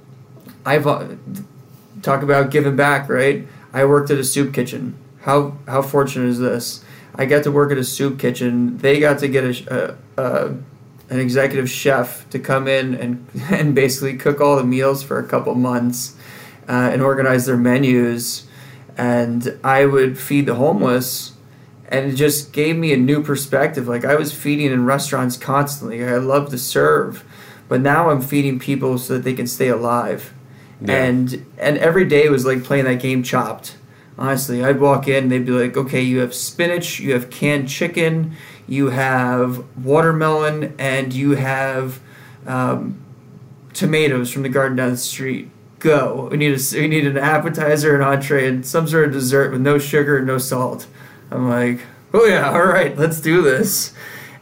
I've 0.64 0.84
talk 2.02 2.22
about 2.22 2.50
giving 2.50 2.76
back, 2.76 3.08
right? 3.08 3.46
I 3.72 3.84
worked 3.84 4.10
at 4.10 4.18
a 4.18 4.24
soup 4.24 4.54
kitchen. 4.54 4.96
How 5.22 5.58
how 5.66 5.82
fortunate 5.82 6.28
is 6.28 6.38
this? 6.38 6.84
I 7.14 7.26
got 7.26 7.42
to 7.44 7.50
work 7.50 7.72
at 7.72 7.78
a 7.78 7.84
soup 7.84 8.18
kitchen. 8.18 8.78
They 8.78 9.00
got 9.00 9.18
to 9.18 9.28
get 9.28 9.44
a, 9.44 9.96
a, 10.16 10.22
a 10.22 10.48
an 11.10 11.20
executive 11.20 11.70
chef 11.70 12.28
to 12.30 12.38
come 12.38 12.68
in 12.68 12.94
and 12.94 13.26
and 13.50 13.74
basically 13.74 14.16
cook 14.16 14.40
all 14.40 14.56
the 14.56 14.64
meals 14.64 15.02
for 15.02 15.18
a 15.18 15.26
couple 15.26 15.54
months 15.54 16.16
uh, 16.68 16.90
and 16.92 17.02
organize 17.02 17.46
their 17.46 17.56
menus. 17.56 18.46
And 18.96 19.58
I 19.62 19.86
would 19.86 20.18
feed 20.18 20.46
the 20.46 20.56
homeless, 20.56 21.32
and 21.88 22.12
it 22.12 22.14
just 22.14 22.52
gave 22.52 22.76
me 22.76 22.92
a 22.92 22.96
new 22.96 23.22
perspective. 23.22 23.88
Like 23.88 24.04
I 24.04 24.14
was 24.14 24.32
feeding 24.32 24.72
in 24.72 24.84
restaurants 24.84 25.36
constantly. 25.36 26.04
I 26.04 26.18
love 26.18 26.50
to 26.50 26.58
serve, 26.58 27.24
but 27.68 27.80
now 27.80 28.10
I'm 28.10 28.20
feeding 28.20 28.58
people 28.58 28.98
so 28.98 29.14
that 29.14 29.24
they 29.24 29.34
can 29.34 29.46
stay 29.46 29.68
alive. 29.68 30.32
Yeah. 30.80 31.04
And 31.04 31.46
and 31.58 31.78
every 31.78 32.04
day 32.04 32.28
was 32.28 32.46
like 32.46 32.64
playing 32.64 32.84
that 32.84 33.00
game 33.00 33.22
Chopped. 33.22 33.76
Honestly, 34.16 34.64
I'd 34.64 34.80
walk 34.80 35.06
in, 35.06 35.24
and 35.24 35.32
they'd 35.32 35.46
be 35.46 35.52
like, 35.52 35.76
"Okay, 35.76 36.02
you 36.02 36.18
have 36.18 36.34
spinach, 36.34 36.98
you 36.98 37.12
have 37.12 37.30
canned 37.30 37.68
chicken." 37.68 38.36
you 38.68 38.90
have 38.90 39.64
watermelon, 39.82 40.74
and 40.78 41.12
you 41.12 41.30
have 41.32 42.00
um, 42.46 43.02
tomatoes 43.72 44.30
from 44.30 44.42
the 44.42 44.48
garden 44.48 44.76
down 44.76 44.90
the 44.90 44.96
street. 44.96 45.50
go. 45.78 46.28
We 46.30 46.36
need 46.36 46.54
a 46.54 46.60
we 46.74 46.86
need 46.86 47.06
an 47.06 47.16
appetizer, 47.16 47.96
an 47.96 48.02
entree, 48.02 48.46
and 48.46 48.64
some 48.64 48.86
sort 48.86 49.06
of 49.06 49.12
dessert 49.12 49.52
with 49.52 49.62
no 49.62 49.78
sugar 49.78 50.18
and 50.18 50.26
no 50.26 50.38
salt. 50.38 50.86
I'm 51.30 51.48
like, 51.48 51.80
oh 52.14 52.24
yeah, 52.24 52.50
all 52.50 52.66
right, 52.66 52.96
let's 52.96 53.20
do 53.20 53.42
this. 53.42 53.92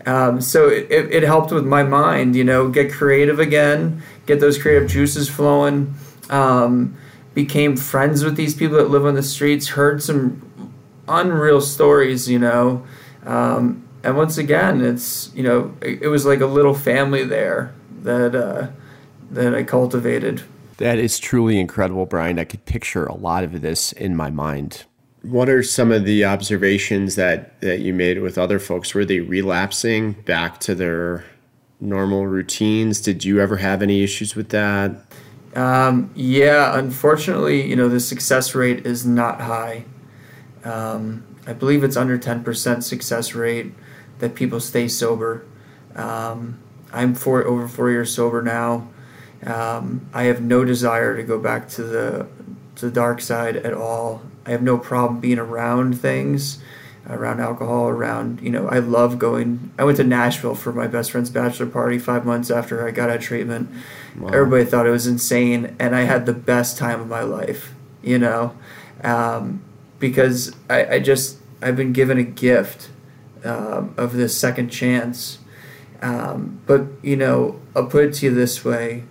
Um, 0.06 0.40
so 0.40 0.68
it, 0.68 0.86
it, 0.90 1.22
helped 1.24 1.50
with 1.50 1.66
my 1.66 1.82
mind, 1.82 2.36
you 2.36 2.44
know, 2.44 2.68
get 2.68 2.92
creative 2.92 3.40
again, 3.40 4.02
get 4.24 4.38
those 4.38 4.56
creative 4.56 4.88
juices 4.88 5.28
flowing. 5.28 5.94
Um, 6.30 6.96
became 7.34 7.76
friends 7.76 8.24
with 8.24 8.36
these 8.36 8.54
people 8.54 8.78
that 8.78 8.88
live 8.88 9.04
on 9.04 9.14
the 9.14 9.22
streets, 9.22 9.68
heard 9.68 10.02
some 10.02 10.72
unreal 11.08 11.60
stories, 11.60 12.28
you 12.28 12.38
know. 12.38 12.86
Um, 13.24 13.86
and 14.02 14.16
once 14.16 14.38
again, 14.38 14.80
it's, 14.80 15.30
you 15.34 15.42
know, 15.42 15.74
it, 15.82 16.02
it, 16.02 16.08
was 16.08 16.24
like 16.24 16.40
a 16.40 16.46
little 16.46 16.72
family 16.72 17.24
there 17.24 17.74
that, 18.02 18.34
uh, 18.34 18.68
that 19.32 19.54
I 19.54 19.64
cultivated. 19.64 20.42
That 20.78 20.98
is 20.98 21.18
truly 21.18 21.58
incredible, 21.58 22.06
Brian. 22.06 22.38
I 22.38 22.44
could 22.44 22.64
picture 22.64 23.04
a 23.04 23.14
lot 23.14 23.44
of 23.44 23.60
this 23.60 23.92
in 23.92 24.16
my 24.16 24.30
mind. 24.30 24.84
What 25.26 25.48
are 25.48 25.62
some 25.62 25.90
of 25.90 26.04
the 26.04 26.24
observations 26.24 27.16
that, 27.16 27.60
that 27.60 27.80
you 27.80 27.92
made 27.92 28.20
with 28.20 28.38
other 28.38 28.58
folks? 28.60 28.94
Were 28.94 29.04
they 29.04 29.20
relapsing 29.20 30.12
back 30.12 30.60
to 30.60 30.74
their 30.74 31.24
normal 31.80 32.26
routines? 32.26 33.00
Did 33.00 33.24
you 33.24 33.40
ever 33.40 33.56
have 33.56 33.82
any 33.82 34.02
issues 34.04 34.36
with 34.36 34.50
that? 34.50 34.92
Um, 35.56 36.10
yeah, 36.14 36.78
unfortunately, 36.78 37.68
you 37.68 37.74
know, 37.74 37.88
the 37.88 37.98
success 37.98 38.54
rate 38.54 38.86
is 38.86 39.04
not 39.04 39.40
high. 39.40 39.84
Um, 40.64 41.24
I 41.46 41.54
believe 41.54 41.82
it's 41.82 41.96
under 41.96 42.18
10% 42.18 42.82
success 42.82 43.34
rate 43.34 43.72
that 44.18 44.34
people 44.34 44.60
stay 44.60 44.86
sober. 44.86 45.44
Um, 45.96 46.60
I'm 46.92 47.14
four, 47.14 47.44
over 47.44 47.66
four 47.66 47.90
years 47.90 48.14
sober 48.14 48.42
now. 48.42 48.88
Um, 49.44 50.08
I 50.14 50.24
have 50.24 50.40
no 50.40 50.64
desire 50.64 51.16
to 51.16 51.22
go 51.22 51.38
back 51.38 51.68
to 51.70 51.82
the 51.82 52.26
to 52.76 52.86
the 52.86 52.92
dark 52.92 53.20
side 53.20 53.56
at 53.56 53.72
all. 53.72 54.22
I 54.46 54.50
have 54.50 54.62
no 54.62 54.78
problem 54.78 55.20
being 55.20 55.38
around 55.38 56.00
things, 56.00 56.58
around 57.08 57.40
alcohol, 57.40 57.88
around, 57.88 58.40
you 58.40 58.50
know, 58.50 58.68
I 58.68 58.78
love 58.78 59.18
going. 59.18 59.72
I 59.78 59.84
went 59.84 59.96
to 59.98 60.04
Nashville 60.04 60.54
for 60.54 60.72
my 60.72 60.86
best 60.86 61.10
friend's 61.10 61.30
bachelor 61.30 61.66
party 61.66 61.98
five 61.98 62.24
months 62.24 62.50
after 62.50 62.86
I 62.86 62.90
got 62.90 63.10
out 63.10 63.16
of 63.16 63.22
treatment. 63.22 63.70
Wow. 64.16 64.28
Everybody 64.28 64.64
thought 64.64 64.86
it 64.86 64.90
was 64.90 65.06
insane, 65.06 65.74
and 65.78 65.94
I 65.94 66.02
had 66.02 66.26
the 66.26 66.32
best 66.32 66.78
time 66.78 67.00
of 67.00 67.08
my 67.08 67.22
life, 67.22 67.74
you 68.02 68.18
know, 68.18 68.56
um, 69.02 69.62
because 69.98 70.54
I, 70.70 70.86
I, 70.94 70.98
just, 71.00 71.38
I've 71.60 71.76
been 71.76 71.92
given 71.92 72.18
a 72.18 72.24
gift 72.24 72.90
um, 73.44 73.94
of 73.96 74.14
this 74.14 74.36
second 74.36 74.70
chance. 74.70 75.38
Um, 76.02 76.60
but, 76.66 76.86
you 77.02 77.16
know, 77.16 77.60
I'll 77.74 77.86
put 77.86 78.04
it 78.04 78.14
to 78.14 78.26
you 78.26 78.34
this 78.34 78.64
way 78.64 79.04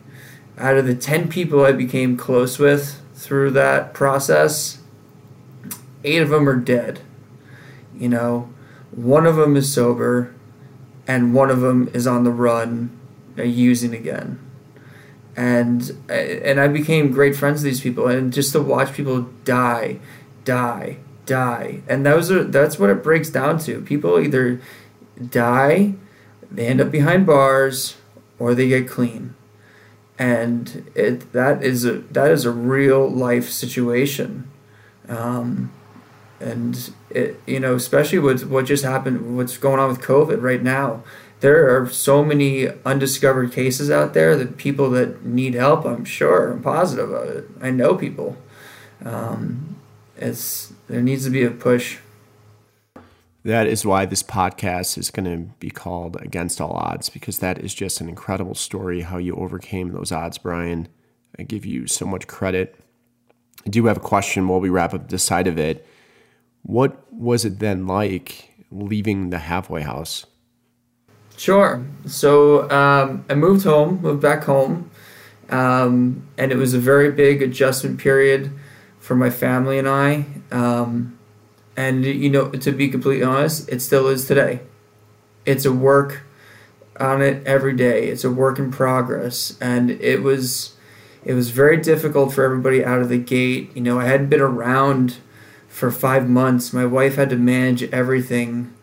out 0.57 0.77
of 0.77 0.85
the 0.85 0.95
10 0.95 1.29
people 1.29 1.65
I 1.65 1.71
became 1.71 2.17
close 2.17 2.57
with 2.57 3.01
through 3.13 3.51
that 3.51 3.93
process, 3.93 4.79
eight 6.05 6.21
of 6.21 6.29
them 6.29 6.47
are 6.47 6.55
dead. 6.55 7.01
You 7.97 8.09
know, 8.09 8.49
one 8.91 9.25
of 9.25 9.35
them 9.35 9.55
is 9.55 9.73
sober, 9.73 10.33
and 11.07 11.33
one 11.33 11.49
of 11.49 11.61
them 11.61 11.89
is 11.93 12.07
on 12.07 12.23
the 12.23 12.31
run, 12.31 12.97
uh, 13.37 13.43
using 13.43 13.93
again. 13.93 14.39
And 15.35 15.91
and 16.09 16.59
I 16.59 16.67
became 16.69 17.11
great 17.11 17.35
friends 17.35 17.61
with 17.61 17.71
these 17.71 17.81
people, 17.81 18.07
and 18.07 18.31
just 18.31 18.53
to 18.53 18.61
watch 18.61 18.93
people 18.93 19.23
die, 19.43 19.99
die, 20.45 20.97
die, 21.25 21.81
and 21.89 22.05
those 22.05 22.31
are 22.31 22.43
that's 22.43 22.79
what 22.79 22.89
it 22.89 23.03
breaks 23.03 23.29
down 23.29 23.59
to. 23.59 23.81
People 23.81 24.17
either 24.19 24.61
die, 25.29 25.95
they 26.49 26.67
end 26.67 26.79
up 26.79 26.89
behind 26.89 27.25
bars, 27.25 27.97
or 28.39 28.55
they 28.55 28.69
get 28.69 28.87
clean, 28.87 29.35
and 30.17 30.89
it 30.95 31.33
that 31.33 31.61
is 31.61 31.83
a 31.83 31.99
that 32.11 32.31
is 32.31 32.45
a 32.45 32.51
real 32.51 33.09
life 33.09 33.49
situation. 33.49 34.49
Um, 35.09 35.71
and 36.39 36.93
it, 37.09 37.39
you 37.45 37.59
know, 37.59 37.75
especially 37.75 38.19
with 38.19 38.43
what 38.43 38.65
just 38.65 38.83
happened, 38.83 39.37
what's 39.37 39.57
going 39.57 39.79
on 39.79 39.89
with 39.89 40.01
COVID 40.01 40.41
right 40.41 40.61
now, 40.61 41.03
there 41.39 41.75
are 41.75 41.89
so 41.89 42.23
many 42.23 42.67
undiscovered 42.85 43.51
cases 43.51 43.91
out 43.91 44.13
there 44.13 44.35
that 44.35 44.57
people 44.57 44.89
that 44.91 45.23
need 45.23 45.53
help. 45.53 45.85
I'm 45.85 46.05
sure, 46.05 46.51
I'm 46.51 46.61
positive 46.61 47.11
of 47.11 47.29
it. 47.29 47.49
I 47.61 47.71
know 47.71 47.95
people. 47.95 48.37
Um, 49.03 49.75
it's 50.17 50.73
there 50.87 51.01
needs 51.01 51.25
to 51.25 51.29
be 51.29 51.43
a 51.43 51.51
push. 51.51 51.99
That 53.43 53.67
is 53.67 53.85
why 53.85 54.05
this 54.05 54.23
podcast 54.23 54.97
is 54.97 55.11
going 55.11 55.25
to 55.25 55.53
be 55.59 55.69
called 55.69 56.19
Against 56.19 56.59
All 56.59 56.71
Odds 56.71 57.09
because 57.09 57.39
that 57.39 57.59
is 57.59 57.75
just 57.75 58.01
an 58.01 58.09
incredible 58.09 58.55
story 58.55 59.01
how 59.01 59.17
you 59.17 59.35
overcame 59.35 59.91
those 59.91 60.11
odds, 60.11 60.39
Brian. 60.39 60.87
I 61.37 61.43
give 61.43 61.63
you 61.63 61.85
so 61.85 62.07
much 62.07 62.25
credit. 62.25 62.79
I 63.65 63.69
do 63.69 63.85
have 63.85 63.97
a 63.97 64.01
question 64.01 64.47
while 64.47 64.59
we 64.59 64.69
wrap 64.69 64.95
up 64.95 65.09
this 65.09 65.23
side 65.23 65.45
of 65.45 65.59
it 65.59 65.85
what 66.65 67.11
was 67.13 67.45
it 67.45 67.59
then 67.59 67.85
like 67.85 68.49
leaving 68.71 69.29
the 69.29 69.37
halfway 69.37 69.81
house? 69.81 70.25
Sure. 71.37 71.85
So 72.05 72.69
um, 72.71 73.23
I 73.29 73.35
moved 73.35 73.65
home, 73.65 74.01
moved 74.01 74.21
back 74.21 74.45
home, 74.45 74.89
um, 75.49 76.27
and 76.37 76.51
it 76.51 76.55
was 76.55 76.73
a 76.73 76.79
very 76.79 77.11
big 77.11 77.41
adjustment 77.43 77.99
period 77.99 78.51
for 78.99 79.15
my 79.15 79.29
family 79.29 79.77
and 79.77 79.87
I. 79.87 80.25
Um, 80.51 81.17
and 81.77 82.03
you 82.03 82.29
know, 82.29 82.49
to 82.49 82.71
be 82.71 82.89
completely 82.89 83.23
honest, 83.23 83.69
it 83.69 83.81
still 83.81 84.07
is 84.07 84.27
today. 84.27 84.61
It's 85.45 85.65
a 85.65 85.73
work 85.73 86.23
on 86.99 87.21
it 87.21 87.45
every 87.45 87.75
day. 87.75 88.07
It's 88.07 88.23
a 88.23 88.31
work 88.31 88.57
in 88.57 88.71
progress, 88.71 89.55
and 89.61 89.91
it 89.91 90.23
was 90.23 90.75
it 91.23 91.33
was 91.33 91.49
very 91.51 91.77
difficult 91.77 92.33
for 92.33 92.43
everybody 92.43 92.83
out 92.83 93.01
of 93.01 93.09
the 93.09 93.19
gate. 93.19 93.71
You 93.75 93.81
know, 93.81 93.99
I 93.99 94.05
hadn't 94.05 94.29
been 94.29 94.41
around 94.41 95.17
for 95.75 95.91
five 95.91 96.29
months. 96.29 96.71
My 96.71 96.85
wife 96.85 97.15
had 97.15 97.29
to 97.31 97.35
manage 97.35 97.83
everything 97.91 98.73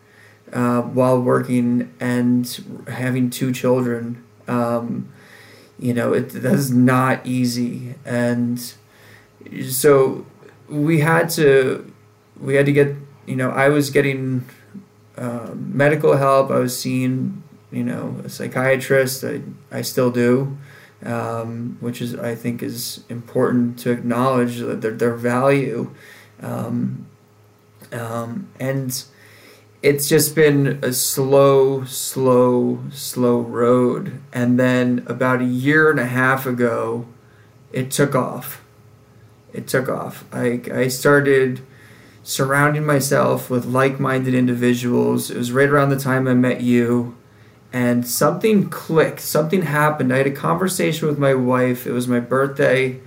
uh, 0.53 0.83
while 0.83 1.19
working 1.19 1.91
and 1.99 2.45
having 2.87 3.31
two 3.31 3.51
children. 3.51 4.23
Um, 4.47 5.11
you 5.79 5.91
know, 5.95 6.13
it 6.13 6.29
that's 6.29 6.69
not 6.69 7.25
easy, 7.25 7.95
and 8.05 8.61
so 9.71 10.27
we 10.69 10.99
had 10.99 11.29
to 11.31 11.91
we 12.39 12.53
had 12.53 12.67
to 12.67 12.71
get 12.71 12.95
you 13.25 13.37
know 13.37 13.49
I 13.49 13.69
was 13.69 13.89
getting 13.89 14.45
uh, 15.17 15.49
medical 15.55 16.17
help. 16.17 16.51
I 16.51 16.59
was 16.59 16.79
seeing 16.79 17.41
you 17.71 17.83
know 17.83 18.21
a 18.23 18.29
psychiatrist. 18.29 19.23
I 19.23 19.41
I 19.71 19.81
still 19.81 20.11
do. 20.11 20.59
Um, 21.03 21.75
which 21.81 22.01
is 22.01 22.15
I 22.15 22.33
think 22.35 22.63
is 22.63 23.03
important 23.09 23.77
to 23.79 23.91
acknowledge 23.91 24.59
that 24.59 24.81
their, 24.81 24.91
their 24.91 25.15
value 25.15 25.93
um, 26.43 27.07
um, 27.91 28.49
and 28.59 29.03
it's 29.81 30.07
just 30.07 30.35
been 30.35 30.79
a 30.81 30.93
slow, 30.93 31.83
slow, 31.85 32.79
slow 32.91 33.39
road. 33.39 34.21
And 34.31 34.59
then 34.59 35.03
about 35.07 35.41
a 35.41 35.45
year 35.45 35.89
and 35.89 35.99
a 35.99 36.05
half 36.05 36.45
ago, 36.45 37.05
it 37.71 37.91
took 37.91 38.15
off. 38.15 38.63
It 39.51 39.67
took 39.67 39.89
off. 39.89 40.25
I, 40.31 40.61
I 40.71 40.87
started 40.87 41.61
surrounding 42.23 42.85
myself 42.85 43.49
with 43.49 43.65
like 43.65 43.99
minded 43.99 44.33
individuals. 44.33 45.29
It 45.29 45.37
was 45.37 45.51
right 45.51 45.69
around 45.69 45.89
the 45.89 45.99
time 45.99 46.27
I 46.27 46.33
met 46.33 46.61
you. 46.61 47.17
And 47.71 48.07
something 48.07 48.69
clicked, 48.69 49.19
something 49.19 49.63
happened. 49.63 50.13
I 50.13 50.17
had 50.17 50.27
a 50.27 50.31
conversation 50.31 51.07
with 51.07 51.17
my 51.17 51.33
wife. 51.33 51.87
It 51.87 51.91
was 51.91 52.07
my 52.07 52.19
birthday. 52.19 53.01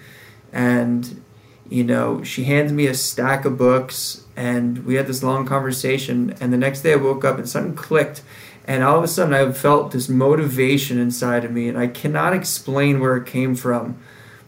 And 0.52 1.22
you 1.70 1.84
know, 1.84 2.22
she 2.22 2.44
hands 2.44 2.72
me 2.72 2.86
a 2.86 2.94
stack 2.94 3.44
of 3.44 3.58
books 3.58 4.24
and 4.36 4.84
we 4.84 4.94
had 4.94 5.06
this 5.06 5.22
long 5.22 5.46
conversation. 5.46 6.34
And 6.40 6.52
the 6.52 6.58
next 6.58 6.82
day 6.82 6.92
I 6.92 6.96
woke 6.96 7.24
up 7.24 7.38
and 7.38 7.48
something 7.48 7.74
clicked. 7.74 8.22
And 8.66 8.82
all 8.82 8.98
of 8.98 9.04
a 9.04 9.08
sudden 9.08 9.34
I 9.34 9.50
felt 9.52 9.92
this 9.92 10.08
motivation 10.08 10.98
inside 10.98 11.44
of 11.44 11.52
me. 11.52 11.68
And 11.68 11.78
I 11.78 11.86
cannot 11.86 12.34
explain 12.34 13.00
where 13.00 13.16
it 13.16 13.26
came 13.26 13.54
from, 13.54 13.98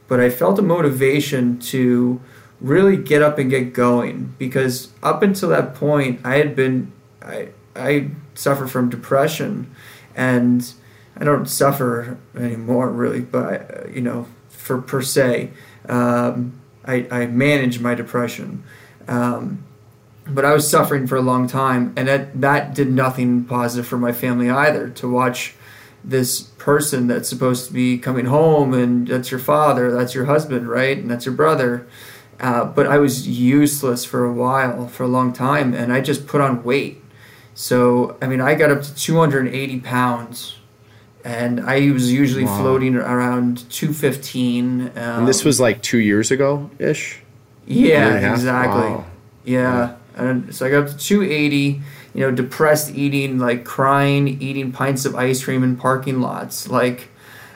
but 0.07 0.21
I 0.21 0.31
felt 0.31 0.59
a 0.59 0.63
motivation 0.63 1.59
to 1.61 2.21
really 2.61 2.97
get 2.97 3.23
up 3.23 3.39
and 3.39 3.49
get 3.49 3.73
going 3.73 4.35
because 4.37 4.93
up 5.03 5.23
until 5.23 5.49
that 5.51 5.75
point 5.75 6.21
I 6.25 6.37
had 6.37 6.57
been, 6.57 6.93
I, 7.23 7.51
I 7.77 8.11
suffered 8.35 8.71
from 8.71 8.91
depression 8.91 9.73
and 10.17 10.73
I 11.17 11.25
don't 11.25 11.47
suffer 11.47 12.19
anymore 12.37 12.91
really, 12.91 13.21
but 13.21 13.93
you 13.93 14.03
know, 14.03 14.27
for 14.49 14.81
per 14.81 15.03
se. 15.03 15.51
Um, 15.89 16.61
I, 16.89 17.07
I 17.11 17.27
managed 17.27 17.81
my 17.81 17.95
depression. 17.95 18.65
Um, 19.07 19.63
but 20.27 20.45
I 20.45 20.53
was 20.53 20.69
suffering 20.69 21.07
for 21.07 21.17
a 21.17 21.23
long 21.23 21.47
time, 21.47 21.93
and 21.97 22.09
that, 22.09 22.41
that 22.41 22.75
did 22.75 22.91
nothing 22.91 23.45
positive 23.45 23.87
for 23.87 23.99
my 23.99 24.13
family 24.13 24.51
either. 24.51 24.89
To 24.91 25.09
watch 25.09 25.55
this 26.05 26.41
person 26.41 27.07
that's 27.07 27.29
supposed 27.29 27.67
to 27.67 27.73
be 27.73 27.99
coming 27.99 28.27
home, 28.27 28.75
and 28.75 29.07
that's 29.07 29.31
your 29.31 29.41
father, 29.41 29.91
that's 29.91 30.15
your 30.15 30.27
husband, 30.27 30.69
right? 30.69 30.99
And 30.99 31.11
that's 31.11 31.25
your 31.25 31.35
brother. 31.35 31.87
Uh, 32.41 32.65
but 32.65 32.87
I 32.87 32.99
was 32.99 33.27
useless 33.27 34.05
for 34.05 34.25
a 34.25 34.33
while, 34.33 34.87
for 34.89 35.03
a 35.05 35.09
long 35.09 35.33
time, 35.33 35.75
and 35.75 35.93
I 35.93 36.01
just 36.01 36.27
put 36.27 36.41
on 36.41 36.63
weight. 36.63 37.03
So, 37.55 38.17
I 38.23 38.27
mean, 38.29 38.41
I 38.41 38.55
got 38.55 38.71
up 38.71 38.83
to 38.83 38.95
280 38.95 39.81
pounds 39.81 40.58
and 41.25 41.61
I 41.61 41.91
was 41.91 42.13
usually 42.13 42.45
Wow. 42.45 42.59
floating 42.61 42.97
around 42.97 43.69
215. 43.71 44.81
Um, 44.83 44.91
And 44.97 45.29
this 45.29 45.45
was 45.45 45.61
like 45.61 45.83
two 45.83 45.99
years 45.99 46.31
ago 46.31 46.71
ish. 46.79 47.21
yeah, 47.67 47.87
year 47.87 48.03
and 48.03 48.17
a 48.17 48.21
half? 48.21 48.35
exactly. 48.37 48.81
Wow. 48.83 49.05
Yeah. 49.45 49.91
And 50.17 50.55
so 50.55 50.67
I 50.67 50.71
got 50.71 50.85
up 50.85 50.89
to 50.91 50.97
280, 50.99 51.81
you 52.15 52.21
know, 52.21 52.31
depressed 52.31 52.95
eating, 52.95 53.39
like 53.39 53.65
crying, 53.65 54.27
eating 54.41 54.73
pints 54.73 55.05
of 55.05 55.15
ice 55.15 55.45
cream 55.45 55.63
in 55.63 55.77
parking 55.77 56.21
lots, 56.21 56.69
like 56.69 57.09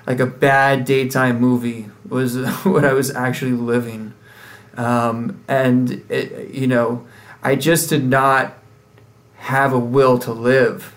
like 0.07 0.19
a 0.21 0.27
bad 0.27 0.85
daytime 0.85 1.41
movie 1.41 1.87
was 2.09 2.37
what 2.65 2.85
I 2.85 2.93
was 2.93 3.15
actually 3.15 3.53
living. 3.53 4.13
Um, 4.77 5.41
and, 5.49 6.03
it, 6.09 6.51
you 6.55 6.67
know, 6.67 7.05
I 7.43 7.55
just 7.57 7.91
did 7.91 8.05
not 8.05 8.55
have 9.37 9.73
a 9.73 9.79
will 9.79 10.19
to 10.21 10.33
live. 10.33 10.93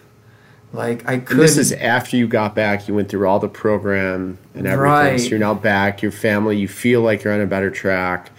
Like 0.73 1.07
I 1.07 1.19
couldn't. 1.19 1.41
this 1.41 1.57
is 1.57 1.71
after 1.71 2.17
you 2.17 2.27
got 2.27 2.53
back. 2.55 2.87
You 2.87 2.93
went 2.95 3.09
through 3.09 3.27
all 3.27 3.39
the 3.39 3.47
program 3.47 4.37
and 4.53 4.67
everything. 4.67 4.79
Right. 4.91 5.19
So 5.19 5.27
you're 5.27 5.39
now 5.39 5.53
back. 5.53 6.01
Your 6.01 6.11
family. 6.11 6.57
You 6.57 6.67
feel 6.67 7.01
like 7.01 7.23
you're 7.23 7.33
on 7.33 7.39
a 7.41 7.45
better 7.45 7.71
track, 7.71 8.31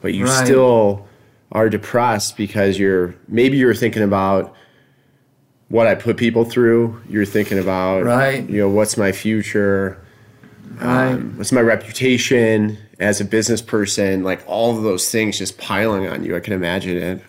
but 0.00 0.14
you 0.14 0.24
Right. 0.26 0.44
still 0.46 1.06
are 1.52 1.68
depressed 1.68 2.36
because 2.36 2.78
you're 2.78 3.14
maybe 3.26 3.56
you're 3.56 3.74
thinking 3.74 4.02
about 4.04 4.54
what 5.68 5.86
I 5.88 5.94
put 5.96 6.16
people 6.16 6.44
through. 6.44 7.00
You're 7.08 7.24
thinking 7.24 7.58
about 7.58 8.04
Right. 8.04 8.48
You 8.48 8.58
know 8.58 8.68
what's 8.68 8.96
my 8.96 9.10
future. 9.12 9.98
Right. 10.80 11.12
Um, 11.12 11.34
what's 11.36 11.50
my 11.52 11.60
reputation 11.60 12.78
as 13.00 13.20
a 13.20 13.24
business 13.24 13.60
person? 13.62 14.22
Like 14.22 14.40
all 14.46 14.76
of 14.76 14.84
those 14.84 15.10
things 15.10 15.38
just 15.38 15.58
piling 15.58 16.06
on 16.06 16.22
you. 16.24 16.36
I 16.36 16.40
can 16.40 16.52
imagine 16.52 16.96
it. 16.96 17.22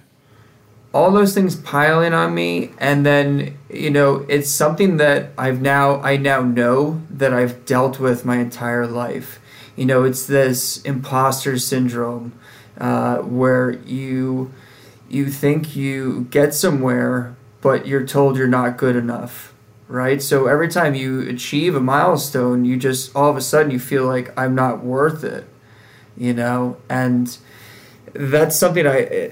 All 0.93 1.11
those 1.11 1.33
things 1.33 1.55
piling 1.55 2.13
on 2.13 2.33
me 2.33 2.71
and 2.77 3.05
then 3.05 3.57
you 3.69 3.89
know 3.89 4.25
it's 4.27 4.49
something 4.49 4.97
that 4.97 5.31
i've 5.37 5.61
now 5.61 6.01
i 6.01 6.17
now 6.17 6.41
know 6.41 7.01
that 7.09 7.33
i've 7.33 7.65
dealt 7.65 7.99
with 7.99 8.25
my 8.25 8.37
entire 8.37 8.85
life. 8.87 9.39
You 9.75 9.85
know 9.85 10.03
it's 10.03 10.25
this 10.25 10.81
imposter 10.83 11.57
syndrome 11.57 12.33
uh, 12.77 13.17
where 13.19 13.71
you 13.71 14.51
you 15.09 15.29
think 15.29 15.75
you 15.75 16.27
get 16.29 16.53
somewhere 16.53 17.35
but 17.61 17.87
you're 17.87 18.05
told 18.05 18.37
you're 18.37 18.47
not 18.47 18.77
good 18.77 18.95
enough 18.95 19.53
right? 19.87 20.21
So 20.21 20.47
every 20.47 20.69
time 20.69 20.95
you 20.95 21.21
achieve 21.21 21.75
a 21.75 21.79
milestone 21.79 22.65
you 22.65 22.77
just 22.77 23.15
all 23.15 23.29
of 23.29 23.37
a 23.37 23.41
sudden 23.41 23.71
you 23.71 23.79
feel 23.79 24.05
like 24.05 24.37
i'm 24.37 24.55
not 24.55 24.83
worth 24.83 25.23
it 25.23 25.47
you 26.17 26.33
know? 26.33 26.77
And 26.89 27.37
that's 28.13 28.57
something 28.57 28.87
I 28.87 29.31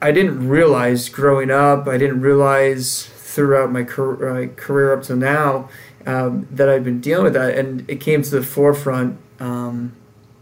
I 0.00 0.12
didn't 0.12 0.48
realize 0.48 1.08
growing 1.08 1.50
up. 1.50 1.86
I 1.86 1.98
didn't 1.98 2.20
realize 2.20 3.06
throughout 3.06 3.70
my 3.70 3.84
career, 3.84 4.34
my 4.34 4.46
career 4.48 4.92
up 4.92 5.02
to 5.04 5.16
now 5.16 5.68
um, 6.06 6.48
that 6.50 6.68
I've 6.68 6.84
been 6.84 7.00
dealing 7.00 7.24
with 7.24 7.34
that, 7.34 7.56
and 7.56 7.88
it 7.88 8.00
came 8.00 8.22
to 8.22 8.30
the 8.30 8.42
forefront 8.42 9.18
um, 9.38 9.94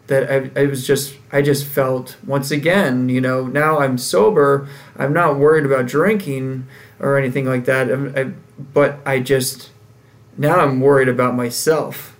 that 0.06 0.30
I, 0.30 0.62
I 0.62 0.66
was 0.66 0.86
just 0.86 1.16
I 1.30 1.42
just 1.42 1.64
felt 1.64 2.16
once 2.26 2.50
again, 2.50 3.08
you 3.08 3.20
know, 3.20 3.46
now 3.46 3.78
I'm 3.78 3.98
sober. 3.98 4.68
I'm 4.96 5.12
not 5.12 5.38
worried 5.38 5.66
about 5.66 5.86
drinking 5.86 6.66
or 6.98 7.16
anything 7.16 7.46
like 7.46 7.64
that. 7.66 7.90
I, 8.16 8.32
but 8.72 8.98
I 9.06 9.20
just 9.20 9.70
now 10.36 10.60
I'm 10.60 10.80
worried 10.80 11.08
about 11.08 11.34
myself 11.34 12.16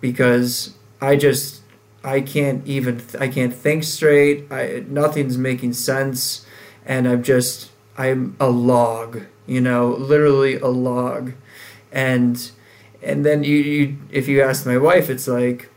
because 0.00 0.74
I 1.00 1.16
just 1.16 1.62
I 2.04 2.20
can't 2.20 2.66
even 2.66 3.02
I 3.18 3.28
can't 3.28 3.54
think 3.54 3.82
straight. 3.84 4.46
I 4.52 4.84
nothing's 4.86 5.38
making 5.38 5.72
sense, 5.72 6.44
and 6.84 7.08
I'm 7.08 7.22
just 7.22 7.70
I'm 7.96 8.36
a 8.38 8.48
log, 8.48 9.22
you 9.46 9.60
know, 9.60 9.88
literally 9.88 10.56
a 10.56 10.68
log, 10.68 11.32
and 11.90 12.50
and 13.02 13.24
then 13.24 13.42
you, 13.44 13.56
you 13.56 13.96
if 14.10 14.28
you 14.28 14.42
ask 14.42 14.66
my 14.66 14.76
wife, 14.76 15.08
it's 15.08 15.26
like, 15.26 15.70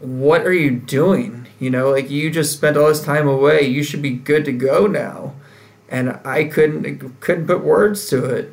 what 0.00 0.42
are 0.46 0.52
you 0.52 0.70
doing? 0.70 1.46
You 1.58 1.70
know, 1.70 1.90
like 1.90 2.10
you 2.10 2.30
just 2.30 2.52
spent 2.52 2.76
all 2.76 2.88
this 2.88 3.02
time 3.02 3.26
away. 3.28 3.62
You 3.62 3.82
should 3.82 4.02
be 4.02 4.10
good 4.10 4.44
to 4.44 4.52
go 4.52 4.86
now, 4.86 5.34
and 5.88 6.18
I 6.24 6.44
couldn't 6.44 7.20
couldn't 7.20 7.46
put 7.46 7.64
words 7.64 8.08
to 8.10 8.24
it. 8.24 8.52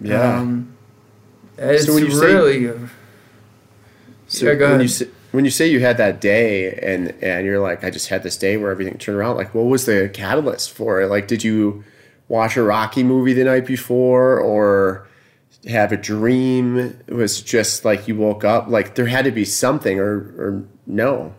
Yeah. 0.00 0.38
Um, 0.38 0.74
it's 1.56 1.88
when 1.88 2.04
you 2.04 2.10
say- 2.10 2.26
really. 2.34 2.88
So 4.28 4.46
Yeah, 4.46 4.54
go 4.54 4.70
when 4.72 4.80
ahead. 4.82 5.10
When 5.32 5.44
you 5.44 5.50
say 5.50 5.66
you 5.68 5.80
had 5.80 5.96
that 5.98 6.20
day 6.20 6.72
and 6.74 7.14
and 7.22 7.44
you're 7.44 7.60
like, 7.60 7.84
I 7.84 7.90
just 7.90 8.08
had 8.08 8.22
this 8.22 8.36
day 8.36 8.56
where 8.56 8.70
everything 8.70 8.96
turned 8.98 9.18
around. 9.18 9.36
Like, 9.36 9.54
what 9.54 9.66
was 9.66 9.86
the 9.86 10.10
catalyst 10.12 10.72
for 10.72 11.00
it? 11.00 11.08
Like, 11.08 11.28
did 11.28 11.44
you 11.44 11.84
watch 12.28 12.56
a 12.56 12.62
Rocky 12.62 13.02
movie 13.02 13.32
the 13.32 13.44
night 13.44 13.66
before, 13.66 14.38
or 14.38 15.06
have 15.68 15.92
a 15.92 15.96
dream? 15.96 16.76
It 16.78 17.14
was 17.14 17.42
just 17.42 17.84
like 17.84 18.08
you 18.08 18.16
woke 18.16 18.44
up. 18.44 18.68
Like 18.68 18.94
there 18.94 19.06
had 19.06 19.24
to 19.24 19.30
be 19.30 19.44
something, 19.44 19.98
or 19.98 20.14
or 20.38 20.64
no. 20.86 21.34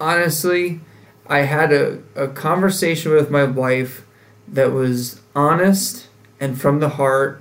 honestly, 0.00 0.80
I 1.26 1.40
had 1.40 1.72
a, 1.72 2.02
a 2.14 2.28
conversation 2.28 3.12
with 3.12 3.30
my 3.30 3.44
wife 3.44 4.06
that 4.48 4.72
was 4.72 5.20
honest 5.34 6.08
and 6.38 6.60
from 6.60 6.80
the 6.80 6.90
heart 6.90 7.40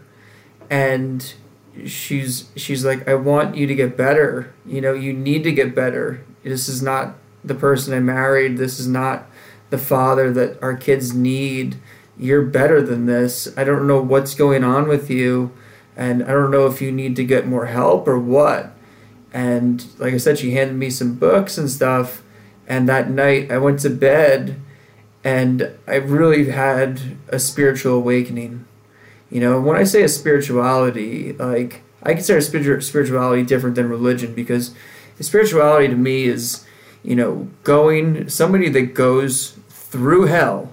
and 0.70 1.34
she's 1.86 2.50
she's 2.56 2.86
like 2.86 3.08
I 3.08 3.16
want 3.16 3.56
you 3.56 3.68
to 3.68 3.76
get 3.76 3.98
better. 3.98 4.54
You 4.66 4.82
know, 4.82 4.94
you 4.94 5.14
need 5.14 5.44
to 5.44 5.52
get 5.52 5.76
better. 5.76 6.24
This 6.44 6.70
is 6.70 6.82
not 6.82 7.16
the 7.44 7.56
person 7.56 7.94
I 7.94 8.00
married. 8.00 8.58
This 8.58 8.80
is 8.80 8.88
not 8.88 9.26
the 9.70 9.78
father 9.78 10.32
that 10.32 10.62
our 10.62 10.76
kids 10.76 11.14
need. 11.14 11.78
You're 12.18 12.44
better 12.44 12.82
than 12.82 13.06
this. 13.06 13.56
I 13.58 13.64
don't 13.64 13.88
know 13.88 14.02
what's 14.02 14.36
going 14.36 14.64
on 14.64 14.88
with 14.88 15.10
you 15.10 15.52
and 15.96 16.24
I 16.24 16.28
don't 16.28 16.52
know 16.52 16.68
if 16.68 16.82
you 16.82 16.92
need 16.92 17.16
to 17.18 17.24
get 17.24 17.48
more 17.48 17.68
help 17.68 18.08
or 18.08 18.20
what. 18.20 18.72
And 19.34 19.86
like 19.98 20.14
I 20.14 20.18
said, 20.18 20.40
she 20.40 20.52
handed 20.52 20.76
me 20.76 20.90
some 20.90 21.16
books 21.16 21.58
and 21.58 21.70
stuff. 21.70 22.24
And 22.68 22.88
that 22.90 23.10
night 23.10 23.52
I 23.52 23.58
went 23.58 23.80
to 23.82 23.90
bed 23.90 24.60
and 25.24 25.72
I 25.88 25.96
really 25.96 26.50
had 26.52 27.18
a 27.30 27.40
spiritual 27.40 27.96
awakening. 27.96 28.66
You 29.36 29.42
know, 29.42 29.60
when 29.60 29.76
I 29.76 29.84
say 29.84 30.02
a 30.02 30.08
spirituality, 30.08 31.34
like 31.34 31.82
I 32.02 32.14
consider 32.14 32.40
spirituality 32.80 33.44
different 33.44 33.76
than 33.76 33.90
religion 33.90 34.34
because 34.34 34.72
spirituality 35.20 35.90
to 35.90 35.96
me 35.98 36.24
is, 36.24 36.66
you 37.04 37.18
know, 37.18 37.50
going 37.66 38.30
somebody 38.30 38.70
that 38.70 38.94
goes 38.94 39.58
through 39.68 40.28
hell 40.28 40.72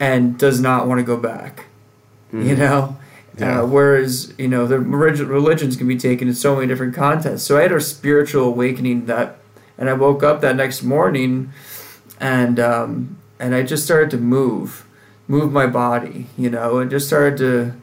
and 0.00 0.38
does 0.38 0.60
not 0.60 0.88
want 0.88 0.98
to 1.00 1.04
go 1.04 1.18
back. 1.18 1.66
You 2.32 2.56
know, 2.56 2.96
Yeah. 3.38 3.60
uh, 3.60 3.66
whereas 3.66 4.32
you 4.38 4.48
know 4.48 4.66
the 4.66 4.80
religions 4.80 5.76
can 5.76 5.86
be 5.86 5.98
taken 5.98 6.26
in 6.26 6.34
so 6.34 6.54
many 6.54 6.66
different 6.66 6.94
contexts. 6.94 7.46
So 7.46 7.58
I 7.58 7.62
had 7.62 7.72
a 7.72 7.80
spiritual 7.82 8.44
awakening 8.44 9.04
that, 9.06 9.36
and 9.76 9.90
I 9.90 9.92
woke 9.92 10.22
up 10.22 10.40
that 10.40 10.56
next 10.56 10.82
morning, 10.82 11.50
and 12.18 12.58
um, 12.58 13.18
and 13.38 13.54
I 13.54 13.62
just 13.62 13.84
started 13.84 14.10
to 14.12 14.16
move, 14.16 14.86
move 15.26 15.52
my 15.52 15.66
body, 15.66 16.26
you 16.36 16.50
know, 16.50 16.78
and 16.78 16.90
just 16.90 17.06
started 17.06 17.38
to 17.38 17.74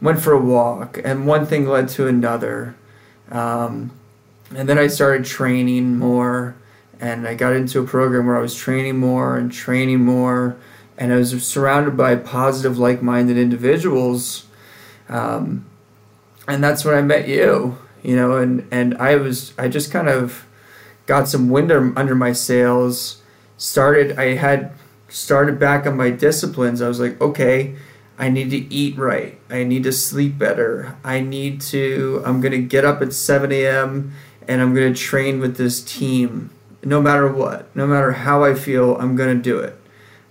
went 0.00 0.20
for 0.20 0.32
a 0.32 0.40
walk, 0.40 0.98
and 1.04 1.26
one 1.26 1.44
thing 1.44 1.66
led 1.66 1.88
to 1.90 2.06
another, 2.06 2.74
um, 3.30 3.90
and 4.56 4.68
then 4.68 4.78
I 4.78 4.86
started 4.86 5.24
training 5.26 5.98
more, 5.98 6.56
and 6.98 7.28
I 7.28 7.34
got 7.34 7.52
into 7.52 7.80
a 7.80 7.86
program 7.86 8.26
where 8.26 8.36
I 8.36 8.40
was 8.40 8.54
training 8.54 8.98
more 8.98 9.36
and 9.36 9.52
training 9.52 10.00
more, 10.00 10.56
and 10.96 11.12
I 11.12 11.16
was 11.16 11.46
surrounded 11.46 11.96
by 11.96 12.16
positive, 12.16 12.78
like-minded 12.78 13.36
individuals, 13.36 14.46
um, 15.08 15.66
and 16.48 16.64
that's 16.64 16.84
when 16.84 16.94
I 16.94 17.02
met 17.02 17.28
you, 17.28 17.76
you 18.02 18.16
know, 18.16 18.36
and 18.36 18.66
and 18.70 18.96
I 18.96 19.16
was 19.16 19.52
I 19.58 19.68
just 19.68 19.92
kind 19.92 20.08
of 20.08 20.46
got 21.06 21.28
some 21.28 21.50
wind 21.50 21.70
under 21.70 22.14
my 22.14 22.32
sails, 22.32 23.20
started 23.58 24.18
I 24.18 24.36
had 24.36 24.72
started 25.10 25.58
back 25.58 25.86
on 25.86 25.96
my 25.96 26.10
disciplines. 26.10 26.80
I 26.80 26.88
was 26.88 27.00
like, 27.00 27.20
okay, 27.20 27.76
I 28.18 28.28
need 28.28 28.50
to 28.50 28.72
eat 28.72 28.96
right. 28.96 29.38
I 29.48 29.64
need 29.64 29.82
to 29.84 29.92
sleep 29.92 30.38
better. 30.38 30.96
I 31.02 31.20
need 31.20 31.60
to, 31.62 32.22
I'm 32.24 32.40
going 32.40 32.52
to 32.52 32.58
get 32.62 32.84
up 32.84 33.02
at 33.02 33.12
7 33.12 33.50
a.m. 33.50 34.12
and 34.46 34.60
I'm 34.60 34.74
going 34.74 34.92
to 34.92 34.98
train 34.98 35.40
with 35.40 35.56
this 35.56 35.82
team 35.82 36.50
no 36.82 37.00
matter 37.00 37.30
what. 37.30 37.74
No 37.74 37.86
matter 37.86 38.12
how 38.12 38.44
I 38.44 38.54
feel, 38.54 38.96
I'm 38.96 39.16
going 39.16 39.36
to 39.36 39.42
do 39.42 39.58
it. 39.58 39.76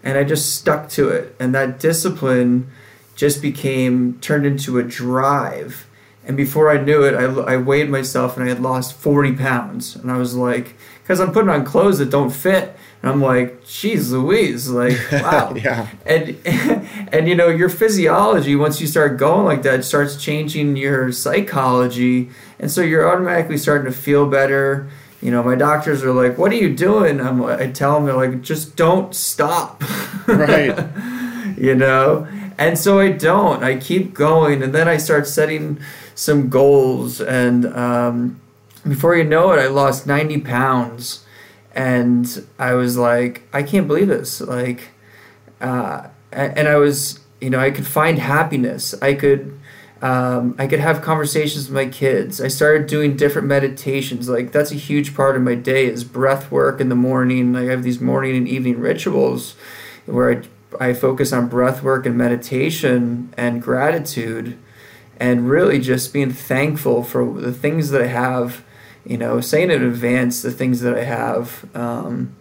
And 0.04 0.18
I 0.18 0.24
just 0.24 0.56
stuck 0.56 0.90
to 0.90 1.10
it. 1.10 1.36
And 1.40 1.54
that 1.54 1.80
discipline 1.80 2.72
just 3.16 3.42
became, 3.42 4.20
turned 4.22 4.46
into 4.46 4.80
a 4.80 4.84
drive. 4.84 5.88
And 6.26 6.38
before 6.38 6.70
I 6.70 6.82
knew 6.82 7.04
it, 7.04 7.16
I, 7.16 7.54
I 7.54 7.58
weighed 7.58 7.90
myself 7.90 8.38
and 8.38 8.46
I 8.46 8.50
had 8.50 8.62
lost 8.62 8.94
40 8.94 9.34
pounds. 9.34 9.96
And 9.96 10.12
I 10.12 10.18
was 10.18 10.36
like, 10.36 10.76
because 11.02 11.20
I'm 11.20 11.32
putting 11.32 11.50
on 11.50 11.66
clothes 11.66 11.98
that 11.98 12.12
don't 12.12 12.30
fit. 12.30 12.78
And 13.02 13.12
I'm 13.12 13.22
like, 13.22 13.66
geez 13.66 14.12
Louise, 14.12 14.70
like, 14.70 14.98
wow. 15.12 15.54
Yeah. 15.56 15.88
and 16.06 16.38
and 17.14 17.28
you 17.28 17.36
know 17.36 17.48
your 17.48 17.70
physiology 17.70 18.56
once 18.56 18.82
you 18.82 18.88
start 18.88 19.18
going 19.18 19.46
like 19.46 19.64
that 19.64 19.86
starts 19.86 20.22
changing 20.22 20.76
your 20.76 21.12
psychology. 21.12 22.30
And 22.60 22.70
so 22.70 22.82
you're 22.82 23.10
automatically 23.10 23.58
starting 23.58 23.92
to 23.92 23.98
feel 23.98 24.26
better. 24.28 24.90
You 25.22 25.32
know 25.32 25.44
my 25.44 25.56
doctors 25.56 26.04
are 26.04 26.14
like 26.14 26.38
what 26.38 26.52
are 26.52 26.56
you 26.56 26.74
doing? 26.76 27.20
I'm, 27.22 27.44
i 27.44 27.68
tell 27.72 27.96
them 27.96 28.06
they're 28.06 28.16
like 28.16 28.42
just 28.42 28.76
don't 28.76 29.16
stop. 29.16 29.84
Right. 30.28 30.78
you 31.58 31.74
know? 31.74 32.28
And 32.60 32.78
so 32.78 33.00
I 33.00 33.12
don't. 33.14 33.64
I 33.64 33.78
keep 33.78 34.14
going, 34.14 34.62
and 34.62 34.76
then 34.76 34.90
I 34.90 34.98
start 34.98 35.28
setting 35.28 35.80
some 36.14 36.50
goals, 36.50 37.22
and 37.22 37.66
um, 37.68 38.42
before 38.86 39.16
you 39.16 39.24
know 39.24 39.54
it, 39.54 39.60
I 39.60 39.68
lost 39.68 40.06
ninety 40.06 40.42
pounds, 40.42 41.26
and 41.80 42.46
I 42.60 42.74
was 42.74 42.98
like, 42.98 43.44
I 43.54 43.64
can't 43.64 43.88
believe 43.88 44.10
this. 44.10 44.42
Like, 44.42 44.90
uh, 45.62 46.10
and 46.30 46.68
I 46.68 46.76
was, 46.76 47.22
you 47.40 47.50
know, 47.50 47.58
I 47.58 47.72
could 47.72 47.88
find 47.88 48.20
happiness. 48.20 48.94
I 49.02 49.14
could. 49.14 49.58
Um, 50.02 50.56
I 50.58 50.68
could 50.68 50.80
have 50.80 51.02
conversations 51.02 51.68
with 51.68 51.76
my 51.76 51.86
kids. 51.86 52.40
I 52.40 52.48
started 52.48 52.88
doing 52.88 53.18
different 53.18 53.50
meditations. 53.50 54.30
Like 54.30 54.54
that's 54.54 54.72
a 54.72 54.76
huge 54.76 55.14
part 55.14 55.36
of 55.36 55.42
my 55.42 55.56
day 55.56 55.88
is 55.88 56.06
breath 56.06 56.50
work 56.50 56.80
in 56.80 56.88
the 56.88 56.96
morning. 56.96 57.54
I 57.54 57.66
have 57.66 57.84
these 57.84 58.00
morning 58.00 58.38
and 58.38 58.48
evening 58.48 58.80
rituals 58.80 59.56
where 60.06 60.32
I 60.32 60.90
I 60.92 60.94
focus 60.94 61.34
on 61.34 61.50
breath 61.50 61.84
work 61.84 62.06
and 62.06 62.18
meditation 62.18 63.34
and 63.36 63.62
gratitude 63.62 64.58
and 65.18 65.50
really 65.50 65.80
just 65.80 66.14
being 66.14 66.32
thankful 66.32 67.04
for 67.04 67.34
the 67.34 67.52
things 67.52 67.90
that 67.90 68.02
I 68.02 68.08
have, 68.08 68.64
you 69.10 69.18
know, 69.18 69.42
saying 69.42 69.72
in 69.72 69.84
advance 69.84 70.42
the 70.42 70.52
things 70.52 70.80
that 70.82 70.98
I 70.98 71.04
have, 71.04 71.66
um, 71.76 72.36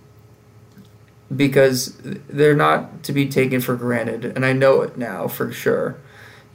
because 1.35 1.97
they're 2.03 2.55
not 2.55 3.03
to 3.05 3.13
be 3.13 3.29
taken 3.29 3.61
for 3.61 3.75
granted. 3.75 4.25
And 4.25 4.47
I 4.47 4.53
know 4.53 4.83
it 4.83 4.97
now 4.97 5.27
for 5.27 5.51
sure. 5.51 5.99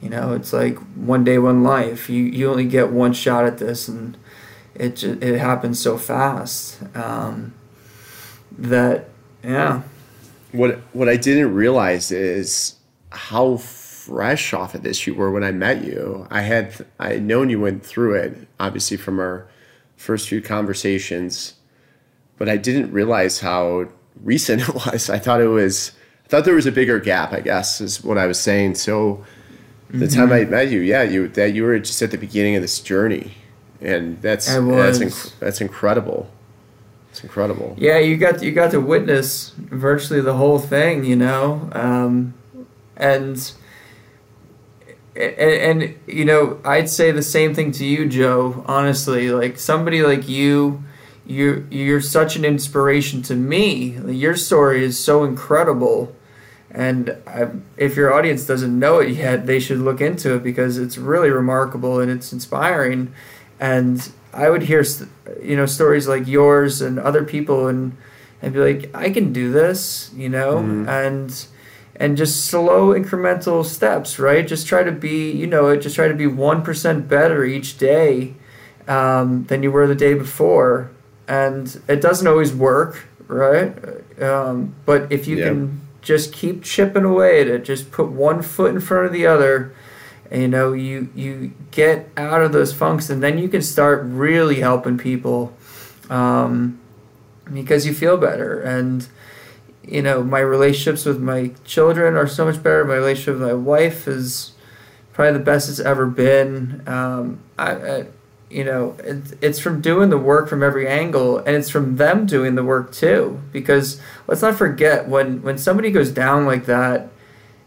You 0.00 0.08
know, 0.08 0.32
it's 0.32 0.52
like 0.52 0.78
one 0.94 1.24
day, 1.24 1.38
one 1.38 1.62
life. 1.62 2.08
You, 2.08 2.22
you 2.22 2.50
only 2.50 2.66
get 2.66 2.90
one 2.90 3.12
shot 3.12 3.44
at 3.44 3.58
this, 3.58 3.88
and 3.88 4.16
it, 4.74 5.02
it 5.02 5.38
happens 5.38 5.80
so 5.80 5.98
fast 5.98 6.78
um, 6.96 7.54
that, 8.58 9.10
yeah 9.42 9.82
what 10.54 10.78
what 10.92 11.08
I 11.08 11.16
didn't 11.16 11.52
realize 11.52 12.12
is 12.12 12.76
how 13.10 13.56
fresh 13.56 14.54
off 14.54 14.74
of 14.74 14.82
this 14.82 15.06
you 15.06 15.14
were 15.14 15.30
when 15.30 15.42
I 15.42 15.50
met 15.50 15.84
you. 15.84 16.26
I 16.30 16.42
had 16.42 16.86
I 16.98 17.14
had 17.14 17.24
known 17.24 17.50
you 17.50 17.60
went 17.60 17.84
through 17.84 18.14
it, 18.14 18.48
obviously 18.60 18.96
from 18.96 19.18
our 19.18 19.48
first 19.96 20.28
few 20.28 20.40
conversations, 20.40 21.54
but 22.38 22.48
I 22.48 22.56
didn't 22.56 22.92
realize 22.92 23.40
how 23.40 23.88
recent 24.22 24.62
it 24.68 24.74
was. 24.74 25.10
I 25.10 25.18
thought 25.18 25.40
it 25.40 25.48
was 25.48 25.92
I 26.24 26.28
thought 26.28 26.44
there 26.44 26.54
was 26.54 26.66
a 26.66 26.72
bigger 26.72 26.98
gap, 26.98 27.32
I 27.32 27.40
guess, 27.40 27.80
is 27.80 28.02
what 28.02 28.18
I 28.18 28.26
was 28.26 28.38
saying. 28.38 28.76
So 28.76 29.24
the 29.90 30.06
mm-hmm. 30.06 30.18
time 30.18 30.32
I 30.32 30.44
met 30.44 30.70
you, 30.70 30.80
yeah, 30.80 31.02
you 31.02 31.28
that 31.28 31.52
you 31.52 31.64
were 31.64 31.78
just 31.78 32.00
at 32.02 32.10
the 32.10 32.18
beginning 32.18 32.56
of 32.56 32.62
this 32.62 32.80
journey. 32.80 33.32
And 33.80 34.20
that's 34.22 34.46
that's 34.46 34.98
inc- 34.98 35.38
that's 35.38 35.60
incredible. 35.60 36.30
It's 37.10 37.22
incredible. 37.22 37.76
Yeah, 37.78 37.98
you 37.98 38.16
got 38.16 38.42
you 38.42 38.50
got 38.50 38.70
to 38.72 38.80
witness 38.80 39.50
virtually 39.56 40.20
the 40.20 40.34
whole 40.34 40.58
thing, 40.58 41.04
you 41.04 41.14
know, 41.14 41.68
um, 41.72 42.34
and, 42.96 43.52
and 45.16 45.82
and 45.82 45.94
you 46.06 46.24
know 46.24 46.60
I'd 46.64 46.88
say 46.88 47.10
the 47.10 47.22
same 47.22 47.54
thing 47.54 47.72
to 47.72 47.84
you, 47.84 48.08
Joe. 48.08 48.64
Honestly, 48.66 49.30
like 49.30 49.58
somebody 49.58 50.02
like 50.02 50.28
you, 50.28 50.82
you 51.26 51.66
you're 51.70 52.00
such 52.00 52.36
an 52.36 52.44
inspiration 52.44 53.22
to 53.22 53.36
me. 53.36 53.98
Your 54.10 54.36
story 54.36 54.84
is 54.84 54.98
so 54.98 55.24
incredible. 55.24 56.14
And 56.70 57.16
I, 57.24 57.50
if 57.76 57.94
your 57.94 58.12
audience 58.12 58.46
doesn't 58.46 58.76
know 58.76 58.98
it 58.98 59.10
yet, 59.10 59.46
they 59.46 59.60
should 59.60 59.78
look 59.78 60.00
into 60.00 60.34
it 60.34 60.42
because 60.42 60.76
it's 60.76 60.98
really 60.98 61.30
remarkable 61.30 62.00
and 62.00 62.10
it's 62.10 62.32
inspiring. 62.32 63.14
And 63.60 64.10
I 64.32 64.50
would 64.50 64.62
hear, 64.62 64.84
you 65.40 65.56
know, 65.56 65.66
stories 65.66 66.08
like 66.08 66.26
yours 66.26 66.82
and 66.82 66.98
other 66.98 67.22
people, 67.22 67.68
and 67.68 67.96
and 68.42 68.52
be 68.52 68.58
like, 68.58 68.90
I 68.92 69.10
can 69.10 69.32
do 69.32 69.52
this, 69.52 70.10
you 70.14 70.28
know, 70.28 70.56
mm-hmm. 70.56 70.88
and 70.88 71.46
and 71.96 72.16
just 72.16 72.46
slow 72.46 72.88
incremental 72.88 73.64
steps, 73.64 74.18
right? 74.18 74.46
Just 74.46 74.66
try 74.66 74.82
to 74.82 74.92
be, 74.92 75.30
you 75.30 75.46
know, 75.46 75.74
just 75.76 75.94
try 75.94 76.08
to 76.08 76.14
be 76.14 76.26
one 76.26 76.62
percent 76.62 77.08
better 77.08 77.44
each 77.44 77.78
day 77.78 78.34
um, 78.88 79.44
than 79.44 79.62
you 79.62 79.70
were 79.70 79.86
the 79.86 79.94
day 79.94 80.14
before, 80.14 80.90
and 81.28 81.80
it 81.88 82.00
doesn't 82.00 82.26
always 82.26 82.52
work, 82.52 83.06
right? 83.28 83.74
Um, 84.20 84.74
but 84.84 85.10
if 85.10 85.26
you 85.26 85.36
can 85.36 85.80
just 86.02 86.32
keep 86.32 86.62
chipping 86.62 87.04
away 87.04 87.40
at 87.40 87.48
it, 87.48 87.64
just 87.64 87.90
put 87.90 88.10
one 88.10 88.42
foot 88.42 88.74
in 88.74 88.80
front 88.80 89.06
of 89.06 89.12
the 89.12 89.26
other 89.26 89.74
you 90.32 90.48
know 90.48 90.72
you 90.72 91.08
you 91.14 91.52
get 91.70 92.08
out 92.16 92.40
of 92.40 92.52
those 92.52 92.72
funks 92.72 93.10
and 93.10 93.22
then 93.22 93.38
you 93.38 93.48
can 93.48 93.62
start 93.62 94.02
really 94.04 94.60
helping 94.60 94.98
people 94.98 95.54
um, 96.10 96.78
because 97.52 97.86
you 97.86 97.94
feel 97.94 98.16
better 98.16 98.60
and 98.60 99.08
you 99.86 100.02
know 100.02 100.22
my 100.22 100.40
relationships 100.40 101.04
with 101.04 101.20
my 101.20 101.50
children 101.64 102.16
are 102.16 102.26
so 102.26 102.44
much 102.44 102.62
better 102.62 102.84
my 102.84 102.94
relationship 102.94 103.34
with 103.34 103.48
my 103.48 103.54
wife 103.54 104.08
is 104.08 104.52
probably 105.12 105.32
the 105.32 105.44
best 105.44 105.68
it's 105.68 105.80
ever 105.80 106.06
been 106.06 106.82
um, 106.86 107.38
I, 107.58 107.70
I, 107.72 108.06
you 108.50 108.64
know 108.64 108.96
it, 108.98 109.38
it's 109.42 109.58
from 109.58 109.80
doing 109.80 110.10
the 110.10 110.18
work 110.18 110.48
from 110.48 110.62
every 110.62 110.88
angle 110.88 111.38
and 111.38 111.56
it's 111.56 111.70
from 111.70 111.96
them 111.96 112.26
doing 112.26 112.54
the 112.54 112.64
work 112.64 112.92
too 112.92 113.40
because 113.52 114.00
let's 114.26 114.42
not 114.42 114.56
forget 114.56 115.08
when 115.08 115.42
when 115.42 115.58
somebody 115.58 115.90
goes 115.90 116.10
down 116.10 116.46
like 116.46 116.66
that 116.66 117.08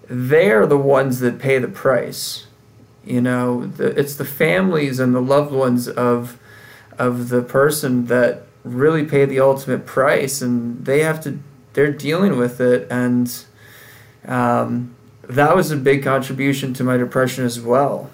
they're 0.09 0.65
the 0.65 0.77
ones 0.77 1.19
that 1.19 1.39
pay 1.39 1.59
the 1.59 1.67
price 1.67 2.47
you 3.07 3.21
know, 3.21 3.65
the, 3.65 3.97
it's 3.97 4.15
the 4.15 4.25
families 4.25 4.99
and 4.99 5.15
the 5.15 5.21
loved 5.21 5.53
ones 5.53 5.87
of 5.87 6.37
of 6.99 7.29
the 7.29 7.41
person 7.41 8.07
that 8.07 8.43
really 8.63 9.05
pay 9.05 9.23
the 9.23 9.39
ultimate 9.39 9.85
price, 9.85 10.41
and 10.41 10.85
they 10.85 10.99
have 11.01 11.21
to. 11.23 11.39
They're 11.77 11.91
dealing 11.91 12.37
with 12.37 12.59
it, 12.59 12.87
and 12.89 13.31
um, 14.25 14.95
that 15.29 15.55
was 15.55 15.69
a 15.69 15.77
big 15.77 16.01
contribution 16.01 16.73
to 16.73 16.83
my 16.83 16.97
depression 16.97 17.45
as 17.45 17.61
well. 17.61 18.09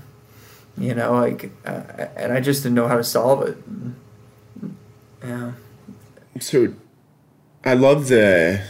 You 0.78 0.94
know, 0.94 1.14
like, 1.14 1.50
uh, 1.66 1.84
and 2.18 2.34
I 2.34 2.42
just 2.42 2.64
didn't 2.64 2.76
know 2.76 2.90
how 2.90 2.98
to 2.98 3.06
solve 3.06 3.48
it. 3.48 3.58
Yeah. 5.24 5.54
So, 6.42 6.74
I 7.64 7.76
love 7.76 8.10
the 8.10 8.68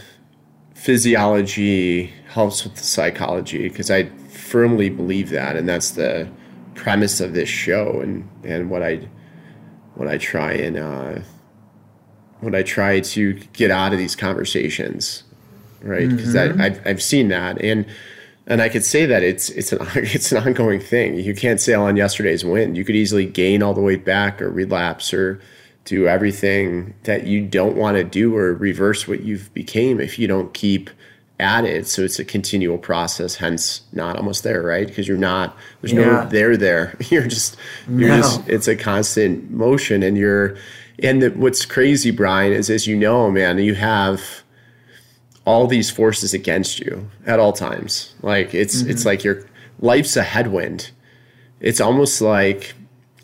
physiology 0.74 2.12
helps 2.28 2.62
with 2.62 2.76
the 2.76 2.84
psychology 2.84 3.68
because 3.68 3.90
I 3.90 4.10
firmly 4.28 4.90
believe 4.90 5.30
that, 5.30 5.56
and 5.56 5.68
that's 5.68 5.90
the 5.90 6.28
premise 6.76 7.20
of 7.20 7.32
this 7.32 7.48
show, 7.48 8.00
and 8.00 8.28
and 8.44 8.70
what 8.70 8.84
I 8.84 9.08
what 9.96 10.06
I 10.06 10.18
try 10.18 10.52
and 10.52 10.76
uh, 10.76 11.18
what 12.44 12.54
I 12.54 12.62
try 12.62 13.00
to 13.00 13.34
get 13.52 13.70
out 13.70 13.92
of 13.92 13.98
these 13.98 14.16
conversations, 14.16 15.22
right? 15.82 16.08
Because 16.08 16.34
mm-hmm. 16.34 16.60
I've 16.60 16.86
I've 16.86 17.02
seen 17.02 17.28
that, 17.28 17.60
and 17.62 17.86
and 18.46 18.60
I 18.60 18.68
could 18.68 18.84
say 18.84 19.06
that 19.06 19.22
it's 19.22 19.50
it's 19.50 19.72
an 19.72 19.78
it's 19.94 20.32
an 20.32 20.46
ongoing 20.46 20.80
thing. 20.80 21.14
You 21.14 21.34
can't 21.34 21.60
sail 21.60 21.82
on 21.82 21.96
yesterday's 21.96 22.44
wind. 22.44 22.76
You 22.76 22.84
could 22.84 22.96
easily 22.96 23.26
gain 23.26 23.62
all 23.62 23.74
the 23.74 23.80
way 23.80 23.96
back 23.96 24.40
or 24.42 24.50
relapse 24.50 25.12
or 25.12 25.40
do 25.84 26.08
everything 26.08 26.94
that 27.02 27.26
you 27.26 27.44
don't 27.44 27.76
want 27.76 27.96
to 27.96 28.04
do 28.04 28.36
or 28.36 28.54
reverse 28.54 29.06
what 29.06 29.22
you've 29.22 29.52
became 29.52 30.00
if 30.00 30.18
you 30.18 30.26
don't 30.26 30.54
keep 30.54 30.90
at 31.40 31.64
it. 31.64 31.86
so 31.88 32.02
it's 32.02 32.20
a 32.20 32.24
continual 32.24 32.78
process 32.78 33.34
hence 33.34 33.82
not 33.92 34.16
almost 34.16 34.44
there 34.44 34.62
right 34.62 34.86
because 34.86 35.08
you're 35.08 35.16
not 35.16 35.56
there's 35.80 35.92
yeah. 35.92 36.04
no 36.04 36.28
there 36.28 36.56
there 36.56 36.96
you're 37.10 37.26
just 37.26 37.56
you're 37.88 38.08
no. 38.08 38.16
just 38.18 38.48
it's 38.48 38.68
a 38.68 38.76
constant 38.76 39.50
motion 39.50 40.02
and 40.04 40.16
you're 40.16 40.56
and 41.02 41.22
the, 41.22 41.30
what's 41.30 41.64
crazy 41.64 42.10
brian 42.10 42.52
is 42.52 42.70
as 42.70 42.86
you 42.86 42.96
know 42.96 43.30
man 43.30 43.58
you 43.58 43.74
have 43.74 44.44
all 45.46 45.66
these 45.66 45.90
forces 45.90 46.32
against 46.32 46.80
you 46.80 47.10
at 47.26 47.38
all 47.38 47.52
times. 47.52 48.14
Like 48.22 48.54
it's 48.54 48.80
mm-hmm. 48.82 48.90
it's 48.90 49.04
like 49.04 49.24
your 49.24 49.46
life's 49.78 50.16
a 50.16 50.22
headwind. 50.22 50.90
It's 51.60 51.80
almost 51.80 52.20
like 52.20 52.74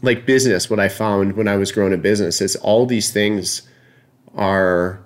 like 0.02 0.24
business 0.24 0.70
what 0.70 0.80
i 0.80 0.88
found 0.88 1.36
when 1.36 1.46
i 1.46 1.58
was 1.58 1.70
growing 1.70 1.92
a 1.92 1.98
business 1.98 2.40
is 2.40 2.56
all 2.56 2.86
these 2.86 3.12
things 3.12 3.68
are 4.34 4.98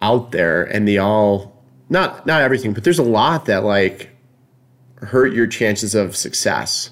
out 0.00 0.32
there 0.32 0.62
and 0.62 0.88
they 0.88 0.96
all 0.96 1.62
not 1.90 2.26
not 2.26 2.42
everything, 2.42 2.72
but 2.72 2.82
there's 2.82 2.98
a 2.98 3.04
lot 3.04 3.44
that 3.44 3.62
like 3.62 4.10
hurt 4.96 5.32
your 5.34 5.46
chances 5.46 5.94
of 5.94 6.16
success, 6.16 6.90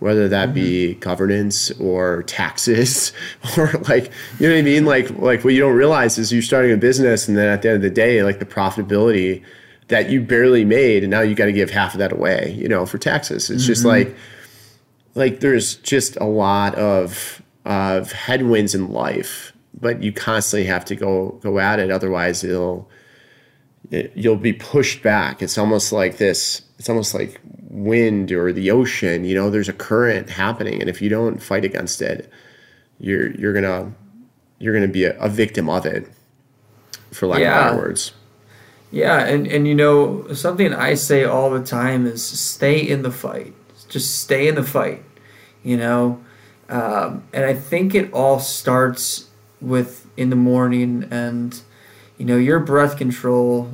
whether 0.00 0.28
that 0.28 0.46
mm-hmm. 0.46 0.54
be 0.54 0.94
governance 0.94 1.70
or 1.72 2.24
taxes 2.24 3.12
or 3.56 3.70
like 3.88 4.10
you 4.38 4.48
know 4.48 4.54
what 4.54 4.58
I 4.58 4.62
mean. 4.62 4.84
Like 4.84 5.10
like 5.18 5.44
what 5.44 5.54
you 5.54 5.60
don't 5.60 5.76
realize 5.76 6.18
is 6.18 6.32
you're 6.32 6.42
starting 6.42 6.72
a 6.72 6.76
business, 6.76 7.28
and 7.28 7.36
then 7.36 7.48
at 7.48 7.62
the 7.62 7.68
end 7.68 7.76
of 7.76 7.82
the 7.82 7.90
day, 7.90 8.22
like 8.22 8.38
the 8.40 8.46
profitability 8.46 9.44
that 9.88 10.10
you 10.10 10.20
barely 10.20 10.64
made, 10.64 11.04
and 11.04 11.10
now 11.10 11.20
you 11.20 11.34
got 11.34 11.46
to 11.46 11.52
give 11.52 11.70
half 11.70 11.94
of 11.94 11.98
that 11.98 12.12
away, 12.12 12.54
you 12.58 12.68
know, 12.68 12.86
for 12.86 12.98
taxes. 12.98 13.50
It's 13.50 13.62
mm-hmm. 13.62 13.68
just 13.68 13.84
like 13.84 14.14
like 15.14 15.40
there's 15.40 15.76
just 15.76 16.16
a 16.16 16.24
lot 16.24 16.74
of 16.74 17.42
of 17.64 18.12
headwinds 18.12 18.74
in 18.74 18.90
life, 18.90 19.52
but 19.78 20.02
you 20.02 20.12
constantly 20.12 20.66
have 20.66 20.84
to 20.86 20.96
go 20.96 21.38
go 21.42 21.58
at 21.58 21.78
it. 21.78 21.90
Otherwise, 21.90 22.42
it'll 22.42 22.88
it, 23.90 24.12
you'll 24.14 24.36
be 24.36 24.52
pushed 24.52 25.02
back. 25.02 25.42
It's 25.42 25.58
almost 25.58 25.92
like 25.92 26.18
this. 26.18 26.62
It's 26.78 26.88
almost 26.88 27.14
like 27.14 27.40
wind 27.68 28.32
or 28.32 28.52
the 28.52 28.70
ocean. 28.70 29.24
You 29.24 29.34
know, 29.34 29.50
there's 29.50 29.68
a 29.68 29.72
current 29.72 30.30
happening, 30.30 30.80
and 30.80 30.88
if 30.88 31.02
you 31.02 31.08
don't 31.08 31.42
fight 31.42 31.64
against 31.64 32.02
it, 32.02 32.30
you're 32.98 33.30
you're 33.32 33.52
gonna 33.52 33.92
you're 34.58 34.74
gonna 34.74 34.88
be 34.88 35.04
a, 35.04 35.18
a 35.18 35.28
victim 35.28 35.68
of 35.68 35.86
it, 35.86 36.08
for 37.12 37.26
lack 37.26 37.40
yeah. 37.40 37.58
of 37.58 37.72
better 37.72 37.86
words. 37.86 38.12
Yeah, 38.92 39.24
and, 39.24 39.46
and 39.46 39.68
you 39.68 39.74
know, 39.74 40.32
something 40.32 40.74
I 40.74 40.94
say 40.94 41.22
all 41.22 41.50
the 41.50 41.64
time 41.64 42.06
is 42.06 42.24
stay 42.24 42.80
in 42.80 43.02
the 43.02 43.12
fight. 43.12 43.54
Just 43.88 44.20
stay 44.20 44.48
in 44.48 44.56
the 44.56 44.64
fight, 44.64 45.04
you 45.62 45.76
know? 45.76 46.20
Um, 46.68 47.24
and 47.32 47.44
I 47.44 47.54
think 47.54 47.94
it 47.94 48.12
all 48.12 48.40
starts 48.40 49.28
with 49.60 50.08
in 50.16 50.30
the 50.30 50.36
morning 50.36 51.06
and, 51.10 51.60
you 52.20 52.26
know, 52.26 52.36
your 52.36 52.60
breath 52.60 52.98
control, 52.98 53.72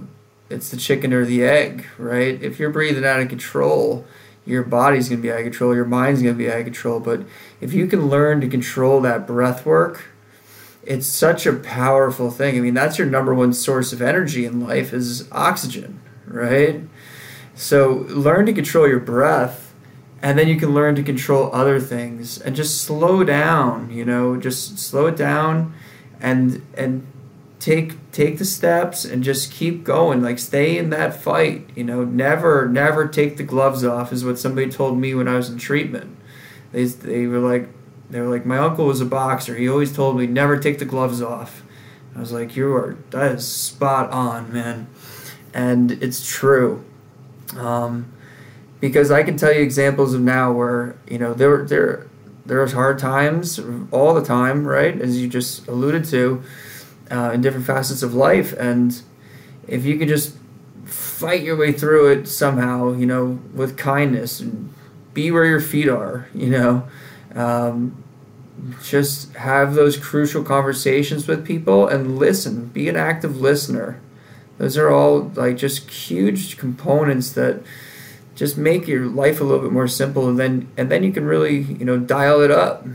it's 0.48 0.70
the 0.70 0.76
chicken 0.76 1.12
or 1.12 1.24
the 1.24 1.42
egg, 1.42 1.84
right? 1.98 2.40
If 2.40 2.60
you're 2.60 2.70
breathing 2.70 3.04
out 3.04 3.18
of 3.18 3.28
control, 3.28 4.06
your 4.44 4.62
body's 4.62 5.08
going 5.08 5.20
to 5.20 5.22
be 5.22 5.32
out 5.32 5.38
of 5.38 5.44
control, 5.46 5.74
your 5.74 5.84
mind's 5.84 6.22
going 6.22 6.36
to 6.36 6.38
be 6.38 6.48
out 6.48 6.60
of 6.60 6.64
control. 6.64 7.00
But 7.00 7.22
if 7.60 7.72
you 7.72 7.88
can 7.88 8.06
learn 8.06 8.40
to 8.42 8.48
control 8.48 9.00
that 9.00 9.26
breath 9.26 9.66
work, 9.66 10.10
it's 10.84 11.08
such 11.08 11.44
a 11.44 11.54
powerful 11.54 12.30
thing. 12.30 12.56
I 12.56 12.60
mean, 12.60 12.74
that's 12.74 12.98
your 12.98 13.08
number 13.08 13.34
one 13.34 13.52
source 13.52 13.92
of 13.92 14.00
energy 14.00 14.46
in 14.46 14.60
life 14.60 14.92
is 14.92 15.28
oxygen, 15.32 16.00
right? 16.24 16.82
So 17.56 18.06
learn 18.08 18.46
to 18.46 18.52
control 18.52 18.86
your 18.86 19.00
breath 19.00 19.74
and 20.22 20.38
then 20.38 20.46
you 20.46 20.54
can 20.54 20.72
learn 20.72 20.94
to 20.94 21.02
control 21.02 21.50
other 21.52 21.80
things 21.80 22.40
and 22.40 22.54
just 22.54 22.80
slow 22.80 23.24
down, 23.24 23.90
you 23.90 24.04
know, 24.04 24.36
just 24.36 24.78
slow 24.78 25.06
it 25.06 25.16
down 25.16 25.74
and 26.20 26.64
and 26.76 27.04
take 27.66 28.12
take 28.12 28.38
the 28.38 28.44
steps 28.44 29.04
and 29.04 29.24
just 29.24 29.50
keep 29.50 29.82
going 29.82 30.22
like 30.22 30.38
stay 30.38 30.78
in 30.78 30.90
that 30.90 31.20
fight 31.20 31.68
you 31.74 31.82
know 31.82 32.04
never 32.04 32.68
never 32.68 33.08
take 33.08 33.36
the 33.36 33.42
gloves 33.42 33.84
off 33.84 34.12
is 34.12 34.24
what 34.24 34.38
somebody 34.38 34.70
told 34.70 34.96
me 34.96 35.12
when 35.16 35.26
i 35.26 35.34
was 35.34 35.50
in 35.50 35.58
treatment. 35.58 36.16
They, 36.70 36.84
they 36.84 37.26
were 37.26 37.40
like 37.40 37.68
they 38.08 38.20
were 38.20 38.28
like 38.28 38.46
my 38.46 38.58
uncle 38.58 38.86
was 38.86 39.00
a 39.00 39.04
boxer. 39.04 39.56
He 39.56 39.68
always 39.68 39.92
told 39.92 40.16
me 40.16 40.28
never 40.28 40.56
take 40.56 40.78
the 40.78 40.84
gloves 40.84 41.20
off. 41.20 41.64
I 42.14 42.20
was 42.20 42.30
like 42.30 42.54
you 42.54 42.72
are 42.72 42.98
that 43.10 43.32
is 43.32 43.44
spot 43.44 44.12
on 44.12 44.52
man. 44.52 44.86
And 45.52 45.90
it's 45.90 46.24
true 46.24 46.84
um, 47.56 48.12
because 48.78 49.10
i 49.10 49.24
can 49.24 49.36
tell 49.36 49.52
you 49.52 49.60
examples 49.60 50.14
of 50.14 50.20
now 50.20 50.52
where 50.52 50.96
you 51.08 51.18
know 51.18 51.34
there 51.34 51.64
there 51.64 52.06
there's 52.44 52.74
hard 52.74 53.00
times 53.00 53.58
all 53.90 54.14
the 54.14 54.24
time 54.24 54.68
right? 54.68 55.00
As 55.00 55.20
you 55.20 55.26
just 55.26 55.66
alluded 55.66 56.04
to 56.06 56.44
uh, 57.10 57.30
in 57.32 57.40
different 57.40 57.66
facets 57.66 58.02
of 58.02 58.14
life. 58.14 58.52
And 58.58 59.00
if 59.66 59.84
you 59.84 59.98
could 59.98 60.08
just 60.08 60.36
fight 60.84 61.42
your 61.42 61.56
way 61.56 61.72
through 61.72 62.10
it 62.12 62.28
somehow, 62.28 62.92
you 62.92 63.06
know, 63.06 63.40
with 63.54 63.76
kindness 63.76 64.40
and 64.40 64.72
be 65.14 65.30
where 65.30 65.44
your 65.44 65.60
feet 65.60 65.88
are, 65.88 66.28
you 66.34 66.50
know, 66.50 66.88
um, 67.34 68.02
just 68.82 69.34
have 69.34 69.74
those 69.74 69.96
crucial 69.96 70.42
conversations 70.42 71.26
with 71.26 71.44
people 71.44 71.86
and 71.86 72.18
listen, 72.18 72.66
be 72.66 72.88
an 72.88 72.96
active 72.96 73.40
listener. 73.40 74.00
Those 74.58 74.76
are 74.78 74.90
all 74.90 75.30
like 75.34 75.56
just 75.56 75.90
huge 75.90 76.56
components 76.56 77.32
that 77.32 77.62
just 78.34 78.56
make 78.56 78.86
your 78.86 79.06
life 79.06 79.40
a 79.40 79.44
little 79.44 79.62
bit 79.62 79.72
more 79.72 79.88
simple 79.88 80.28
and 80.28 80.38
then 80.38 80.68
and 80.76 80.90
then 80.90 81.02
you 81.02 81.12
can 81.12 81.24
really, 81.24 81.60
you 81.60 81.84
know, 81.84 81.98
dial 81.98 82.40
it 82.40 82.50
up 82.50 82.86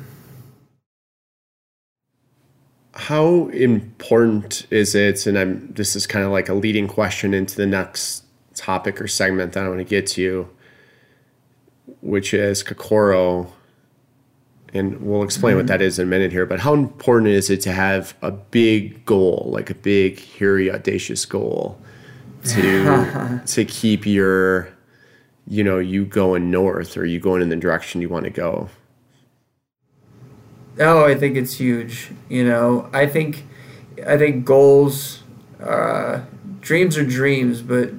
how 3.01 3.47
important 3.47 4.67
is 4.69 4.93
it 4.93 5.25
and 5.25 5.35
i'm 5.35 5.73
this 5.73 5.95
is 5.95 6.05
kind 6.05 6.23
of 6.23 6.31
like 6.31 6.47
a 6.47 6.53
leading 6.53 6.87
question 6.87 7.33
into 7.33 7.55
the 7.55 7.65
next 7.65 8.23
topic 8.53 9.01
or 9.01 9.07
segment 9.07 9.53
that 9.53 9.65
i 9.65 9.67
want 9.67 9.79
to 9.79 9.83
get 9.83 10.05
to 10.05 10.47
which 12.01 12.31
is 12.31 12.61
kokoro 12.61 13.51
and 14.71 15.01
we'll 15.01 15.23
explain 15.23 15.53
mm-hmm. 15.53 15.61
what 15.61 15.67
that 15.67 15.81
is 15.81 15.97
in 15.97 16.07
a 16.07 16.09
minute 16.09 16.31
here 16.31 16.45
but 16.45 16.59
how 16.59 16.75
important 16.75 17.27
is 17.27 17.49
it 17.49 17.59
to 17.59 17.71
have 17.71 18.13
a 18.21 18.29
big 18.29 19.03
goal 19.03 19.49
like 19.51 19.71
a 19.71 19.75
big 19.75 20.23
hairy 20.37 20.71
audacious 20.71 21.25
goal 21.25 21.81
to 22.43 23.41
to 23.47 23.65
keep 23.65 24.05
your 24.05 24.69
you 25.47 25.63
know 25.63 25.79
you 25.79 26.05
going 26.05 26.51
north 26.51 26.95
or 26.95 27.03
you 27.03 27.19
going 27.19 27.41
in 27.41 27.49
the 27.49 27.55
direction 27.55 27.99
you 27.99 28.09
want 28.09 28.25
to 28.25 28.29
go 28.31 28.69
Oh, 30.79 31.05
I 31.05 31.15
think 31.15 31.35
it's 31.35 31.55
huge. 31.55 32.11
You 32.29 32.45
know, 32.45 32.89
I 32.93 33.05
think, 33.05 33.45
I 34.05 34.17
think 34.17 34.45
goals, 34.45 35.23
uh, 35.61 36.21
dreams 36.61 36.97
are 36.97 37.05
dreams, 37.05 37.61
but 37.61 37.91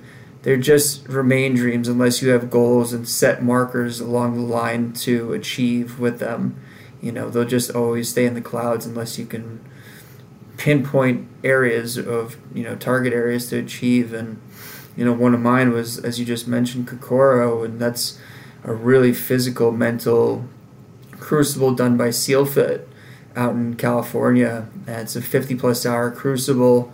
they're 0.43 0.57
just 0.57 1.07
remain 1.07 1.55
dreams 1.55 1.87
unless 1.87 2.23
you 2.23 2.31
have 2.31 2.51
goals 2.51 2.93
and 2.93 3.07
set 3.07 3.43
markers 3.43 4.01
along 4.01 4.35
the 4.37 4.43
line 4.43 4.93
to 4.95 5.33
achieve 5.33 5.99
with 5.99 6.19
them. 6.19 6.57
You 7.01 7.13
know, 7.13 7.31
they'll 7.31 7.45
just 7.45 7.71
always 7.75 8.09
stay 8.09 8.27
in 8.27 8.35
the 8.35 8.41
clouds 8.41 8.87
unless 8.87 9.19
you 9.19 9.27
can 9.27 9.61
pinpoint 10.57 11.29
areas 11.43 11.97
of 11.97 12.37
you 12.55 12.63
know 12.63 12.77
target 12.77 13.13
areas 13.13 13.49
to 13.51 13.59
achieve. 13.59 14.13
And 14.13 14.41
you 14.97 15.05
know, 15.05 15.13
one 15.13 15.35
of 15.35 15.41
mine 15.41 15.73
was 15.73 15.99
as 15.99 16.19
you 16.19 16.25
just 16.25 16.49
mentioned, 16.49 16.87
Kokoro, 16.89 17.65
and 17.65 17.81
that's 17.81 18.19
a 18.65 18.73
really 18.73 19.13
physical, 19.13 19.73
mental 19.73 20.49
crucible 21.33 21.73
done 21.73 21.97
by 21.97 22.09
SealFit 22.09 22.85
out 23.35 23.55
in 23.55 23.75
California. 23.75 24.69
And 24.87 25.01
it's 25.01 25.17
a 25.17 25.23
50 25.23 25.55
plus 25.55 25.87
hour 25.87 26.11
crucible 26.11 26.93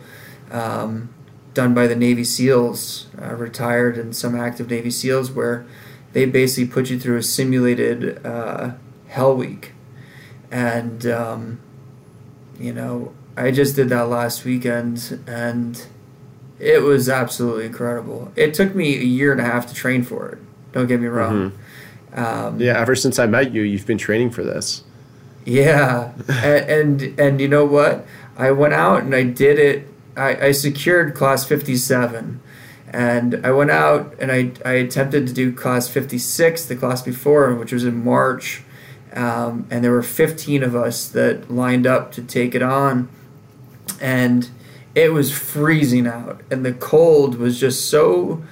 um, 0.52 1.12
done 1.54 1.74
by 1.74 1.88
the 1.88 1.96
Navy 1.96 2.22
SEALs, 2.22 3.08
uh, 3.20 3.34
retired 3.34 3.98
and 3.98 4.14
some 4.14 4.36
active 4.38 4.70
Navy 4.70 4.92
SEALs, 4.92 5.32
where 5.32 5.66
they 6.12 6.24
basically 6.24 6.72
put 6.72 6.88
you 6.88 7.00
through 7.00 7.16
a 7.16 7.22
simulated 7.24 8.24
uh, 8.24 8.74
hell 9.08 9.34
week. 9.34 9.72
And, 10.52 11.04
um, 11.06 11.58
you 12.60 12.72
know, 12.72 13.14
I 13.36 13.50
just 13.50 13.74
did 13.74 13.88
that 13.88 14.08
last 14.08 14.44
weekend 14.44 15.20
and 15.26 15.84
it 16.60 16.84
was 16.84 17.08
absolutely 17.08 17.66
incredible. 17.66 18.30
It 18.36 18.54
took 18.54 18.76
me 18.76 18.98
a 18.98 19.04
year 19.04 19.32
and 19.32 19.40
a 19.40 19.44
half 19.44 19.66
to 19.66 19.74
train 19.74 20.04
for 20.04 20.28
it. 20.28 20.38
Don't 20.70 20.86
get 20.86 21.00
me 21.00 21.08
wrong. 21.08 21.50
Mm-hmm. 21.50 21.62
Um, 22.18 22.60
yeah, 22.60 22.76
ever 22.78 22.96
since 22.96 23.18
I 23.18 23.26
met 23.26 23.52
you, 23.52 23.62
you've 23.62 23.86
been 23.86 23.98
training 23.98 24.30
for 24.30 24.42
this. 24.42 24.82
Yeah, 25.44 26.12
and, 26.28 27.02
and, 27.02 27.20
and 27.20 27.40
you 27.40 27.48
know 27.48 27.64
what? 27.64 28.04
I 28.36 28.50
went 28.50 28.74
out 28.74 29.02
and 29.04 29.14
I 29.14 29.22
did 29.22 29.58
it. 29.58 29.88
I, 30.16 30.46
I 30.46 30.52
secured 30.52 31.14
class 31.14 31.44
fifty 31.44 31.76
seven, 31.76 32.40
and 32.92 33.46
I 33.46 33.52
went 33.52 33.70
out 33.70 34.14
and 34.18 34.32
I 34.32 34.50
I 34.64 34.72
attempted 34.72 35.28
to 35.28 35.32
do 35.32 35.52
class 35.52 35.88
fifty 35.88 36.18
six, 36.18 36.64
the 36.64 36.74
class 36.74 37.02
before, 37.02 37.54
which 37.54 37.72
was 37.72 37.84
in 37.84 38.04
March, 38.04 38.62
um, 39.12 39.66
and 39.70 39.84
there 39.84 39.92
were 39.92 40.02
fifteen 40.02 40.64
of 40.64 40.74
us 40.74 41.08
that 41.08 41.50
lined 41.50 41.86
up 41.86 42.10
to 42.12 42.22
take 42.22 42.56
it 42.56 42.62
on, 42.62 43.08
and 44.00 44.50
it 44.94 45.12
was 45.12 45.30
freezing 45.30 46.08
out, 46.08 46.42
and 46.50 46.64
the 46.64 46.72
cold 46.72 47.36
was 47.36 47.60
just 47.60 47.88
so 47.88 48.42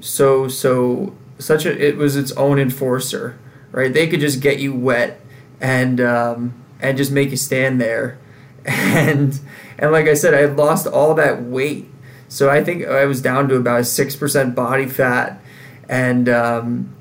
so 0.00 0.46
so 0.46 1.12
such 1.38 1.66
a 1.66 1.86
it 1.86 1.96
was 1.96 2.16
its 2.16 2.32
own 2.32 2.58
enforcer, 2.58 3.38
right? 3.72 3.92
They 3.92 4.06
could 4.06 4.20
just 4.20 4.40
get 4.40 4.58
you 4.58 4.74
wet 4.74 5.20
and 5.60 6.00
um, 6.00 6.54
and 6.80 6.96
just 6.96 7.10
make 7.10 7.30
you 7.30 7.36
stand 7.36 7.80
there, 7.80 8.18
and 8.64 9.38
and 9.78 9.92
like 9.92 10.06
I 10.06 10.14
said, 10.14 10.34
I 10.34 10.46
lost 10.46 10.86
all 10.86 11.14
that 11.14 11.42
weight, 11.42 11.88
so 12.28 12.50
I 12.50 12.62
think 12.62 12.86
I 12.86 13.04
was 13.04 13.20
down 13.20 13.48
to 13.48 13.56
about 13.56 13.86
six 13.86 14.16
percent 14.16 14.54
body 14.54 14.86
fat, 14.86 15.40
and 15.88 16.28
um, 16.28 16.94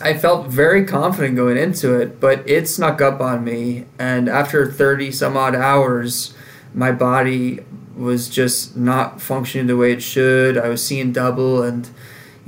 I 0.00 0.14
felt 0.14 0.48
very 0.48 0.84
confident 0.84 1.36
going 1.36 1.56
into 1.56 1.98
it, 1.98 2.20
but 2.20 2.48
it 2.48 2.68
snuck 2.68 3.00
up 3.00 3.20
on 3.20 3.44
me, 3.44 3.86
and 3.98 4.28
after 4.28 4.70
thirty 4.70 5.10
some 5.10 5.36
odd 5.36 5.54
hours, 5.54 6.34
my 6.74 6.92
body 6.92 7.60
was 7.96 8.28
just 8.28 8.76
not 8.76 9.20
functioning 9.20 9.66
the 9.66 9.76
way 9.76 9.92
it 9.92 10.02
should. 10.02 10.56
I 10.56 10.68
was 10.68 10.84
seeing 10.84 11.12
double 11.12 11.62
and 11.62 11.88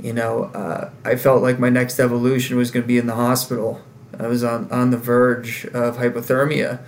you 0.05 0.13
know, 0.13 0.43
uh, 0.53 0.91
I 1.03 1.15
felt 1.15 1.41
like 1.41 1.57
my 1.57 1.71
next 1.71 1.99
evolution 1.99 2.57
was 2.57 2.69
going 2.69 2.83
to 2.83 2.87
be 2.87 2.99
in 2.99 3.07
the 3.07 3.15
hospital. 3.15 3.81
I 4.19 4.27
was 4.27 4.43
on, 4.43 4.69
on 4.69 4.91
the 4.91 4.97
verge 4.97 5.65
of 5.73 5.97
hypothermia. 5.97 6.79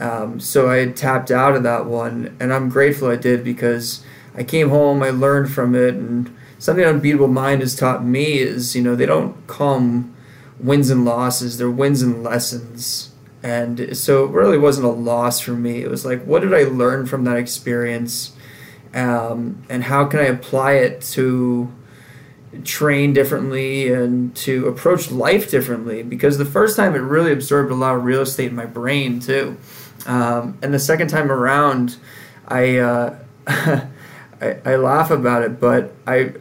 Um, 0.00 0.40
so 0.40 0.68
I 0.68 0.86
tapped 0.86 1.30
out 1.30 1.54
of 1.54 1.62
that 1.62 1.86
one, 1.86 2.36
and 2.40 2.52
I'm 2.52 2.68
grateful 2.68 3.08
I 3.08 3.14
did 3.14 3.44
because 3.44 4.04
I 4.34 4.42
came 4.42 4.70
home, 4.70 5.00
I 5.04 5.10
learned 5.10 5.52
from 5.52 5.76
it, 5.76 5.94
and 5.94 6.36
something 6.58 6.84
Unbeatable 6.84 7.28
Mind 7.28 7.60
has 7.60 7.76
taught 7.76 8.04
me 8.04 8.38
is, 8.38 8.74
you 8.74 8.82
know, 8.82 8.96
they 8.96 9.06
don't 9.06 9.46
come 9.46 10.12
wins 10.58 10.90
and 10.90 11.04
losses, 11.04 11.58
they're 11.58 11.70
wins 11.70 12.02
and 12.02 12.24
lessons. 12.24 13.12
And 13.44 13.96
so 13.96 14.24
it 14.24 14.32
really 14.32 14.58
wasn't 14.58 14.86
a 14.86 14.90
loss 14.90 15.38
for 15.38 15.52
me. 15.52 15.82
It 15.82 15.88
was 15.88 16.04
like, 16.04 16.24
what 16.24 16.42
did 16.42 16.52
I 16.52 16.64
learn 16.64 17.06
from 17.06 17.22
that 17.24 17.36
experience? 17.36 18.32
Um, 18.92 19.62
and 19.68 19.84
how 19.84 20.06
can 20.06 20.18
I 20.18 20.24
apply 20.24 20.72
it 20.72 21.00
to 21.12 21.70
train 22.64 23.12
differently 23.12 23.92
and 23.92 24.34
to 24.36 24.66
approach 24.66 25.10
life 25.10 25.50
differently 25.50 26.02
because 26.02 26.38
the 26.38 26.44
first 26.44 26.76
time 26.76 26.94
it 26.94 26.98
really 26.98 27.32
absorbed 27.32 27.70
a 27.70 27.74
lot 27.74 27.94
of 27.94 28.04
real 28.04 28.22
estate 28.22 28.50
in 28.50 28.56
my 28.56 28.66
brain 28.66 29.20
too 29.20 29.56
um, 30.06 30.56
and 30.62 30.72
the 30.72 30.78
second 30.78 31.08
time 31.08 31.30
around 31.30 31.96
i 32.48 32.76
uh, 32.78 33.16
I, 33.46 34.58
I 34.64 34.76
laugh 34.76 35.10
about 35.10 35.42
it 35.42 35.60
but 35.60 35.94
i 36.06 36.32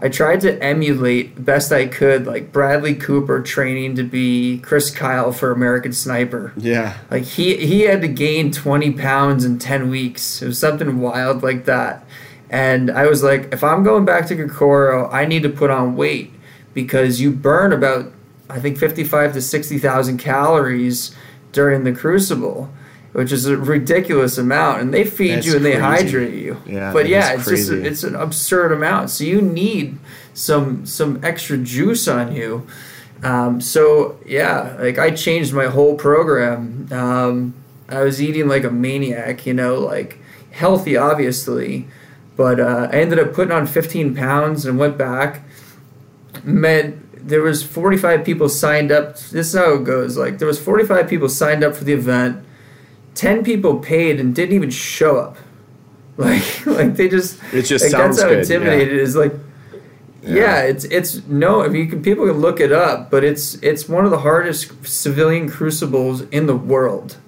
I 0.00 0.08
tried 0.08 0.42
to 0.42 0.62
emulate 0.62 1.44
best 1.44 1.72
I 1.72 1.86
could, 1.86 2.24
like 2.24 2.52
Bradley 2.52 2.94
Cooper 2.94 3.42
training 3.42 3.96
to 3.96 4.04
be 4.04 4.58
Chris 4.58 4.92
Kyle 4.92 5.32
for 5.32 5.50
American 5.50 5.92
Sniper. 5.92 6.52
Yeah. 6.56 6.96
Like 7.10 7.24
he 7.24 7.56
he 7.66 7.80
had 7.80 8.00
to 8.02 8.08
gain 8.08 8.52
twenty 8.52 8.92
pounds 8.92 9.44
in 9.44 9.58
ten 9.58 9.90
weeks. 9.90 10.40
It 10.40 10.46
was 10.46 10.58
something 10.58 11.00
wild 11.00 11.42
like 11.42 11.64
that 11.64 12.06
And 12.50 12.90
I 12.90 13.06
was 13.06 13.22
like, 13.22 13.52
if 13.52 13.62
I'm 13.62 13.84
going 13.84 14.04
back 14.04 14.26
to 14.28 14.36
Kokoro, 14.36 15.10
I 15.10 15.26
need 15.26 15.42
to 15.42 15.48
put 15.48 15.70
on 15.70 15.96
weight 15.96 16.32
because 16.74 17.20
you 17.20 17.30
burn 17.30 17.72
about, 17.72 18.12
I 18.48 18.58
think, 18.60 18.78
55 18.78 19.34
to 19.34 19.42
60,000 19.42 20.18
calories 20.18 21.14
during 21.52 21.84
the 21.84 21.92
crucible, 21.92 22.70
which 23.12 23.32
is 23.32 23.46
a 23.46 23.56
ridiculous 23.56 24.38
amount. 24.38 24.80
And 24.80 24.94
they 24.94 25.04
feed 25.04 25.36
That's 25.36 25.46
you 25.46 25.56
and 25.56 25.64
they 25.64 25.76
hydrate 25.78 26.34
you. 26.34 26.60
Yeah, 26.66 26.92
but 26.92 27.08
yeah, 27.08 27.34
it's 27.34 27.46
just 27.46 27.70
it's 27.70 28.04
an 28.04 28.14
absurd 28.14 28.72
amount. 28.72 29.10
So 29.10 29.24
you 29.24 29.42
need 29.42 29.98
some 30.34 30.86
some 30.86 31.22
extra 31.24 31.58
juice 31.58 32.08
on 32.08 32.34
you. 32.34 32.66
Um, 33.22 33.60
so 33.60 34.18
yeah, 34.24 34.76
like 34.78 34.98
I 34.98 35.10
changed 35.10 35.52
my 35.52 35.66
whole 35.66 35.96
program. 35.96 36.88
Um, 36.92 37.54
I 37.88 38.02
was 38.02 38.22
eating 38.22 38.48
like 38.48 38.64
a 38.64 38.70
maniac, 38.70 39.46
you 39.46 39.54
know, 39.54 39.80
like 39.80 40.18
healthy, 40.50 40.96
obviously, 40.96 41.88
but 42.38 42.60
uh, 42.60 42.88
I 42.92 43.00
ended 43.00 43.18
up 43.18 43.34
putting 43.34 43.50
on 43.50 43.66
15 43.66 44.14
pounds 44.14 44.64
and 44.64 44.78
went 44.78 44.96
back. 44.96 45.42
Met 46.44 46.94
there 47.28 47.42
was 47.42 47.64
45 47.64 48.24
people 48.24 48.48
signed 48.48 48.92
up. 48.92 49.16
This 49.16 49.48
is 49.48 49.54
how 49.54 49.74
it 49.74 49.84
goes. 49.84 50.16
Like 50.16 50.38
there 50.38 50.46
was 50.46 50.58
45 50.60 51.08
people 51.08 51.28
signed 51.28 51.64
up 51.64 51.74
for 51.74 51.82
the 51.82 51.92
event. 51.92 52.44
10 53.16 53.42
people 53.42 53.80
paid 53.80 54.20
and 54.20 54.36
didn't 54.36 54.54
even 54.54 54.70
show 54.70 55.18
up. 55.18 55.36
Like 56.18 56.66
like 56.66 56.96
they 56.96 57.08
just 57.08 57.40
It 57.52 57.62
just 57.62 57.84
like 57.84 57.92
sounds 57.92 58.16
that's 58.16 58.22
how 58.22 58.28
good, 58.28 58.40
intimidated 58.40 58.88
it 58.88 58.98
is. 58.98 59.14
Like 59.14 59.32
Yeah. 60.22 60.34
yeah. 60.34 60.62
it's 60.62 60.84
it's 60.84 61.24
no. 61.26 61.62
I 61.62 61.68
mean, 61.68 61.84
you 61.84 61.90
can, 61.90 62.02
people 62.02 62.26
can 62.26 62.38
look 62.38 62.58
it 62.58 62.72
up, 62.72 63.08
but 63.08 63.22
it's 63.22 63.54
it's 63.62 63.88
one 63.88 64.04
of 64.04 64.10
the 64.10 64.18
hardest 64.18 64.84
civilian 64.84 65.48
crucibles 65.48 66.22
in 66.22 66.46
the 66.46 66.56
world. 66.56 67.18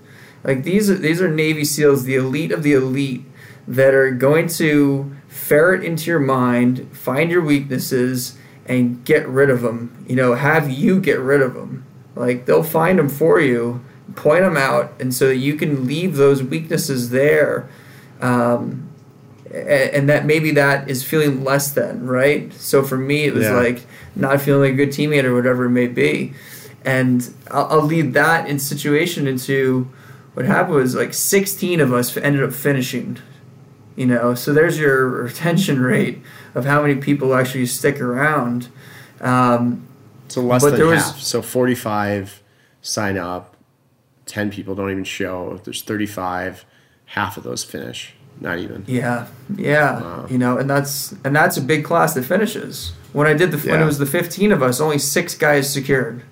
Like 0.43 0.65
these 0.65 0.91
are 0.91 0.97
these 0.97 1.21
are 1.21 1.29
Navy 1.29 1.65
SEALs, 1.65 2.03
the 2.03 2.17
elite 2.17 2.51
of 2.51 2.65
the 2.65 2.73
elite, 2.73 3.25
that 3.71 3.95
are 3.95 4.11
going 4.11 4.49
to 4.49 5.15
ferret 5.29 5.85
into 5.85 6.11
your 6.11 6.19
mind, 6.19 6.89
find 6.93 7.31
your 7.31 7.41
weaknesses, 7.41 8.37
and 8.67 9.05
get 9.05 9.27
rid 9.29 9.49
of 9.49 9.63
them. 9.63 10.05
You 10.09 10.17
know, 10.17 10.35
have 10.35 10.69
you 10.71 11.01
get 11.01 11.21
rid 11.21 11.41
of 11.41 11.55
them. 11.55 11.85
Like 12.17 12.47
they'll 12.47 12.65
find 12.65 12.99
them 12.99 13.09
for 13.09 13.41
you, 13.41 13.81
point 14.17 14.43
them 14.43 14.57
out, 14.57 14.93
and 15.01 15.15
so 15.15 15.29
that 15.29 15.37
you 15.37 15.55
can 15.55 15.87
leave 15.87 16.17
those 16.17 16.43
weaknesses 16.43 17.11
there. 17.11 17.69
Um, 18.21 18.89
and 19.53 20.09
that 20.09 20.27
maybe 20.27 20.51
that 20.53 20.89
is 20.89 21.03
feeling 21.03 21.43
less 21.43 21.73
than 21.73 22.07
right 22.07 22.53
so 22.55 22.85
for 22.85 22.97
me 22.97 23.25
it 23.25 23.35
was 23.35 23.47
Yeah. 23.47 23.55
like 23.55 23.85
not 24.15 24.41
feeling 24.41 24.61
like 24.63 24.73
a 24.75 24.87
good 24.87 24.91
teammate 24.95 25.25
or 25.25 25.35
whatever 25.35 25.65
it 25.65 25.71
may 25.71 25.89
be 25.89 26.35
and 26.85 27.29
I'll, 27.51 27.67
I'll 27.67 27.83
lead 27.83 28.15
that 28.15 28.49
in 28.49 28.61
situation 28.61 29.27
into 29.27 29.89
what 30.35 30.47
happened 30.47 30.77
was 30.77 30.95
like 30.95 31.13
16 31.15 31.81
of 31.81 31.93
us 31.93 32.17
ended 32.17 32.45
up 32.45 32.53
finishing 32.53 33.19
you 34.01 34.07
know 34.07 34.35
so 34.35 34.53
there's 34.59 34.79
your 34.85 34.99
retention 35.09 35.77
rate 35.93 36.17
of 36.55 36.65
how 36.65 36.79
many 36.83 36.97
people 37.09 37.35
actually 37.41 37.67
stick 37.67 38.01
around 38.01 38.69
um, 39.21 39.63
So 40.29 40.41
less 40.41 40.63
than 40.65 40.75
there 40.77 40.87
was- 40.87 41.05
half. 41.05 41.21
So 41.21 41.43
45 41.43 42.43
sign 42.83 43.19
up, 43.19 43.45
10 44.27 44.51
people 44.51 44.75
don't 44.75 44.91
even 44.91 45.05
show. 45.05 45.53
If 45.57 45.65
there's 45.65 45.83
35, 45.83 46.65
half 47.17 47.37
of 47.37 47.43
those 47.45 47.63
finish. 47.65 48.15
Not 48.41 48.59
even. 48.59 48.85
Yeah, 48.87 49.27
yeah, 49.55 50.01
Wow. 50.01 50.27
you 50.31 50.39
know, 50.39 50.57
and 50.57 50.71
that's 50.71 51.13
and 51.25 51.37
that's 51.37 51.59
a 51.59 51.61
big 51.61 51.85
class 51.85 52.15
that 52.15 52.25
finishes. 52.25 52.93
When 53.13 53.27
I 53.27 53.35
did 53.35 53.51
the 53.53 53.59
when 53.71 53.83
it 53.83 53.85
was 53.85 53.99
the 53.99 54.07
fifteen 54.07 54.51
of 54.53 54.63
us, 54.63 54.81
only 54.81 54.97
six 54.99 55.35
guys 55.35 55.71
secured. 55.71 56.23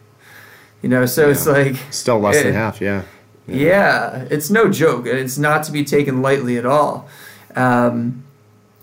You 0.80 0.88
know, 0.88 1.04
so 1.06 1.28
it's 1.28 1.46
like 1.46 1.76
Still 1.90 2.18
less 2.20 2.42
than 2.42 2.54
Eh, 2.54 2.56
half, 2.64 2.80
yeah. 2.80 3.02
yeah, 3.46 4.26
it's 4.30 4.48
no 4.48 4.70
joke, 4.70 5.06
and 5.06 5.18
it's 5.18 5.36
not 5.36 5.64
to 5.64 5.72
be 5.72 5.84
taken 5.84 6.22
lightly 6.22 6.56
at 6.56 6.64
all. 6.64 7.08
Um, 7.54 8.24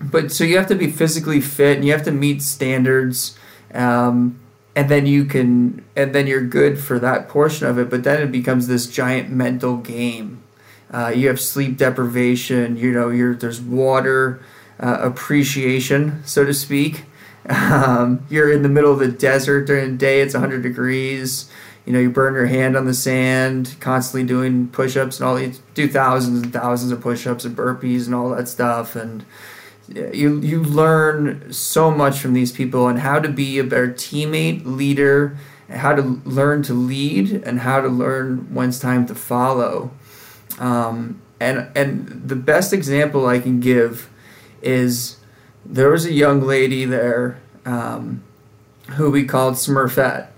but 0.01 0.31
so 0.31 0.43
you 0.43 0.57
have 0.57 0.67
to 0.67 0.75
be 0.75 0.91
physically 0.91 1.41
fit, 1.41 1.77
and 1.77 1.85
you 1.85 1.91
have 1.91 2.03
to 2.03 2.11
meet 2.11 2.41
standards, 2.41 3.37
um, 3.73 4.39
and 4.75 4.89
then 4.89 5.05
you 5.05 5.25
can, 5.25 5.85
and 5.95 6.13
then 6.13 6.27
you're 6.27 6.41
good 6.41 6.79
for 6.79 6.99
that 6.99 7.29
portion 7.29 7.67
of 7.67 7.77
it. 7.77 7.89
But 7.89 8.03
then 8.03 8.21
it 8.21 8.31
becomes 8.31 8.67
this 8.67 8.87
giant 8.87 9.29
mental 9.29 9.77
game. 9.77 10.43
Uh, 10.91 11.11
you 11.15 11.27
have 11.27 11.39
sleep 11.39 11.77
deprivation. 11.77 12.77
You 12.77 12.91
know, 12.91 13.09
you're 13.09 13.35
there's 13.35 13.61
water 13.61 14.41
uh, 14.79 14.97
appreciation, 15.01 16.23
so 16.25 16.45
to 16.45 16.53
speak. 16.53 17.05
Um, 17.47 18.25
you're 18.27 18.51
in 18.51 18.63
the 18.63 18.69
middle 18.69 18.91
of 18.91 18.97
the 18.97 19.07
desert 19.07 19.67
during 19.67 19.91
the 19.91 19.97
day. 19.99 20.21
It's 20.21 20.33
100 20.33 20.63
degrees. 20.63 21.47
You 21.85 21.93
know, 21.93 21.99
you 21.99 22.09
burn 22.09 22.33
your 22.33 22.47
hand 22.47 22.75
on 22.75 22.85
the 22.85 22.93
sand, 22.93 23.75
constantly 23.79 24.27
doing 24.27 24.69
push-ups 24.69 25.19
and 25.19 25.29
all. 25.29 25.39
You 25.39 25.53
do 25.75 25.87
thousands 25.87 26.41
and 26.41 26.51
thousands 26.51 26.91
of 26.91 27.01
push-ups 27.01 27.45
and 27.45 27.55
burpees 27.55 28.07
and 28.07 28.15
all 28.15 28.29
that 28.29 28.47
stuff. 28.47 28.95
And 28.95 29.23
you 29.87 30.39
you 30.39 30.63
learn 30.63 31.53
so 31.53 31.91
much 31.91 32.19
from 32.19 32.33
these 32.33 32.51
people 32.51 32.87
and 32.87 32.99
how 32.99 33.19
to 33.19 33.29
be 33.29 33.59
a 33.59 33.63
better 33.63 33.89
teammate, 33.89 34.65
leader, 34.65 35.37
how 35.69 35.93
to 35.93 36.01
learn 36.25 36.63
to 36.63 36.73
lead, 36.73 37.31
and 37.43 37.59
how 37.59 37.81
to 37.81 37.87
learn 37.87 38.53
when 38.53 38.69
it's 38.69 38.79
time 38.79 39.05
to 39.05 39.15
follow. 39.15 39.91
Um, 40.57 41.21
and 41.39 41.69
and 41.75 42.27
the 42.27 42.35
best 42.35 42.73
example 42.73 43.27
I 43.27 43.39
can 43.39 43.59
give 43.59 44.09
is 44.61 45.17
there 45.63 45.89
was 45.89 46.05
a 46.05 46.13
young 46.13 46.41
lady 46.41 46.85
there 46.85 47.39
um, 47.65 48.23
who 48.91 49.11
we 49.11 49.25
called 49.25 49.55
Smurfette. 49.55 50.29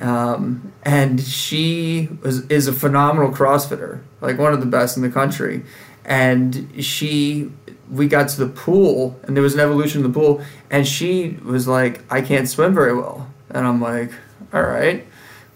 Um, 0.00 0.72
and 0.82 1.20
she 1.20 2.08
was, 2.22 2.46
is 2.46 2.68
a 2.68 2.72
phenomenal 2.72 3.30
CrossFitter, 3.30 4.02
like 4.20 4.38
one 4.38 4.52
of 4.52 4.60
the 4.60 4.66
best 4.66 4.96
in 4.96 5.02
the 5.02 5.10
country. 5.10 5.62
And 6.04 6.84
she, 6.84 7.50
we 7.90 8.06
got 8.06 8.28
to 8.30 8.44
the 8.44 8.52
pool, 8.52 9.18
and 9.24 9.36
there 9.36 9.42
was 9.42 9.54
an 9.54 9.60
evolution 9.60 10.04
in 10.04 10.12
the 10.12 10.18
pool, 10.18 10.40
and 10.70 10.86
she 10.86 11.38
was 11.44 11.66
like, 11.66 12.02
"I 12.12 12.20
can't 12.20 12.48
swim 12.48 12.74
very 12.74 12.94
well," 12.94 13.28
and 13.50 13.66
I'm 13.66 13.80
like, 13.80 14.12
"All 14.52 14.62
right, 14.62 15.04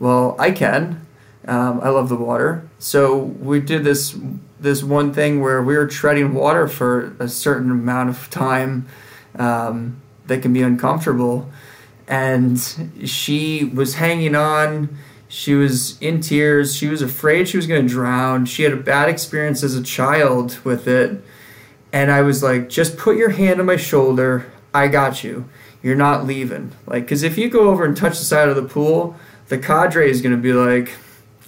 well, 0.01 0.35
I 0.41 0.51
can. 0.51 1.07
Um, 1.47 1.81
I 1.83 1.91
love 1.91 2.09
the 2.09 2.17
water." 2.17 2.69
So 2.81 3.17
we 3.17 3.61
did 3.61 3.85
this 3.85 4.17
this 4.59 4.83
one 4.83 5.13
thing 5.13 5.41
where 5.41 5.63
we 5.63 5.77
were 5.77 5.87
treading 5.87 6.35
water 6.35 6.67
for 6.67 7.15
a 7.21 7.29
certain 7.29 7.71
amount 7.71 8.11
of 8.11 8.29
time 8.29 8.87
um, 9.39 10.01
that 10.27 10.43
can 10.43 10.53
be 10.53 10.63
uncomfortable 10.63 11.49
and 12.11 12.59
she 13.05 13.65
was 13.65 13.95
hanging 13.95 14.35
on. 14.35 14.99
She 15.29 15.55
was 15.55 15.97
in 16.03 16.21
tears. 16.21 16.77
She 16.77 16.89
was 16.89 17.03
afraid 17.03 17.49
she 17.49 17.57
was 17.57 17.69
going 17.69 17.87
to 17.87 17.89
drown. 17.89 18.47
She 18.47 18.65
had 18.65 18.73
a 18.73 18.77
bad 18.77 19.09
experience 19.09 19.63
as 19.63 19.77
a 19.77 19.83
child 19.83 20.59
with 20.65 20.89
it. 20.89 21.23
And 21.93 22.11
I 22.11 22.23
was 22.23 22.43
like, 22.43 22.69
just 22.69 22.99
put 22.99 23.17
your 23.17 23.31
hand 23.31 23.61
on 23.61 23.67
my 23.67 23.77
shoulder. 23.77 24.51
I 24.75 24.89
got 24.89 25.23
you. 25.23 25.49
You're 25.85 25.95
not 25.95 26.27
leaving. 26.27 26.73
Like, 26.85 27.05
because 27.05 27.23
if 27.23 27.39
you 27.39 27.49
go 27.49 27.71
over 27.71 27.85
and 27.85 27.97
touch 27.97 28.19
the 28.19 28.25
side 28.25 28.49
of 28.49 28.57
the 28.57 28.65
pool, 28.65 29.15
the 29.47 29.59
cadre 29.59 30.11
is 30.11 30.21
going 30.21 30.35
to 30.35 30.43
be 30.43 30.53
like, 30.53 30.93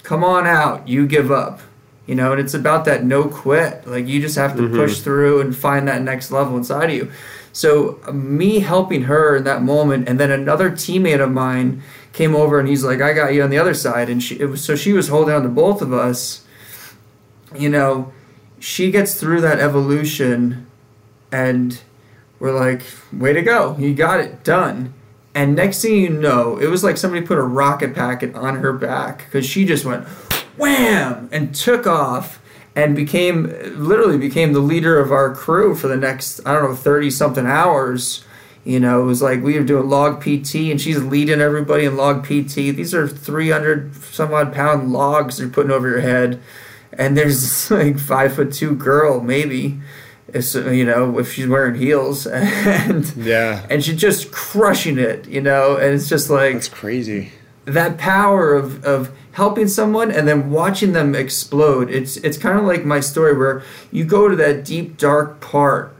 come 0.01 0.23
on 0.23 0.47
out. 0.47 0.87
You 0.87 1.05
give 1.05 1.29
up. 1.29 1.59
You 2.07 2.15
know, 2.15 2.31
and 2.31 2.39
it's 2.39 2.53
about 2.53 2.85
that 2.85 3.03
no 3.03 3.27
quit. 3.27 3.85
Like, 3.85 4.07
you 4.07 4.21
just 4.21 4.37
have 4.37 4.55
to 4.55 4.63
mm-hmm. 4.63 4.75
push 4.75 4.99
through 5.01 5.41
and 5.41 5.55
find 5.55 5.89
that 5.89 6.01
next 6.01 6.31
level 6.31 6.55
inside 6.55 6.89
of 6.89 6.95
you. 6.95 7.11
So 7.53 7.99
uh, 8.05 8.11
me 8.11 8.59
helping 8.59 9.03
her 9.03 9.37
in 9.37 9.43
that 9.45 9.61
moment, 9.61 10.09
and 10.09 10.19
then 10.19 10.31
another 10.31 10.71
teammate 10.71 11.23
of 11.23 11.31
mine 11.31 11.81
came 12.11 12.35
over 12.35 12.59
and 12.59 12.67
he's 12.67 12.83
like, 12.83 12.99
"I 13.01 13.13
got 13.13 13.33
you 13.33 13.43
on 13.43 13.51
the 13.51 13.59
other 13.59 13.75
side," 13.75 14.09
and 14.09 14.21
she 14.21 14.39
it 14.39 14.47
was 14.47 14.63
so 14.63 14.75
she 14.75 14.91
was 14.91 15.07
holding 15.07 15.33
on 15.33 15.43
to 15.43 15.49
both 15.49 15.81
of 15.81 15.93
us. 15.93 16.43
You 17.55 17.69
know, 17.69 18.11
she 18.59 18.91
gets 18.91 19.19
through 19.19 19.41
that 19.41 19.59
evolution, 19.59 20.65
and 21.31 21.79
we're 22.39 22.57
like, 22.59 22.81
"Way 23.13 23.33
to 23.33 23.41
go! 23.43 23.77
You 23.79 23.93
got 23.93 24.19
it 24.19 24.43
done." 24.43 24.95
And 25.35 25.55
next 25.55 25.81
thing 25.81 25.95
you 25.95 26.09
know, 26.09 26.57
it 26.57 26.67
was 26.67 26.83
like 26.83 26.97
somebody 26.97 27.25
put 27.25 27.37
a 27.37 27.43
rocket 27.43 27.95
packet 27.95 28.35
on 28.35 28.57
her 28.57 28.73
back 28.73 29.25
because 29.25 29.45
she 29.45 29.65
just 29.65 29.85
went 29.85 30.07
wham 30.57 31.29
and 31.31 31.55
took 31.55 31.87
off 31.87 32.39
and 32.75 32.95
became 32.95 33.43
literally 33.75 34.17
became 34.17 34.53
the 34.53 34.59
leader 34.59 34.99
of 34.99 35.11
our 35.11 35.33
crew 35.33 35.75
for 35.75 35.87
the 35.87 35.97
next 35.97 36.39
I 36.45 36.53
don't 36.53 36.63
know 36.69 36.75
30 36.75 37.09
something 37.11 37.45
hours. 37.45 38.23
You 38.65 38.79
know, 38.79 39.01
it 39.01 39.05
was 39.05 39.21
like 39.21 39.43
we 39.43 39.57
were 39.59 39.65
doing 39.65 39.89
log 39.89 40.21
PT 40.21 40.55
and 40.71 40.79
she's 40.79 41.03
leading 41.03 41.41
everybody 41.41 41.83
in 41.85 41.97
log 41.97 42.23
PT. 42.23 42.55
These 42.55 42.93
are 42.93 43.07
300 43.07 43.93
some 43.95 44.33
odd 44.33 44.53
pound 44.53 44.91
logs 44.93 45.37
they're 45.37 45.49
putting 45.49 45.71
over 45.71 45.89
your 45.89 45.99
head. 46.01 46.39
And 46.93 47.17
there's 47.17 47.69
like 47.71 47.99
five 47.99 48.35
foot 48.35 48.53
two 48.53 48.75
girl, 48.75 49.19
maybe, 49.19 49.79
if, 50.29 50.55
you 50.55 50.85
know, 50.85 51.19
if 51.19 51.33
she's 51.33 51.47
wearing 51.47 51.75
heels. 51.75 52.25
And 52.27 53.05
Yeah. 53.17 53.65
and 53.69 53.83
she's 53.83 53.99
just 53.99 54.31
crushing 54.31 54.97
it, 54.97 55.27
you 55.27 55.41
know, 55.41 55.75
and 55.75 55.93
it's 55.93 56.07
just 56.07 56.29
like 56.29 56.55
it's 56.55 56.69
crazy. 56.69 57.31
that 57.65 57.97
power 57.97 58.53
of, 58.55 58.83
of 58.85 59.11
helping 59.33 59.67
someone 59.67 60.11
and 60.11 60.27
then 60.27 60.49
watching 60.49 60.93
them 60.93 61.15
explode. 61.15 61.89
It's 61.89 62.17
it's 62.17 62.37
kind 62.37 62.57
of 62.57 62.65
like 62.65 62.85
my 62.85 62.99
story 62.99 63.37
where 63.37 63.63
you 63.91 64.05
go 64.05 64.29
to 64.29 64.35
that 64.37 64.63
deep 64.65 64.97
dark 64.97 65.41
part 65.41 65.95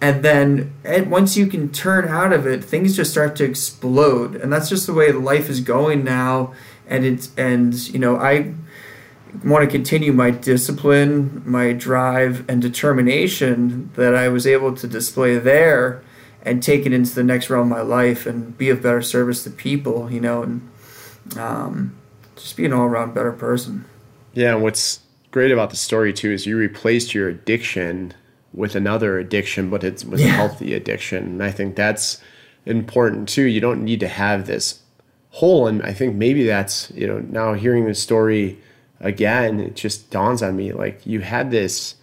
and 0.00 0.24
then 0.24 0.74
and 0.84 1.10
once 1.10 1.36
you 1.36 1.46
can 1.46 1.70
turn 1.70 2.08
out 2.08 2.32
of 2.32 2.46
it, 2.46 2.64
things 2.64 2.96
just 2.96 3.12
start 3.12 3.36
to 3.36 3.44
explode. 3.44 4.34
And 4.34 4.52
that's 4.52 4.68
just 4.68 4.86
the 4.86 4.92
way 4.92 5.12
life 5.12 5.48
is 5.48 5.60
going 5.60 6.02
now 6.02 6.54
and 6.88 7.04
it's 7.04 7.30
and 7.36 7.74
you 7.88 7.98
know, 7.98 8.16
I 8.16 8.54
want 9.44 9.64
to 9.64 9.70
continue 9.70 10.12
my 10.12 10.30
discipline, 10.30 11.42
my 11.46 11.72
drive, 11.72 12.48
and 12.48 12.60
determination 12.60 13.90
that 13.94 14.14
I 14.14 14.28
was 14.28 14.46
able 14.46 14.74
to 14.76 14.86
display 14.86 15.38
there 15.38 16.02
and 16.42 16.62
take 16.62 16.84
it 16.84 16.92
into 16.92 17.14
the 17.14 17.22
next 17.22 17.48
realm 17.48 17.70
of 17.72 17.78
my 17.78 17.82
life 17.82 18.26
and 18.26 18.58
be 18.58 18.68
of 18.68 18.82
better 18.82 19.02
service 19.02 19.44
to 19.44 19.50
people, 19.50 20.10
you 20.10 20.20
know, 20.20 20.42
and 20.42 20.70
um, 21.38 21.96
just 22.42 22.56
be 22.56 22.66
an 22.66 22.72
all 22.72 22.84
around 22.84 23.14
better 23.14 23.32
person. 23.32 23.84
Yeah, 24.34 24.54
and 24.54 24.62
what's 24.62 25.00
great 25.30 25.50
about 25.50 25.70
the 25.70 25.76
story 25.76 26.12
too 26.12 26.30
is 26.30 26.46
you 26.46 26.56
replaced 26.56 27.14
your 27.14 27.28
addiction 27.28 28.14
with 28.52 28.74
another 28.74 29.18
addiction, 29.18 29.70
but 29.70 29.82
it 29.82 30.04
was 30.04 30.20
yeah. 30.20 30.28
a 30.28 30.30
healthy 30.32 30.74
addiction. 30.74 31.24
And 31.24 31.42
I 31.42 31.50
think 31.50 31.74
that's 31.74 32.20
important 32.66 33.28
too. 33.28 33.44
You 33.44 33.60
don't 33.60 33.82
need 33.82 34.00
to 34.00 34.08
have 34.08 34.46
this 34.46 34.80
hole. 35.30 35.66
And 35.66 35.82
I 35.82 35.92
think 35.92 36.14
maybe 36.14 36.44
that's, 36.44 36.90
you 36.94 37.06
know, 37.06 37.20
now 37.20 37.54
hearing 37.54 37.86
the 37.86 37.94
story 37.94 38.58
again, 39.00 39.58
it 39.58 39.74
just 39.74 40.10
dawns 40.10 40.42
on 40.42 40.56
me 40.56 40.72
like 40.72 41.04
you 41.06 41.20
had 41.20 41.50
this 41.50 41.96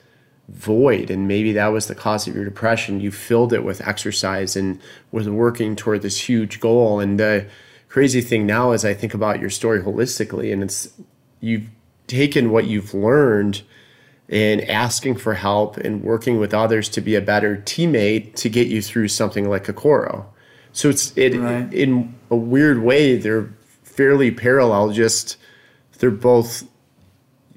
void 0.50 1.12
and 1.12 1.28
maybe 1.28 1.54
that 1.54 1.68
was 1.68 1.86
the 1.86 1.96
cause 1.96 2.28
of 2.28 2.36
your 2.36 2.44
depression. 2.44 3.00
You 3.00 3.12
filled 3.12 3.54
it 3.54 3.64
with 3.64 3.88
exercise 3.88 4.56
and 4.56 4.82
was 5.12 5.30
working 5.30 5.76
toward 5.76 6.02
this 6.02 6.28
huge 6.28 6.60
goal. 6.60 7.00
And 7.00 7.20
the 7.20 7.46
crazy 7.90 8.22
thing 8.22 8.46
now 8.46 8.72
is 8.72 8.86
I 8.86 8.94
think 8.94 9.14
about 9.14 9.40
your 9.40 9.50
story 9.50 9.82
holistically 9.82 10.54
and 10.54 10.64
it's 10.64 10.90
you've 11.42 11.68
taken 12.08 12.52
what 12.52 12.66
you've 12.66 12.94
learned 12.94 13.62
and 14.30 14.62
asking 14.70 15.16
for 15.16 15.34
help 15.34 15.78
and 15.78 16.04
working 16.04 16.40
with 16.40 16.54
others 16.54 16.88
to 16.90 17.02
be 17.02 17.16
a 17.16 17.22
better 17.22 17.58
teammate 17.58 18.36
to 18.36 18.50
get 18.50 18.68
you 18.68 18.82
through 18.82 19.08
something 19.08 19.50
like 19.50 19.68
a 19.68 19.74
Kokoro. 19.74 20.26
So 20.72 20.90
it's 20.90 21.16
it 21.18 21.36
right. 21.36 21.74
in 21.74 22.16
a 22.30 22.36
weird 22.36 22.84
way 22.84 23.18
they're 23.18 23.50
fairly 23.84 24.32
parallel. 24.32 24.92
Just 24.92 25.38
they're 25.98 26.12
both 26.12 26.64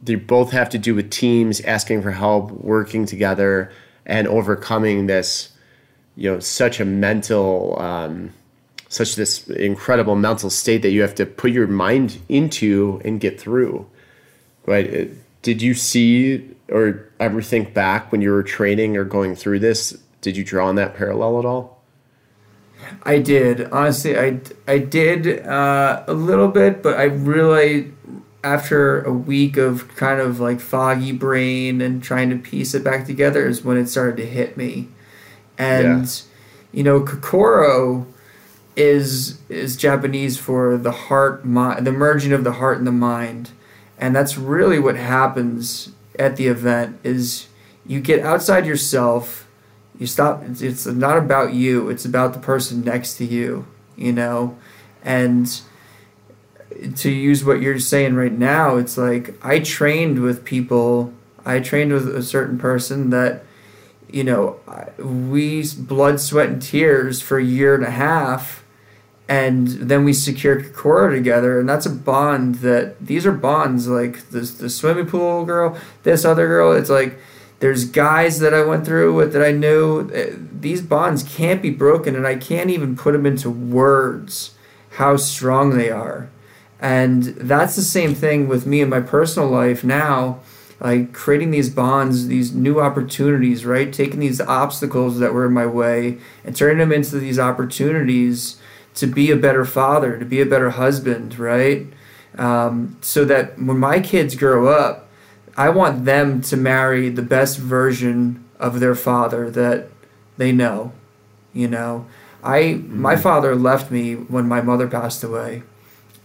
they 0.03 0.17
both 0.17 0.51
have 0.51 0.69
to 0.71 0.79
do 0.79 0.95
with 0.95 1.11
teams 1.11 1.61
asking 1.61 2.03
for 2.03 2.11
help, 2.11 2.51
working 2.51 3.07
together, 3.07 3.71
and 4.05 4.27
overcoming 4.27 5.07
this. 5.07 5.51
You 6.17 6.33
know, 6.33 6.41
such 6.41 6.81
a 6.81 6.85
mental, 6.85 7.81
um, 7.81 8.33
such 8.93 9.17
this 9.17 9.49
incredible 9.49 10.15
mental 10.15 10.51
state 10.51 10.83
that 10.83 10.91
you 10.91 11.01
have 11.01 11.15
to 11.15 11.25
put 11.25 11.51
your 11.51 11.67
mind 11.67 12.19
into 12.29 13.01
and 13.07 13.21
get 13.21 13.41
through. 13.41 13.87
Right? 14.67 15.09
Did 15.41 15.63
you 15.63 15.73
see 15.73 16.47
or 16.69 17.09
ever 17.19 17.41
think 17.41 17.73
back 17.73 18.13
when 18.13 18.21
you 18.21 18.31
were 18.31 18.43
training 18.43 18.99
or 18.99 19.05
going 19.05 19.35
through 19.35 19.61
this? 19.61 19.99
Did 20.21 20.37
you 20.37 20.45
draw 20.45 20.69
on 20.69 20.75
that 20.75 20.95
parallel 20.95 21.39
at 21.39 21.47
all? 21.47 21.83
I 23.03 23.19
did 23.19 23.65
honestly. 23.73 24.19
I 24.19 24.41
I 24.69 24.77
did 24.77 25.41
uh, 25.47 26.05
a 26.07 26.13
little 26.13 26.49
bit, 26.49 26.83
but 26.83 26.99
I 26.99 27.05
really 27.05 27.95
after 28.45 29.03
a 29.05 29.13
week 29.13 29.57
of 29.57 29.89
kind 29.97 30.21
of 30.21 30.39
like 30.39 30.61
foggy 30.61 31.13
brain 31.13 31.81
and 31.81 32.03
trying 32.03 32.29
to 32.29 32.37
piece 32.37 32.75
it 32.75 32.85
back 32.85 33.07
together 33.07 33.47
is 33.49 33.65
when 33.65 33.79
it 33.79 33.87
started 33.87 34.19
to 34.19 34.27
hit 34.27 34.59
me, 34.59 34.89
and 35.57 36.05
yeah. 36.05 36.23
you 36.73 36.83
know 36.83 37.01
Kokoro 37.01 38.07
is 38.77 39.39
is 39.49 39.77
Japanese 39.77 40.39
for 40.39 40.77
the 40.77 40.93
heart, 40.93 41.45
mind, 41.45 41.87
the 41.87 41.93
merging 41.93 42.33
of 42.33 42.45
the 42.45 42.53
heart 42.53 42.79
and 42.79 42.87
the 42.87 42.93
mind, 42.93 43.51
and 43.99 44.15
that's 44.15 44.39
really 44.39 44.79
what 44.79 44.97
happens 44.97 45.93
at 46.19 46.37
the 46.37 46.47
event. 46.47 46.99
Is 47.03 47.49
you 47.87 48.01
get 48.01 48.25
outside 48.25 48.67
yourself 48.67 49.43
you 49.99 50.07
stop 50.09 50.43
it's 50.45 50.87
not 50.87 51.17
about 51.17 51.53
you 51.53 51.89
it's 51.89 52.05
about 52.05 52.33
the 52.33 52.39
person 52.39 52.83
next 52.83 53.15
to 53.17 53.25
you 53.25 53.67
you 53.97 54.13
know 54.13 54.57
and 55.05 55.61
to 56.97 57.11
use 57.11 57.45
what 57.45 57.61
you're 57.61 57.79
saying 57.79 58.15
right 58.15 58.33
now 58.33 58.77
it's 58.77 58.97
like 58.97 59.35
i 59.45 59.59
trained 59.61 60.21
with 60.21 60.45
people 60.45 61.13
i 61.45 61.61
trained 61.61 61.93
with 61.93 62.09
a 62.09 62.23
certain 62.23 62.59
person 62.59 63.11
that 63.11 63.45
you 64.11 64.25
know 64.25 64.59
we 64.99 65.65
blood 65.79 66.19
sweat 66.19 66.49
and 66.49 66.63
tears 66.63 67.23
for 67.23 67.39
a 67.39 67.45
year 67.45 67.75
and 67.75 67.85
a 67.85 67.91
half 67.91 68.62
and 69.29 69.69
then 69.69 70.05
we 70.05 70.13
secure 70.13 70.63
Kokoro 70.63 71.11
together 71.11 71.61
and 71.61 71.69
that's 71.69 71.87
a 71.87 71.91
bond 71.91 72.57
that 72.57 72.99
these 73.05 73.25
are 73.25 73.33
bonds 73.33 73.89
like 73.89 74.29
this 74.31 74.53
the 74.53 74.69
swimming 74.69 75.07
pool 75.07 75.45
girl 75.45 75.79
this 76.03 76.25
other 76.25 76.47
girl 76.49 76.73
it's 76.73 76.91
like 76.91 77.19
there's 77.63 77.85
guys 77.85 78.41
that 78.41 78.53
I 78.53 78.65
went 78.65 78.85
through 78.85 79.15
with 79.15 79.33
that 79.35 79.43
I 79.43 79.53
knew 79.53 80.11
uh, 80.11 80.37
these 80.53 80.83
bonds 80.83 81.23
can't 81.23 81.63
be 81.63 81.71
broken, 81.71 82.17
and 82.17 82.27
I 82.27 82.35
can't 82.35 82.71
even 82.71 82.97
put 82.97 83.13
them 83.13 83.25
into 83.25 83.51
words 83.51 84.57
how 84.97 85.17
strong 85.17 85.77
they 85.77 85.89
are. 85.89 86.29
And 86.81 87.23
that's 87.23 87.77
the 87.77 87.83
same 87.83 88.17
thing 88.17 88.49
with 88.49 88.67
me 88.67 88.81
in 88.81 88.89
my 88.89 88.99
personal 88.99 89.49
life 89.49 89.85
now, 89.85 90.41
like 90.81 91.13
creating 91.13 91.53
these 91.53 91.71
bonds, 91.71 92.27
these 92.27 92.53
new 92.53 92.81
opportunities, 92.81 93.65
right? 93.65 93.93
Taking 93.93 94.19
these 94.19 94.41
obstacles 94.41 95.21
that 95.21 95.33
were 95.33 95.47
in 95.47 95.53
my 95.53 95.67
way 95.67 96.19
and 96.45 96.57
turning 96.57 96.79
them 96.79 96.91
into 96.91 97.21
these 97.21 97.39
opportunities 97.39 98.61
to 98.95 99.07
be 99.07 99.31
a 99.31 99.37
better 99.37 99.65
father, 99.65 100.19
to 100.19 100.25
be 100.25 100.41
a 100.41 100.47
better 100.47 100.71
husband, 100.71 101.39
right? 101.39 101.87
Um, 102.37 102.97
so 103.01 103.25
that 103.25 103.59
when 103.59 103.79
my 103.79 104.01
kids 104.01 104.35
grow 104.35 104.69
up, 104.69 105.09
I 105.57 105.69
want 105.69 106.05
them 106.05 106.41
to 106.43 106.57
marry 106.57 107.09
the 107.11 107.23
best 107.23 107.59
version 107.59 108.45
of 108.59 108.81
their 108.81 108.95
father 108.95 109.51
that 109.51 109.89
they 110.39 110.53
know. 110.53 110.93
You 111.53 111.69
know, 111.69 112.07
I 112.43 112.61
mm-hmm. 112.61 113.01
my 113.01 113.17
father 113.17 113.55
left 113.55 113.91
me 113.91 114.15
when 114.15 114.49
my 114.49 114.63
mother 114.63 114.89
passed 114.89 115.23
away, 115.23 115.63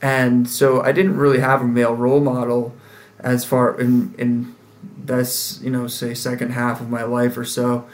and 0.02 0.50
so 0.50 0.82
I 0.82 0.92
didn't 0.92 1.18
really 1.18 1.40
have 1.40 1.62
a 1.62 1.68
male 1.68 1.94
role 1.94 2.22
model 2.22 2.76
as 3.20 3.44
far 3.44 3.80
in 3.80 4.14
in 4.18 4.56
this 4.98 5.60
you 5.62 5.70
know 5.70 5.88
say 5.88 6.14
second 6.14 6.52
half 6.52 6.80
of 6.80 6.90
my 6.90 7.04
life 7.04 7.38
or 7.38 7.44
so, 7.44 7.86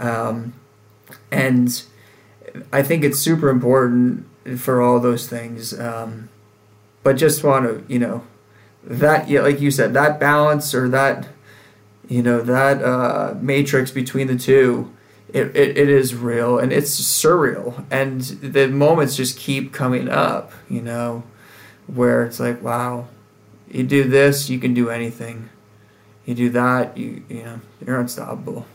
um, 0.00 0.54
and 1.30 1.84
I 2.72 2.82
think 2.82 3.04
it's 3.04 3.18
super 3.18 3.48
important 3.48 4.26
for 4.58 4.80
all 4.80 5.00
those 5.00 5.28
things. 5.28 5.78
Um, 5.78 6.28
but 7.02 7.16
just 7.16 7.44
want 7.44 7.64
to 7.64 7.92
you 7.92 7.98
know 7.98 8.24
that 8.84 9.28
yeah, 9.28 9.40
like 9.40 9.60
you 9.60 9.70
said, 9.70 9.94
that 9.94 10.18
balance 10.20 10.74
or 10.74 10.88
that 10.88 11.28
you 12.08 12.22
know 12.22 12.40
that 12.40 12.82
uh, 12.82 13.34
matrix 13.40 13.90
between 13.90 14.26
the 14.26 14.36
two, 14.36 14.92
it, 15.28 15.54
it, 15.56 15.76
it 15.76 15.88
is 15.88 16.14
real 16.14 16.58
and 16.58 16.72
it's 16.72 17.00
surreal, 17.00 17.84
and 17.90 18.20
the 18.20 18.68
moments 18.68 19.16
just 19.16 19.38
keep 19.38 19.72
coming 19.72 20.08
up. 20.08 20.52
You 20.68 20.82
know, 20.82 21.22
where 21.86 22.24
it's 22.24 22.40
like, 22.40 22.62
wow, 22.62 23.08
you 23.70 23.84
do 23.84 24.04
this, 24.04 24.50
you 24.50 24.58
can 24.58 24.74
do 24.74 24.90
anything. 24.90 25.48
You 26.26 26.34
do 26.34 26.50
that, 26.50 26.96
you 26.96 27.22
you 27.28 27.42
know, 27.42 27.60
you're 27.84 27.98
unstoppable. 27.98 28.66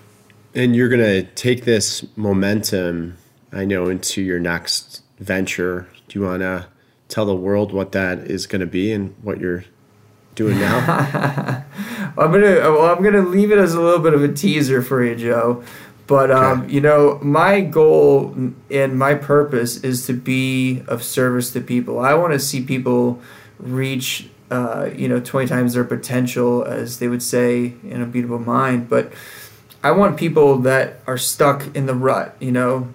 And 0.53 0.76
you're 0.76 0.89
gonna 0.89 1.23
take 1.23 1.65
this 1.65 2.05
momentum, 2.15 3.17
I 3.56 3.64
know, 3.64 3.88
into 3.88 4.22
your 4.22 4.39
next 4.39 5.01
venture. 5.18 5.88
Do 6.10 6.20
you 6.20 6.26
wanna 6.26 6.68
tell 7.08 7.26
the 7.26 7.36
world 7.36 7.72
what 7.72 7.93
that 7.93 8.20
is 8.20 8.47
gonna 8.47 8.66
be 8.66 8.91
and 8.91 9.16
what 9.22 9.39
you're 9.39 9.64
doing 10.36 10.60
now? 10.60 11.64
I'm 12.18 12.32
gonna 12.32 12.60
well, 12.72 12.93
I'm 12.93 13.01
gonna 13.01 13.22
leave 13.22 13.51
it 13.51 13.58
as 13.58 13.74
a 13.74 13.82
little 13.82 14.01
bit 14.01 14.14
of 14.14 14.22
a 14.22 14.32
teaser 14.32 14.82
for 14.82 15.03
you, 15.03 15.16
Joe. 15.16 15.64
But 16.06 16.32
um, 16.32 16.70
you 16.70 16.82
know, 16.82 17.18
my 17.24 17.62
goal 17.62 18.36
and 18.70 18.99
my 18.99 19.16
purpose 19.16 19.78
is 19.78 20.06
to 20.08 20.14
be 20.14 20.84
of 20.88 21.01
service 21.01 21.51
to 21.53 21.62
people. 21.62 21.99
I 21.99 22.14
want 22.14 22.34
to 22.34 22.39
see 22.39 22.62
people 22.62 23.22
reach, 23.57 24.30
uh, 24.52 24.90
you 24.94 25.07
know, 25.07 25.22
twenty 25.22 25.48
times 25.48 25.73
their 25.76 25.86
potential, 25.86 26.64
as 26.64 26.99
they 26.99 27.07
would 27.07 27.23
say 27.23 27.73
in 27.84 28.03
Unbeatable 28.03 28.40
Mind. 28.40 28.90
But 28.90 29.14
I 29.82 29.91
want 29.91 30.18
people 30.18 30.60
that 30.60 30.99
are 31.07 31.18
stuck 31.18 31.76
in 31.76 31.86
the 31.86 31.95
rut, 31.95 32.36
you 32.40 32.52
know, 32.52 32.90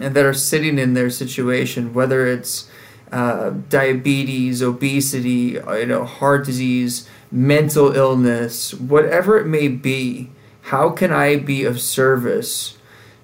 and 0.00 0.14
that 0.14 0.24
are 0.24 0.34
sitting 0.34 0.78
in 0.78 0.94
their 0.94 1.10
situation, 1.10 1.94
whether 1.94 2.26
it's 2.26 2.68
uh, 3.12 3.50
diabetes, 3.68 4.62
obesity, 4.62 5.58
uh, 5.58 5.74
you 5.74 5.86
know, 5.86 6.04
heart 6.04 6.44
disease, 6.44 7.08
mental 7.30 7.94
illness, 7.94 8.74
whatever 8.74 9.38
it 9.38 9.46
may 9.46 9.68
be, 9.68 10.30
how 10.62 10.90
can 10.90 11.12
I 11.12 11.36
be 11.36 11.64
of 11.64 11.80
service 11.80 12.76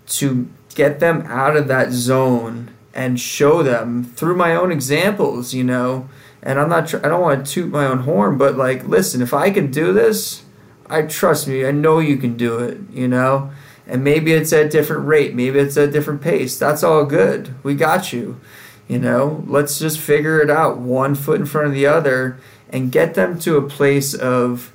to 0.06 0.48
get 0.74 1.00
them 1.00 1.22
out 1.26 1.56
of 1.56 1.68
that 1.68 1.90
zone 1.90 2.70
and 2.94 3.18
show 3.18 3.62
them 3.62 4.04
through 4.04 4.36
my 4.36 4.54
own 4.54 4.70
examples, 4.70 5.54
you 5.54 5.64
know? 5.64 6.08
And 6.42 6.58
I'm 6.58 6.68
not, 6.68 6.88
tr- 6.88 6.98
I 6.98 7.08
don't 7.08 7.20
want 7.20 7.46
to 7.46 7.52
toot 7.52 7.70
my 7.70 7.86
own 7.86 8.00
horn, 8.00 8.38
but 8.38 8.56
like, 8.56 8.86
listen, 8.86 9.22
if 9.22 9.34
I 9.34 9.50
can 9.50 9.70
do 9.70 9.92
this, 9.92 10.42
I 10.88 11.02
trust 11.02 11.46
me, 11.46 11.64
I 11.64 11.70
know 11.70 11.98
you 11.98 12.16
can 12.16 12.36
do 12.36 12.58
it, 12.58 12.78
you 12.92 13.08
know? 13.08 13.50
And 13.90 14.04
maybe 14.04 14.32
it's 14.32 14.52
at 14.52 14.66
a 14.66 14.68
different 14.68 15.08
rate, 15.08 15.34
maybe 15.34 15.58
it's 15.58 15.76
at 15.76 15.88
a 15.88 15.90
different 15.90 16.22
pace. 16.22 16.56
That's 16.56 16.84
all 16.84 17.04
good. 17.04 17.52
We 17.64 17.74
got 17.74 18.12
you. 18.12 18.40
You 18.86 19.00
know, 19.00 19.44
let's 19.48 19.80
just 19.80 19.98
figure 19.98 20.40
it 20.40 20.48
out 20.48 20.78
one 20.78 21.16
foot 21.16 21.40
in 21.40 21.46
front 21.46 21.66
of 21.66 21.74
the 21.74 21.86
other 21.86 22.38
and 22.70 22.92
get 22.92 23.14
them 23.14 23.36
to 23.40 23.56
a 23.56 23.68
place 23.68 24.14
of 24.14 24.72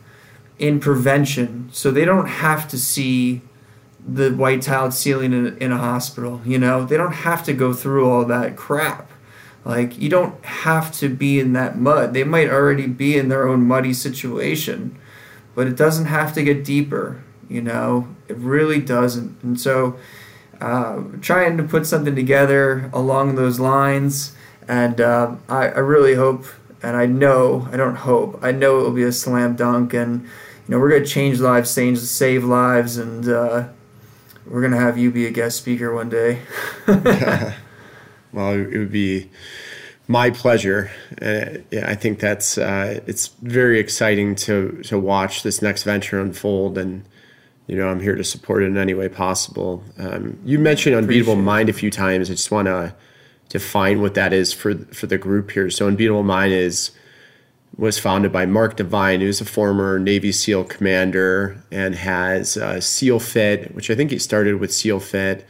in 0.60 0.80
prevention 0.80 1.70
so 1.72 1.92
they 1.92 2.06
don't 2.06 2.28
have 2.28 2.68
to 2.70 2.78
see 2.78 3.42
the 4.06 4.32
white 4.32 4.62
tiled 4.62 4.94
ceiling 4.94 5.34
in, 5.34 5.58
in 5.58 5.72
a 5.72 5.78
hospital. 5.78 6.42
You 6.46 6.60
know, 6.60 6.86
they 6.86 6.98
don't 6.98 7.14
have 7.14 7.44
to 7.46 7.54
go 7.54 7.74
through 7.74 8.10
all 8.10 8.26
that 8.26 8.56
crap. 8.56 9.12
Like, 9.64 9.98
you 9.98 10.10
don't 10.10 10.44
have 10.46 10.92
to 11.00 11.10
be 11.10 11.40
in 11.40 11.54
that 11.54 11.78
mud. 11.78 12.14
They 12.14 12.24
might 12.24 12.50
already 12.50 12.88
be 12.88 13.18
in 13.18 13.30
their 13.30 13.48
own 13.48 13.66
muddy 13.66 13.94
situation, 13.94 14.98
but 15.56 15.68
it 15.68 15.76
doesn't 15.76 16.06
have 16.06 16.34
to 16.34 16.44
get 16.44 16.64
deeper, 16.64 17.24
you 17.50 17.62
know? 17.62 18.08
It 18.28 18.38
really 18.38 18.80
doesn't. 18.80 19.42
And 19.44 19.60
so, 19.60 19.98
uh, 20.62 21.04
trying 21.22 21.58
to 21.58 21.64
put 21.64 21.86
something 21.86 22.16
together 22.16 22.90
along 22.94 23.36
those 23.36 23.60
lines, 23.60 24.36
and 24.68 25.00
uh, 25.02 25.36
I, 25.50 25.68
I 25.68 25.80
really 25.80 26.16
hope, 26.16 26.46
and 26.82 26.96
I 26.96 27.06
know, 27.06 27.68
I 27.72 27.78
don't 27.78 27.96
hope, 27.96 28.40
I 28.42 28.52
know 28.52 28.80
it 28.80 28.84
will 28.84 28.92
be 28.92 29.04
a 29.04 29.12
slam 29.12 29.56
dunk, 29.56 29.94
and, 29.94 30.22
you 30.22 30.30
know, 30.70 30.80
we're 30.80 30.90
going 30.90 31.04
to 31.04 31.10
change 31.10 31.40
lives, 31.40 31.74
change, 31.76 32.00
save 32.00 32.44
lives, 32.44 32.98
and 32.98 33.28
uh, 33.28 33.68
we're 34.46 34.62
going 34.62 34.74
to 34.74 34.80
have 34.80 34.98
you 34.98 35.12
be 35.12 35.26
a 35.26 35.32
guest 35.32 35.58
speaker 35.58 35.94
one 35.94 36.10
day. 36.10 36.40
well, 36.88 38.54
it 38.54 38.78
would 38.78 38.92
be 38.92 39.30
my 40.08 40.30
pleasure. 40.30 40.92
Uh, 41.22 41.60
yeah, 41.72 41.90
I 41.90 41.96
think 41.96 42.20
that's 42.20 42.58
uh, 42.58 43.02
it's 43.08 43.28
very 43.42 43.80
exciting 43.80 44.36
to 44.36 44.82
to 44.84 45.00
watch 45.00 45.44
this 45.44 45.62
next 45.62 45.84
venture 45.84 46.20
unfold, 46.20 46.78
and 46.78 47.06
you 47.68 47.76
know 47.76 47.88
I'm 47.88 48.00
here 48.00 48.16
to 48.16 48.24
support 48.24 48.64
it 48.64 48.68
in 48.68 48.78
any 48.78 48.94
way 48.94 49.10
possible. 49.10 49.84
Um, 49.98 50.40
you 50.46 50.60
mentioned 50.60 50.96
Unbeatable 50.96 51.36
Mind 51.36 51.70
a 51.70 51.74
few 51.74 51.92
times. 51.92 52.30
I 52.30 52.34
just 52.34 52.52
want 52.52 52.68
to 52.68 52.94
define 53.50 54.02
what 54.02 54.14
that 54.16 54.34
is 54.34 54.54
for 54.54 54.76
for 54.76 55.08
the 55.08 55.18
group 55.18 55.52
here. 55.52 55.70
So 55.70 55.88
Unbeatable 55.88 56.24
Mind 56.24 56.54
is 56.54 56.92
was 57.78 58.00
founded 58.00 58.32
by 58.32 58.46
Mark 58.46 58.78
Divine, 58.78 59.20
who's 59.20 59.42
a 59.42 59.46
former 59.46 60.00
Navy 60.00 60.32
SEAL 60.32 60.64
commander 60.66 61.62
and 61.72 61.94
has 61.96 62.56
uh, 62.56 62.80
SEAL 62.80 63.20
Fit, 63.20 63.76
which 63.76 63.90
I 63.90 63.96
think 63.96 64.12
he 64.12 64.20
started 64.20 64.60
with 64.60 64.74
SEAL 64.74 65.02
Fit 65.02 65.46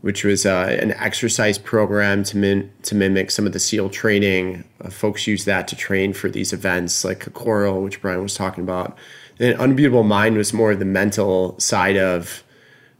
which 0.00 0.24
was 0.24 0.46
uh, 0.46 0.76
an 0.80 0.92
exercise 0.92 1.58
program 1.58 2.22
to, 2.24 2.36
min- 2.36 2.72
to 2.82 2.94
mimic 2.94 3.30
some 3.30 3.46
of 3.46 3.52
the 3.52 3.58
SEAL 3.58 3.90
training. 3.90 4.64
Uh, 4.80 4.88
folks 4.88 5.26
use 5.26 5.44
that 5.44 5.68
to 5.68 5.76
train 5.76 6.12
for 6.12 6.30
these 6.30 6.52
events 6.52 7.04
like 7.04 7.20
Kokoro, 7.20 7.82
which 7.82 8.00
Brian 8.00 8.22
was 8.22 8.34
talking 8.34 8.64
about. 8.64 8.96
And 9.40 9.58
Unbeatable 9.58 10.04
Mind 10.04 10.36
was 10.36 10.52
more 10.52 10.70
of 10.70 10.78
the 10.78 10.84
mental 10.84 11.58
side 11.58 11.96
of 11.96 12.44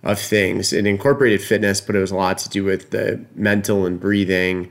of 0.02 0.18
things. 0.18 0.72
It 0.72 0.86
incorporated 0.86 1.42
fitness, 1.42 1.80
but 1.80 1.94
it 1.94 1.98
was 1.98 2.10
a 2.10 2.16
lot 2.16 2.38
to 2.38 2.48
do 2.48 2.64
with 2.64 2.90
the 2.90 3.22
mental 3.34 3.84
and 3.84 4.00
breathing. 4.00 4.70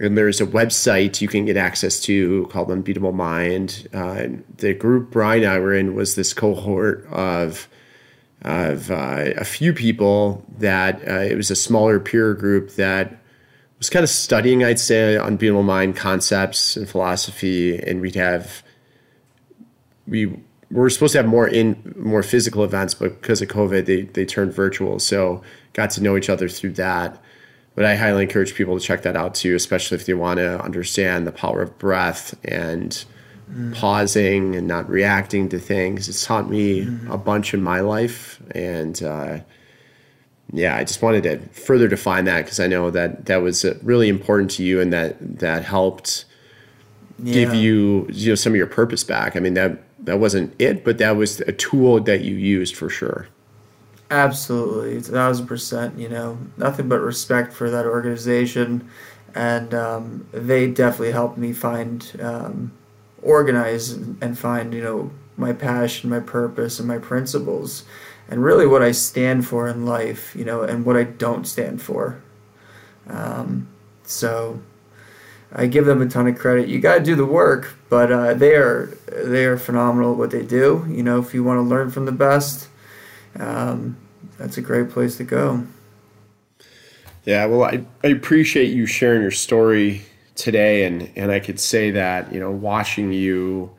And 0.00 0.16
there's 0.16 0.40
a 0.40 0.46
website 0.46 1.20
you 1.20 1.28
can 1.28 1.44
get 1.44 1.58
access 1.58 2.00
to 2.00 2.46
called 2.46 2.70
Unbeatable 2.70 3.12
Mind. 3.12 3.86
Uh, 3.92 4.28
the 4.56 4.72
group 4.72 5.10
Brian 5.10 5.42
and 5.42 5.52
I 5.52 5.58
were 5.58 5.74
in 5.74 5.94
was 5.94 6.14
this 6.14 6.32
cohort 6.32 7.06
of 7.12 7.68
of 8.40 8.90
uh, 8.90 9.34
a 9.36 9.44
few 9.44 9.72
people 9.72 10.44
that 10.58 11.06
uh, 11.06 11.20
it 11.20 11.36
was 11.36 11.50
a 11.50 11.54
smaller 11.54 12.00
peer 12.00 12.34
group 12.34 12.70
that 12.72 13.16
was 13.78 13.90
kind 13.90 14.02
of 14.02 14.10
studying, 14.10 14.64
I'd 14.64 14.80
say, 14.80 15.16
unbeatable 15.16 15.62
mind 15.62 15.96
concepts 15.96 16.76
and 16.76 16.88
philosophy, 16.88 17.78
and 17.78 18.00
we'd 18.00 18.14
have 18.14 18.62
we 20.06 20.40
were 20.72 20.90
supposed 20.90 21.12
to 21.12 21.18
have 21.18 21.26
more 21.26 21.46
in 21.46 21.94
more 21.96 22.22
physical 22.22 22.64
events, 22.64 22.94
but 22.94 23.20
because 23.20 23.42
of 23.42 23.48
COVID, 23.48 23.86
they 23.86 24.02
they 24.02 24.24
turned 24.24 24.52
virtual. 24.52 24.98
So 24.98 25.42
got 25.74 25.90
to 25.92 26.02
know 26.02 26.16
each 26.16 26.28
other 26.28 26.48
through 26.48 26.72
that. 26.72 27.22
But 27.74 27.86
I 27.86 27.96
highly 27.96 28.24
encourage 28.24 28.54
people 28.54 28.78
to 28.78 28.84
check 28.84 29.02
that 29.02 29.16
out 29.16 29.34
too, 29.34 29.54
especially 29.54 29.96
if 29.96 30.04
they 30.04 30.14
want 30.14 30.38
to 30.38 30.60
understand 30.62 31.26
the 31.26 31.32
power 31.32 31.62
of 31.62 31.78
breath 31.78 32.34
and 32.44 33.02
mm. 33.50 33.74
pausing 33.74 34.54
and 34.54 34.66
not 34.66 34.88
reacting 34.90 35.48
to 35.50 35.58
things. 35.58 36.08
It's 36.08 36.24
taught 36.24 36.50
me 36.50 36.84
mm. 36.84 37.10
a 37.10 37.16
bunch 37.16 37.54
in 37.54 37.62
my 37.62 37.80
life, 37.80 38.42
and 38.54 39.02
uh, 39.02 39.38
yeah, 40.52 40.76
I 40.76 40.84
just 40.84 41.00
wanted 41.00 41.22
to 41.22 41.38
further 41.48 41.88
define 41.88 42.26
that 42.26 42.44
because 42.44 42.60
I 42.60 42.66
know 42.66 42.90
that 42.90 43.26
that 43.26 43.42
was 43.42 43.64
uh, 43.64 43.78
really 43.82 44.08
important 44.08 44.50
to 44.52 44.62
you, 44.62 44.80
and 44.80 44.92
that 44.92 45.38
that 45.38 45.64
helped 45.64 46.26
yeah. 47.22 47.32
give 47.32 47.54
you 47.54 48.06
you 48.10 48.30
know 48.30 48.34
some 48.34 48.52
of 48.52 48.56
your 48.56 48.66
purpose 48.66 49.02
back. 49.02 49.34
I 49.34 49.40
mean 49.40 49.54
that 49.54 49.78
that 50.02 50.18
wasn't 50.18 50.54
it, 50.60 50.84
but 50.84 50.98
that 50.98 51.16
was 51.16 51.40
a 51.40 51.52
tool 51.52 52.00
that 52.00 52.22
you 52.22 52.34
used 52.34 52.76
for 52.76 52.88
sure. 52.88 53.28
Absolutely, 54.10 54.96
it's 54.96 55.08
a 55.08 55.12
thousand 55.12 55.46
percent. 55.46 55.98
You 55.98 56.08
know, 56.08 56.38
nothing 56.56 56.88
but 56.88 57.00
respect 57.00 57.52
for 57.52 57.70
that 57.70 57.86
organization, 57.86 58.88
and 59.34 59.72
um, 59.72 60.26
they 60.32 60.70
definitely 60.70 61.12
helped 61.12 61.38
me 61.38 61.52
find 61.52 62.12
um, 62.20 62.72
organize 63.22 63.92
and 63.92 64.38
find 64.38 64.74
you 64.74 64.82
know 64.82 65.10
my 65.36 65.52
passion 65.52 66.10
my 66.10 66.20
purpose 66.20 66.78
and 66.78 66.88
my 66.88 66.98
principles 66.98 67.84
and 68.28 68.44
really 68.44 68.66
what 68.66 68.82
i 68.82 68.90
stand 68.90 69.46
for 69.46 69.68
in 69.68 69.86
life 69.86 70.34
you 70.36 70.44
know 70.44 70.62
and 70.62 70.84
what 70.84 70.96
i 70.96 71.04
don't 71.04 71.46
stand 71.46 71.80
for 71.80 72.20
um, 73.08 73.68
so 74.02 74.60
i 75.54 75.66
give 75.66 75.84
them 75.84 76.02
a 76.02 76.08
ton 76.08 76.26
of 76.26 76.38
credit. 76.38 76.68
You 76.68 76.80
got 76.80 76.98
to 76.98 77.04
do 77.04 77.14
the 77.14 77.26
work 77.26 77.76
but 77.88 78.10
uh, 78.10 78.34
they 78.34 78.54
are 78.54 78.86
they 79.24 79.44
are 79.44 79.56
phenomenal 79.56 80.12
at 80.12 80.18
what 80.18 80.30
they 80.30 80.42
do. 80.42 80.86
You 80.88 81.02
know 81.02 81.18
if 81.18 81.34
you 81.34 81.44
want 81.44 81.58
to 81.58 81.62
learn 81.62 81.90
from 81.90 82.06
the 82.06 82.12
best 82.12 82.68
um, 83.38 83.96
that's 84.38 84.58
a 84.58 84.62
great 84.62 84.90
place 84.90 85.16
to 85.16 85.24
go. 85.24 85.64
Yeah 87.24 87.46
well 87.46 87.64
I, 87.64 87.84
I 88.02 88.08
appreciate 88.08 88.72
you 88.72 88.86
sharing 88.86 89.22
your 89.22 89.30
story 89.30 90.02
today, 90.34 90.84
and 90.84 91.10
and 91.16 91.30
I 91.30 91.40
could 91.40 91.60
say 91.60 91.90
that 91.92 92.32
you 92.32 92.40
know 92.40 92.50
watching 92.50 93.12
you, 93.12 93.70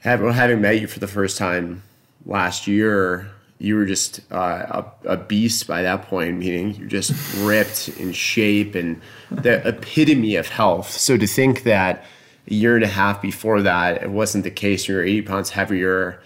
having 0.00 0.32
having 0.32 0.60
met 0.60 0.80
you 0.80 0.86
for 0.86 0.98
the 1.00 1.08
first 1.08 1.38
time 1.38 1.82
last 2.26 2.66
year, 2.66 3.30
you 3.58 3.74
were 3.76 3.86
just 3.86 4.20
uh, 4.30 4.82
a, 5.04 5.12
a, 5.12 5.16
beast 5.16 5.66
by 5.66 5.82
that 5.82 6.02
point. 6.02 6.38
Meaning 6.38 6.74
you're 6.76 6.88
just 6.88 7.12
ripped 7.38 7.88
in 7.88 8.12
shape 8.12 8.74
and 8.74 9.00
the 9.30 9.66
epitome 9.66 10.36
of 10.36 10.48
health. 10.48 10.90
So 10.90 11.16
to 11.16 11.26
think 11.26 11.64
that 11.64 12.04
a 12.48 12.54
year 12.54 12.76
and 12.76 12.84
a 12.84 12.88
half 12.88 13.20
before 13.20 13.62
that 13.62 14.02
it 14.02 14.10
wasn't 14.10 14.44
the 14.44 14.50
case, 14.50 14.88
you 14.88 14.94
were 14.94 15.02
80 15.02 15.22
pounds 15.22 15.50
heavier. 15.50 16.20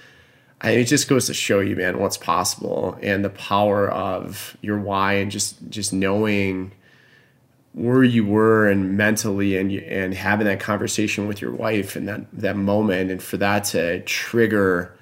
I, 0.61 0.73
it 0.73 0.85
just 0.85 1.09
goes 1.09 1.27
to 1.27 1.35
show 1.35 1.61
you, 1.61 1.75
man, 1.75 1.99
what's 1.99 2.19
possible 2.19 2.99
and 3.03 3.25
the 3.25 3.31
power 3.31 3.91
of 3.91 4.57
your 4.61 4.79
why 4.79 5.15
and 5.15 5.31
just 5.31 5.57
just 5.71 5.93
knowing 5.93 6.73
where 7.75 8.05
you 8.05 8.27
were 8.27 8.69
and 8.69 8.99
mentally 8.99 9.57
and 9.57 9.73
and 9.73 10.13
having 10.13 10.47
that 10.47 10.61
conversation 10.61 11.27
with 11.27 11.41
your 11.41 11.53
wife 11.53 11.97
and 11.97 12.07
that 12.07 12.31
that 12.33 12.57
moment 12.57 13.11
and 13.11 13.23
for 13.23 13.39
that 13.39 13.65
to 13.65 14.03
trigger 14.03 14.95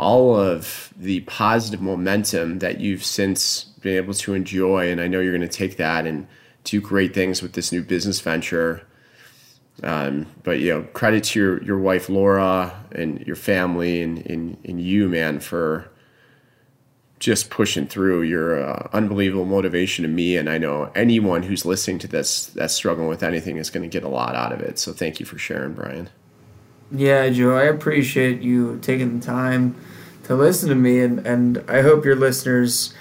all 0.00 0.34
of 0.34 0.92
the 0.96 1.20
positive 1.20 1.80
momentum 1.80 2.58
that 2.60 2.80
you've 2.80 3.04
since 3.04 3.64
been 3.82 3.96
able 3.96 4.14
to 4.14 4.34
enjoy 4.34 4.90
and 4.90 5.00
I 5.00 5.06
know 5.06 5.20
you're 5.20 5.36
going 5.36 5.48
to 5.48 5.56
take 5.56 5.76
that 5.76 6.06
and 6.06 6.26
do 6.64 6.80
great 6.80 7.14
things 7.14 7.42
with 7.42 7.52
this 7.52 7.70
new 7.70 7.82
business 7.82 8.20
venture 8.20 8.86
um, 9.82 10.26
but 10.42 10.58
you 10.58 10.72
know 10.72 10.82
credit 10.94 11.24
to 11.24 11.38
your 11.38 11.62
your 11.62 11.78
wife 11.78 12.08
Laura 12.08 12.84
and 12.92 13.20
your 13.26 13.36
family 13.36 14.02
and 14.02 14.26
and, 14.26 14.56
and 14.64 14.80
you 14.80 15.08
man 15.08 15.40
for 15.40 15.90
just 17.20 17.50
pushing 17.50 17.86
through. 17.86 18.22
You're 18.22 18.66
uh, 18.66 18.88
unbelievable 18.92 19.44
motivation 19.44 20.02
to 20.02 20.08
me, 20.08 20.36
and 20.36 20.48
I 20.48 20.58
know 20.58 20.90
anyone 20.94 21.42
who's 21.42 21.64
listening 21.64 21.98
to 22.00 22.08
this 22.08 22.46
that's 22.46 22.74
struggling 22.74 23.08
with 23.08 23.22
anything 23.22 23.58
is 23.58 23.70
going 23.70 23.82
to 23.82 23.88
get 23.88 24.02
a 24.02 24.08
lot 24.08 24.34
out 24.34 24.52
of 24.52 24.60
it. 24.60 24.78
So 24.78 24.92
thank 24.92 25.20
you 25.20 25.26
for 25.26 25.38
sharing, 25.38 25.74
Brian. 25.74 26.08
Yeah, 26.90 27.28
Joe, 27.28 27.54
I 27.54 27.64
appreciate 27.64 28.42
you 28.42 28.78
taking 28.82 29.20
the 29.20 29.24
time 29.24 29.76
to 30.30 30.36
listen 30.36 30.68
to 30.68 30.76
me, 30.76 31.00
and, 31.00 31.26
and 31.26 31.64
I 31.66 31.82
hope 31.82 32.04
your 32.04 32.14
listeners 32.14 32.94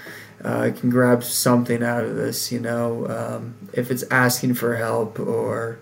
uh, 0.44 0.72
can 0.76 0.90
grab 0.90 1.24
something 1.24 1.84
out 1.84 2.04
of 2.04 2.16
this. 2.16 2.52
You 2.52 2.60
know, 2.60 3.08
um, 3.08 3.54
if 3.72 3.92
it's 3.92 4.02
asking 4.10 4.56
for 4.56 4.78
help 4.78 5.20
or 5.20 5.78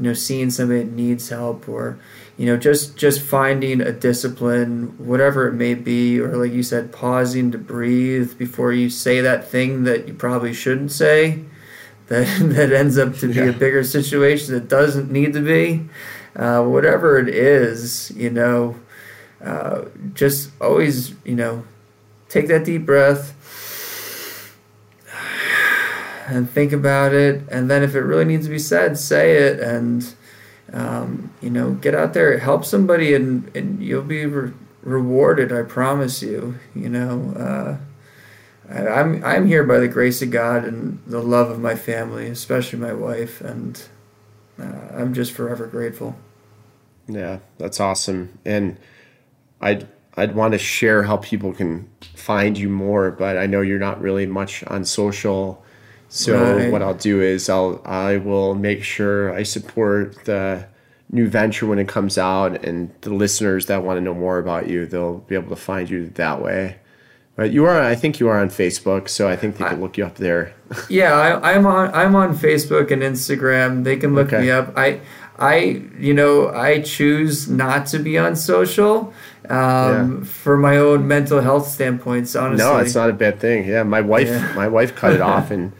you 0.00 0.06
know 0.06 0.12
seeing 0.12 0.50
somebody 0.50 0.80
that 0.80 0.90
needs 0.90 1.28
help 1.28 1.68
or 1.68 2.00
you 2.36 2.46
know 2.46 2.56
just 2.56 2.96
just 2.96 3.20
finding 3.20 3.80
a 3.80 3.92
discipline 3.92 4.92
whatever 4.98 5.46
it 5.46 5.52
may 5.52 5.74
be 5.74 6.18
or 6.18 6.36
like 6.36 6.52
you 6.52 6.64
said 6.64 6.90
pausing 6.90 7.52
to 7.52 7.58
breathe 7.58 8.36
before 8.36 8.72
you 8.72 8.90
say 8.90 9.20
that 9.20 9.48
thing 9.48 9.84
that 9.84 10.08
you 10.08 10.14
probably 10.14 10.52
shouldn't 10.52 10.90
say 10.90 11.44
that 12.08 12.26
that 12.40 12.72
ends 12.72 12.98
up 12.98 13.14
to 13.16 13.28
be 13.28 13.34
yeah. 13.34 13.44
a 13.46 13.52
bigger 13.52 13.84
situation 13.84 14.54
that 14.54 14.68
doesn't 14.68 15.10
need 15.10 15.32
to 15.32 15.40
be 15.40 15.88
uh, 16.36 16.62
whatever 16.62 17.18
it 17.18 17.28
is 17.28 18.12
you 18.16 18.30
know 18.30 18.76
uh, 19.44 19.84
just 20.14 20.50
always 20.60 21.14
you 21.24 21.34
know 21.34 21.64
take 22.28 22.48
that 22.48 22.64
deep 22.64 22.84
breath 22.84 23.34
and 26.26 26.50
think 26.50 26.72
about 26.72 27.14
it 27.14 27.42
and 27.50 27.70
then 27.70 27.82
if 27.82 27.94
it 27.94 28.00
really 28.00 28.24
needs 28.24 28.46
to 28.46 28.50
be 28.50 28.58
said 28.58 28.98
say 28.98 29.36
it 29.36 29.60
and 29.60 30.14
um, 30.72 31.32
you 31.40 31.50
know, 31.50 31.72
get 31.72 31.94
out 31.94 32.14
there, 32.14 32.38
help 32.38 32.64
somebody, 32.64 33.14
and, 33.14 33.50
and 33.56 33.82
you'll 33.82 34.02
be 34.02 34.26
re- 34.26 34.52
rewarded. 34.82 35.52
I 35.52 35.62
promise 35.62 36.22
you. 36.22 36.56
You 36.74 36.88
know, 36.90 37.32
uh, 37.36 38.72
I, 38.72 38.88
I'm 38.88 39.24
I'm 39.24 39.46
here 39.46 39.64
by 39.64 39.78
the 39.78 39.88
grace 39.88 40.20
of 40.20 40.30
God 40.30 40.64
and 40.64 41.00
the 41.06 41.22
love 41.22 41.50
of 41.50 41.60
my 41.60 41.74
family, 41.74 42.26
especially 42.26 42.78
my 42.78 42.92
wife, 42.92 43.40
and 43.40 43.82
uh, 44.60 44.88
I'm 44.92 45.14
just 45.14 45.32
forever 45.32 45.66
grateful. 45.66 46.16
Yeah, 47.06 47.38
that's 47.56 47.80
awesome, 47.80 48.38
and 48.44 48.76
I'd 49.60 49.86
I'd 50.16 50.34
want 50.34 50.52
to 50.52 50.58
share 50.58 51.04
how 51.04 51.16
people 51.18 51.52
can 51.52 51.88
find 52.14 52.58
you 52.58 52.68
more, 52.68 53.10
but 53.12 53.36
I 53.36 53.46
know 53.46 53.60
you're 53.60 53.78
not 53.78 54.00
really 54.00 54.26
much 54.26 54.64
on 54.66 54.84
social 54.84 55.62
So 56.10 56.56
Right. 56.56 56.72
what 56.72 56.82
I'll 56.82 56.94
do 56.94 57.20
is 57.20 57.48
I'll 57.48 57.80
I 57.84 58.16
will 58.16 58.54
make 58.54 58.82
sure 58.82 59.32
I 59.32 59.42
support 59.44 60.24
the 60.24 60.66
new 61.12 61.28
venture 61.28 61.66
when 61.66 61.78
it 61.78 61.88
comes 61.88 62.18
out, 62.18 62.64
and 62.64 62.90
the 63.02 63.12
listeners 63.14 63.66
that 63.66 63.82
want 63.84 63.96
to 63.98 64.00
know 64.02 64.14
more 64.14 64.38
about 64.38 64.68
you, 64.68 64.86
they'll 64.86 65.18
be 65.28 65.34
able 65.34 65.50
to 65.50 65.56
find 65.56 65.88
you 65.88 66.08
that 66.14 66.42
way. 66.42 66.76
But 67.36 67.52
you 67.52 67.64
are, 67.66 67.80
I 67.80 67.94
think 67.94 68.18
you 68.20 68.28
are 68.28 68.40
on 68.40 68.48
Facebook, 68.48 69.08
so 69.08 69.28
I 69.28 69.36
think 69.36 69.56
they 69.58 69.64
can 69.64 69.80
look 69.80 69.96
you 69.96 70.04
up 70.04 70.16
there. 70.16 70.52
Yeah, 70.88 71.12
I, 71.14 71.52
I'm 71.54 71.66
on 71.66 71.90
I'm 71.94 72.16
on 72.16 72.36
Facebook 72.36 72.90
and 72.90 73.00
Instagram. 73.02 73.84
They 73.84 73.96
can 73.96 74.14
look 74.14 74.28
Okay. 74.32 74.40
me 74.42 74.50
up. 74.50 74.72
I 74.76 75.00
I 75.38 75.82
you 75.98 76.14
know 76.14 76.48
I 76.48 76.80
choose 76.80 77.48
not 77.48 77.86
to 77.88 77.98
be 77.98 78.18
on 78.18 78.34
social 78.36 79.12
um, 79.48 80.24
for 80.24 80.56
my 80.56 80.76
own 80.76 81.06
mental 81.08 81.40
health 81.40 81.68
standpoints. 81.68 82.34
Honestly, 82.36 82.64
No, 82.66 82.78
it's 82.78 82.94
not 82.94 83.08
a 83.10 83.12
bad 83.12 83.38
thing. 83.40 83.66
Yeah, 83.66 83.82
my 83.84 84.00
wife, 84.00 84.28
Yeah. 84.28 84.52
my 84.54 84.68
wife 84.68 84.94
cut 84.96 85.12
it 85.12 85.20
off, 85.20 85.50
and 85.56 85.72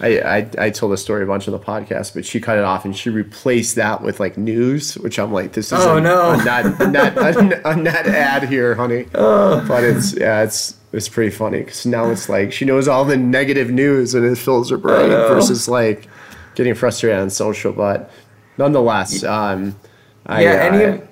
I, 0.00 0.20
I, 0.20 0.50
I 0.58 0.70
told 0.70 0.92
the 0.92 0.96
story 0.96 1.22
a 1.22 1.26
bunch 1.26 1.46
on 1.48 1.52
the 1.52 1.58
podcast, 1.58 2.14
but 2.14 2.24
she 2.24 2.40
cut 2.40 2.58
it 2.58 2.64
off 2.64 2.84
and 2.84 2.96
she 2.96 3.10
replaced 3.10 3.76
that 3.76 4.02
with 4.02 4.18
like 4.20 4.36
news, 4.36 4.94
which 4.98 5.18
I'm 5.20 5.32
like, 5.32 5.52
this 5.52 5.66
is 5.72 5.78
Oh, 5.84 5.98
a, 5.98 6.00
no. 6.00 6.32
a 6.32 6.36
net, 6.44 6.80
a 6.80 6.86
net, 6.88 7.16
a 7.16 7.42
net- 7.42 7.62
a 7.64 7.76
net 7.76 8.06
ad 8.06 8.48
here, 8.48 8.74
honey. 8.74 9.06
Oh. 9.14 9.64
But 9.68 9.84
it's 9.84 10.14
yeah, 10.16 10.42
it's 10.42 10.74
it's 10.92 11.08
pretty 11.08 11.30
funny 11.30 11.60
because 11.60 11.86
now 11.86 12.10
it's 12.10 12.28
like 12.28 12.52
she 12.52 12.64
knows 12.64 12.88
all 12.88 13.04
the 13.04 13.16
negative 13.16 13.70
news 13.70 14.14
and 14.14 14.24
it 14.24 14.36
fills 14.36 14.70
her 14.70 14.78
brain 14.78 15.10
versus 15.10 15.68
like 15.68 16.08
getting 16.56 16.74
frustrated 16.74 17.18
on 17.20 17.30
social. 17.30 17.72
But 17.72 18.10
nonetheless, 18.58 19.24
um, 19.24 19.76
I, 20.26 20.42
yeah, 20.42 20.50
any 20.50 20.84
uh, 20.84 20.88
of, 20.88 21.08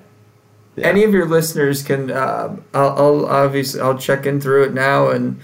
any 0.77 1.03
of 1.03 1.13
your 1.13 1.25
listeners 1.25 1.83
can. 1.83 2.11
Um, 2.11 2.63
I'll, 2.73 2.89
I'll 2.89 3.25
obviously 3.25 3.81
I'll 3.81 3.97
check 3.97 4.25
in 4.25 4.39
through 4.39 4.65
it 4.65 4.73
now, 4.73 5.09
and 5.09 5.39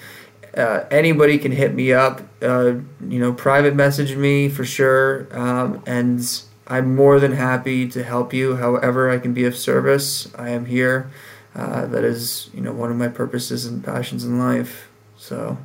uh, 0.55 0.85
anybody 0.91 1.37
can 1.37 1.51
hit 1.51 1.73
me 1.73 1.93
up. 1.93 2.21
Uh, 2.41 2.75
you 3.07 3.19
know, 3.19 3.33
private 3.33 3.75
message 3.75 4.15
me 4.15 4.49
for 4.49 4.65
sure, 4.65 5.27
um, 5.31 5.81
and 5.87 6.43
I'm 6.67 6.95
more 6.95 7.19
than 7.19 7.33
happy 7.33 7.87
to 7.89 8.03
help 8.03 8.33
you. 8.33 8.57
However, 8.57 9.09
I 9.09 9.17
can 9.17 9.33
be 9.33 9.45
of 9.45 9.55
service. 9.55 10.33
I 10.35 10.49
am 10.49 10.65
here. 10.65 11.09
Uh, 11.55 11.85
that 11.87 12.03
is, 12.03 12.49
you 12.53 12.61
know, 12.61 12.73
one 12.73 12.89
of 12.89 12.97
my 12.97 13.07
purposes 13.07 13.65
and 13.65 13.83
passions 13.83 14.25
in 14.25 14.39
life. 14.39 14.89
So. 15.17 15.57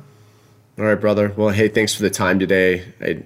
All 0.77 0.85
right, 0.85 0.95
brother. 0.95 1.33
Well, 1.35 1.49
hey, 1.49 1.67
thanks 1.67 1.95
for 1.95 2.03
the 2.03 2.09
time 2.09 2.39
today. 2.39 2.93
I 3.01 3.23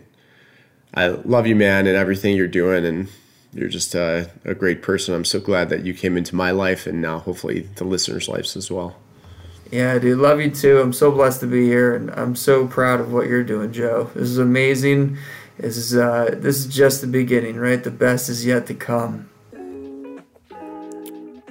I 0.94 1.08
love 1.08 1.48
you, 1.48 1.56
man, 1.56 1.88
and 1.88 1.96
everything 1.96 2.36
you're 2.36 2.48
doing, 2.48 2.86
and 2.86 3.08
you're 3.54 3.70
just 3.70 3.96
a, 3.96 4.30
a 4.46 4.54
great 4.54 4.82
person. 4.82 5.16
I'm 5.16 5.26
so 5.26 5.40
glad 5.40 5.70
that 5.70 5.86
you 5.86 5.94
came 5.94 6.18
into 6.18 6.36
my 6.36 6.52
life, 6.52 6.86
and 6.86 7.02
now 7.02 7.20
hopefully 7.20 7.62
the 7.76 7.84
listeners' 7.84 8.30
lives 8.30 8.56
as 8.56 8.70
well. 8.70 8.96
Yeah, 9.72 9.98
dude, 9.98 10.20
love 10.20 10.40
you 10.40 10.52
too. 10.52 10.80
I'm 10.80 10.94
so 10.94 11.12
blessed 11.12 11.40
to 11.40 11.48
be 11.48 11.66
here, 11.66 11.96
and 11.96 12.12
I'm 12.12 12.36
so 12.36 12.68
proud 12.68 13.00
of 13.00 13.12
what 13.12 13.28
you're 13.28 13.44
doing, 13.44 13.72
Joe. 13.72 14.12
This 14.14 14.30
is 14.30 14.38
amazing. 14.38 15.18
This 15.58 15.78
is 15.78 15.96
uh, 15.96 16.36
this 16.38 16.58
is 16.58 16.68
just 16.68 17.02
the 17.02 17.08
beginning, 17.08 17.56
right? 17.56 17.84
The 17.84 17.92
best 17.92 18.30
is 18.30 18.46
yet 18.46 18.68
to 18.68 18.76
come. 18.76 19.30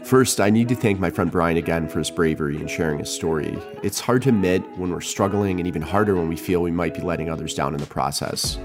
First, 0.04 0.40
I 0.40 0.50
need 0.50 0.68
to 0.68 0.74
thank 0.74 1.00
my 1.00 1.10
friend 1.10 1.32
Brian 1.32 1.56
again 1.56 1.88
for 1.88 1.98
his 1.98 2.10
bravery 2.10 2.60
in 2.60 2.66
sharing 2.68 2.98
his 2.98 3.10
story. 3.10 3.58
It's 3.82 3.98
hard 3.98 4.22
to 4.22 4.28
admit 4.28 4.62
when 4.76 4.90
we're 4.90 5.00
struggling, 5.00 5.58
and 5.58 5.66
even 5.66 5.82
harder 5.82 6.14
when 6.14 6.28
we 6.28 6.36
feel 6.36 6.62
we 6.62 6.70
might 6.70 6.94
be 6.94 7.00
letting 7.00 7.28
others 7.28 7.54
down 7.54 7.74
in 7.74 7.80
the 7.80 7.86
process. 7.86 8.58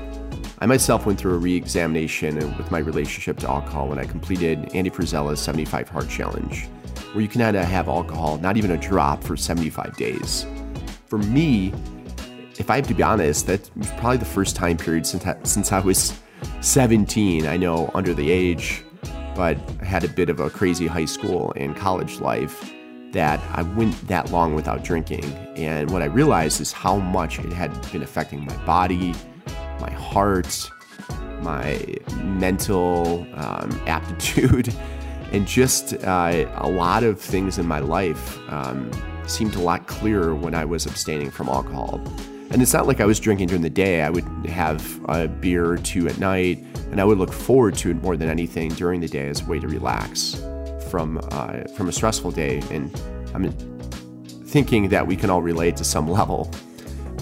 I 0.60 0.66
myself 0.66 1.06
went 1.06 1.20
through 1.20 1.36
a 1.36 1.38
re 1.38 1.56
examination 1.56 2.36
with 2.58 2.72
my 2.72 2.80
relationship 2.80 3.38
to 3.40 3.50
alcohol 3.50 3.90
when 3.90 4.00
I 4.00 4.06
completed 4.06 4.74
Andy 4.74 4.90
Frisella's 4.90 5.40
75 5.40 5.88
Hard 5.90 6.10
Challenge, 6.10 6.66
where 7.14 7.22
you 7.22 7.28
can 7.28 7.42
have 7.42 7.88
alcohol, 7.88 8.40
not 8.40 8.58
even 8.58 8.72
a 8.72 8.78
drop, 8.78 9.24
for 9.24 9.38
75 9.38 9.96
days. 9.98 10.48
For 11.06 11.20
me, 11.20 11.74
if 12.58 12.72
I 12.72 12.78
have 12.78 12.88
to 12.88 12.96
be 12.96 13.04
honest, 13.04 13.46
that 13.46 13.70
was 13.78 13.92
probably 13.92 14.18
the 14.18 14.26
first 14.26 14.56
time 14.56 14.78
period 14.78 15.06
since 15.06 15.28
I, 15.28 15.38
since 15.44 15.72
I 15.72 15.80
was 15.80 16.20
17. 16.62 17.46
I 17.46 17.56
know 17.56 17.92
under 17.94 18.16
the 18.16 18.32
age, 18.32 18.84
but 19.36 19.58
I 19.80 19.86
had 19.86 20.04
a 20.04 20.10
bit 20.10 20.30
of 20.30 20.40
a 20.40 20.50
crazy 20.50 20.88
high 20.88 21.06
school 21.06 21.54
and 21.56 21.76
college 21.76 22.20
life 22.20 22.74
that 23.12 23.40
I 23.54 23.62
went 23.62 24.08
that 24.08 24.32
long 24.32 24.56
without 24.56 24.84
drinking. 24.84 25.24
And 25.56 25.92
what 25.92 26.02
I 26.02 26.06
realized 26.06 26.62
is 26.62 26.72
how 26.72 26.98
much 26.98 27.38
it 27.38 27.54
had 27.54 27.72
been 27.92 28.02
affecting 28.02 28.44
my 28.44 28.58
body, 28.66 29.14
my 29.80 29.92
heart, 29.92 30.70
my 31.42 31.84
mental 32.24 33.28
um, 33.36 33.82
aptitude, 33.88 34.74
and 35.32 35.48
just 35.48 35.94
uh, 36.06 36.46
a 36.56 36.70
lot 36.70 37.04
of 37.04 37.20
things 37.20 37.58
in 37.58 37.68
my 37.68 37.80
life 37.80 38.38
um, 38.50 38.90
seemed 39.28 39.56
a 39.56 39.62
lot 39.62 39.88
clearer 39.88 40.34
when 40.34 40.56
I 40.56 40.66
was 40.66 40.86
abstaining 40.86 41.32
from 41.32 41.50
alcohol. 41.50 42.02
And 42.50 42.62
it's 42.62 42.74
not 42.74 42.88
like 42.88 43.02
I 43.02 43.06
was 43.06 43.20
drinking 43.20 43.48
during 43.48 43.62
the 43.62 43.70
day. 43.70 44.02
I 44.02 44.10
would 44.10 44.24
have 44.46 45.02
a 45.10 45.28
beer 45.28 45.66
or 45.66 45.78
two 45.78 46.08
at 46.08 46.18
night, 46.18 46.64
and 46.92 47.02
I 47.02 47.04
would 47.04 47.18
look 47.18 47.34
forward 47.34 47.76
to 47.76 47.92
it 47.92 48.02
more 48.02 48.16
than 48.16 48.30
anything 48.30 48.70
during 48.70 49.02
the 49.02 49.08
day 49.08 49.28
as 49.28 49.42
a 49.42 49.46
way 49.46 49.60
to 49.60 49.68
relax 49.68 50.42
from 50.90 51.20
uh, 51.32 51.64
from 51.76 51.90
a 51.90 51.92
stressful 51.92 52.32
day. 52.32 52.62
And 52.72 52.90
I'm 53.34 53.52
thinking 54.46 54.88
that 54.90 55.06
we 55.06 55.18
can 55.18 55.30
all 55.30 55.42
relate 55.42 55.76
to 55.78 55.84
some 55.84 56.10
level. 56.20 56.50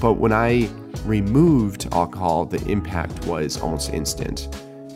But 0.06 0.20
when 0.20 0.34
I 0.34 0.70
removed 1.04 1.88
alcohol, 1.92 2.46
the 2.46 2.64
impact 2.68 3.26
was 3.26 3.60
almost 3.60 3.90
instant. 3.90 4.48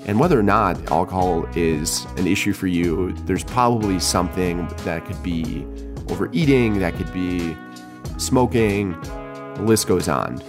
And 0.06 0.20
whether 0.20 0.40
or 0.40 0.44
not 0.44 0.92
alcohol 0.92 1.48
is 1.56 2.06
an 2.18 2.28
issue 2.28 2.54
for 2.54 2.68
you, 2.68 3.14
there's 3.26 3.44
probably 3.44 4.00
something 4.00 4.68
that 4.84 5.06
could 5.06 5.24
be 5.24 5.66
overeating, 6.10 6.78
that 6.82 6.94
could 6.94 7.12
be 7.12 7.58
smoking, 8.20 8.92
the 9.56 9.64
list 9.64 9.88
goes 9.88 10.08
on. 10.08 10.44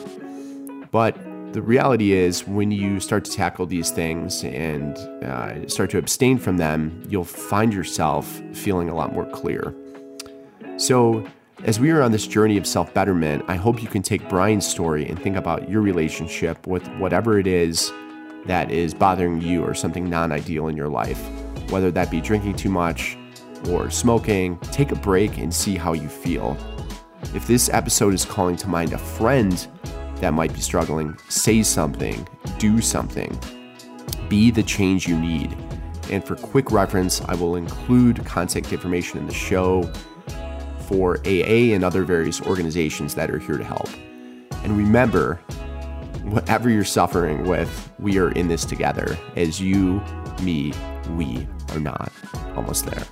But 0.91 1.16
the 1.55 1.62
reality 1.62 2.12
is, 2.12 2.47
when 2.47 2.70
you 2.70 3.01
start 3.01 3.24
to 3.24 3.32
tackle 3.32 3.65
these 3.65 3.91
things 3.91 4.45
and 4.45 4.95
uh, 5.24 5.66
start 5.70 5.89
to 5.93 5.97
abstain 5.97 6.37
from 6.37 6.59
them, 6.59 7.03
you'll 7.09 7.24
find 7.24 7.73
yourself 7.73 8.27
feeling 8.53 8.91
a 8.91 8.95
lot 8.95 9.15
more 9.15 9.24
clear. 9.24 9.74
So, 10.77 11.27
as 11.65 11.78
we 11.78 11.91
are 11.91 12.01
on 12.01 12.11
this 12.11 12.27
journey 12.27 12.57
of 12.57 12.66
self 12.66 12.93
betterment, 12.95 13.45
I 13.49 13.57
hope 13.57 13.82
you 13.82 13.89
can 13.89 14.03
take 14.03 14.28
Brian's 14.28 14.66
story 14.66 15.07
and 15.09 15.20
think 15.20 15.37
about 15.37 15.69
your 15.69 15.82
relationship 15.82 16.66
with 16.66 16.87
whatever 16.97 17.39
it 17.39 17.47
is 17.47 17.93
that 18.47 18.70
is 18.70 18.95
bothering 18.95 19.43
you 19.43 19.62
or 19.62 19.74
something 19.74 20.09
non 20.09 20.32
ideal 20.32 20.69
in 20.69 20.77
your 20.77 20.89
life, 20.89 21.20
whether 21.70 21.91
that 21.91 22.11
be 22.11 22.20
drinking 22.20 22.55
too 22.55 22.70
much 22.70 23.19
or 23.69 23.91
smoking. 23.91 24.59
Take 24.73 24.91
a 24.93 24.97
break 24.97 25.37
and 25.39 25.55
see 25.55 25.77
how 25.77 25.93
you 25.93 26.09
feel. 26.09 26.57
If 27.35 27.47
this 27.47 27.69
episode 27.69 28.15
is 28.15 28.24
calling 28.24 28.57
to 28.57 28.69
mind 28.69 28.93
a 28.93 28.99
friend 28.99 29.66
that 30.16 30.32
might 30.32 30.55
be 30.55 30.61
struggling, 30.61 31.16
say 31.28 31.62
something, 31.62 32.27
do 32.59 32.81
something, 32.81 33.39
be 34.28 34.51
the 34.51 34.62
change 34.62 35.07
you 35.07 35.19
need. 35.19 35.55
And 36.11 36.24
for 36.24 36.37
quick 36.37 36.73
reference, 36.73 37.20
I 37.20 37.35
will 37.35 37.57
include 37.57 38.24
contact 38.24 38.73
information 38.73 39.19
in 39.19 39.27
the 39.27 39.35
show 39.35 39.91
for 40.90 41.18
AA 41.18 41.72
and 41.72 41.84
other 41.84 42.02
various 42.02 42.40
organizations 42.42 43.14
that 43.14 43.30
are 43.30 43.38
here 43.38 43.56
to 43.56 43.62
help. 43.62 43.88
And 44.64 44.76
remember, 44.76 45.36
whatever 46.24 46.68
you're 46.68 46.84
suffering 46.84 47.46
with, 47.46 47.92
we 48.00 48.18
are 48.18 48.32
in 48.32 48.48
this 48.48 48.64
together. 48.64 49.16
As 49.36 49.60
you, 49.60 50.02
me, 50.42 50.72
we 51.16 51.46
are 51.70 51.80
not 51.80 52.10
almost 52.56 52.86
there. 52.86 53.04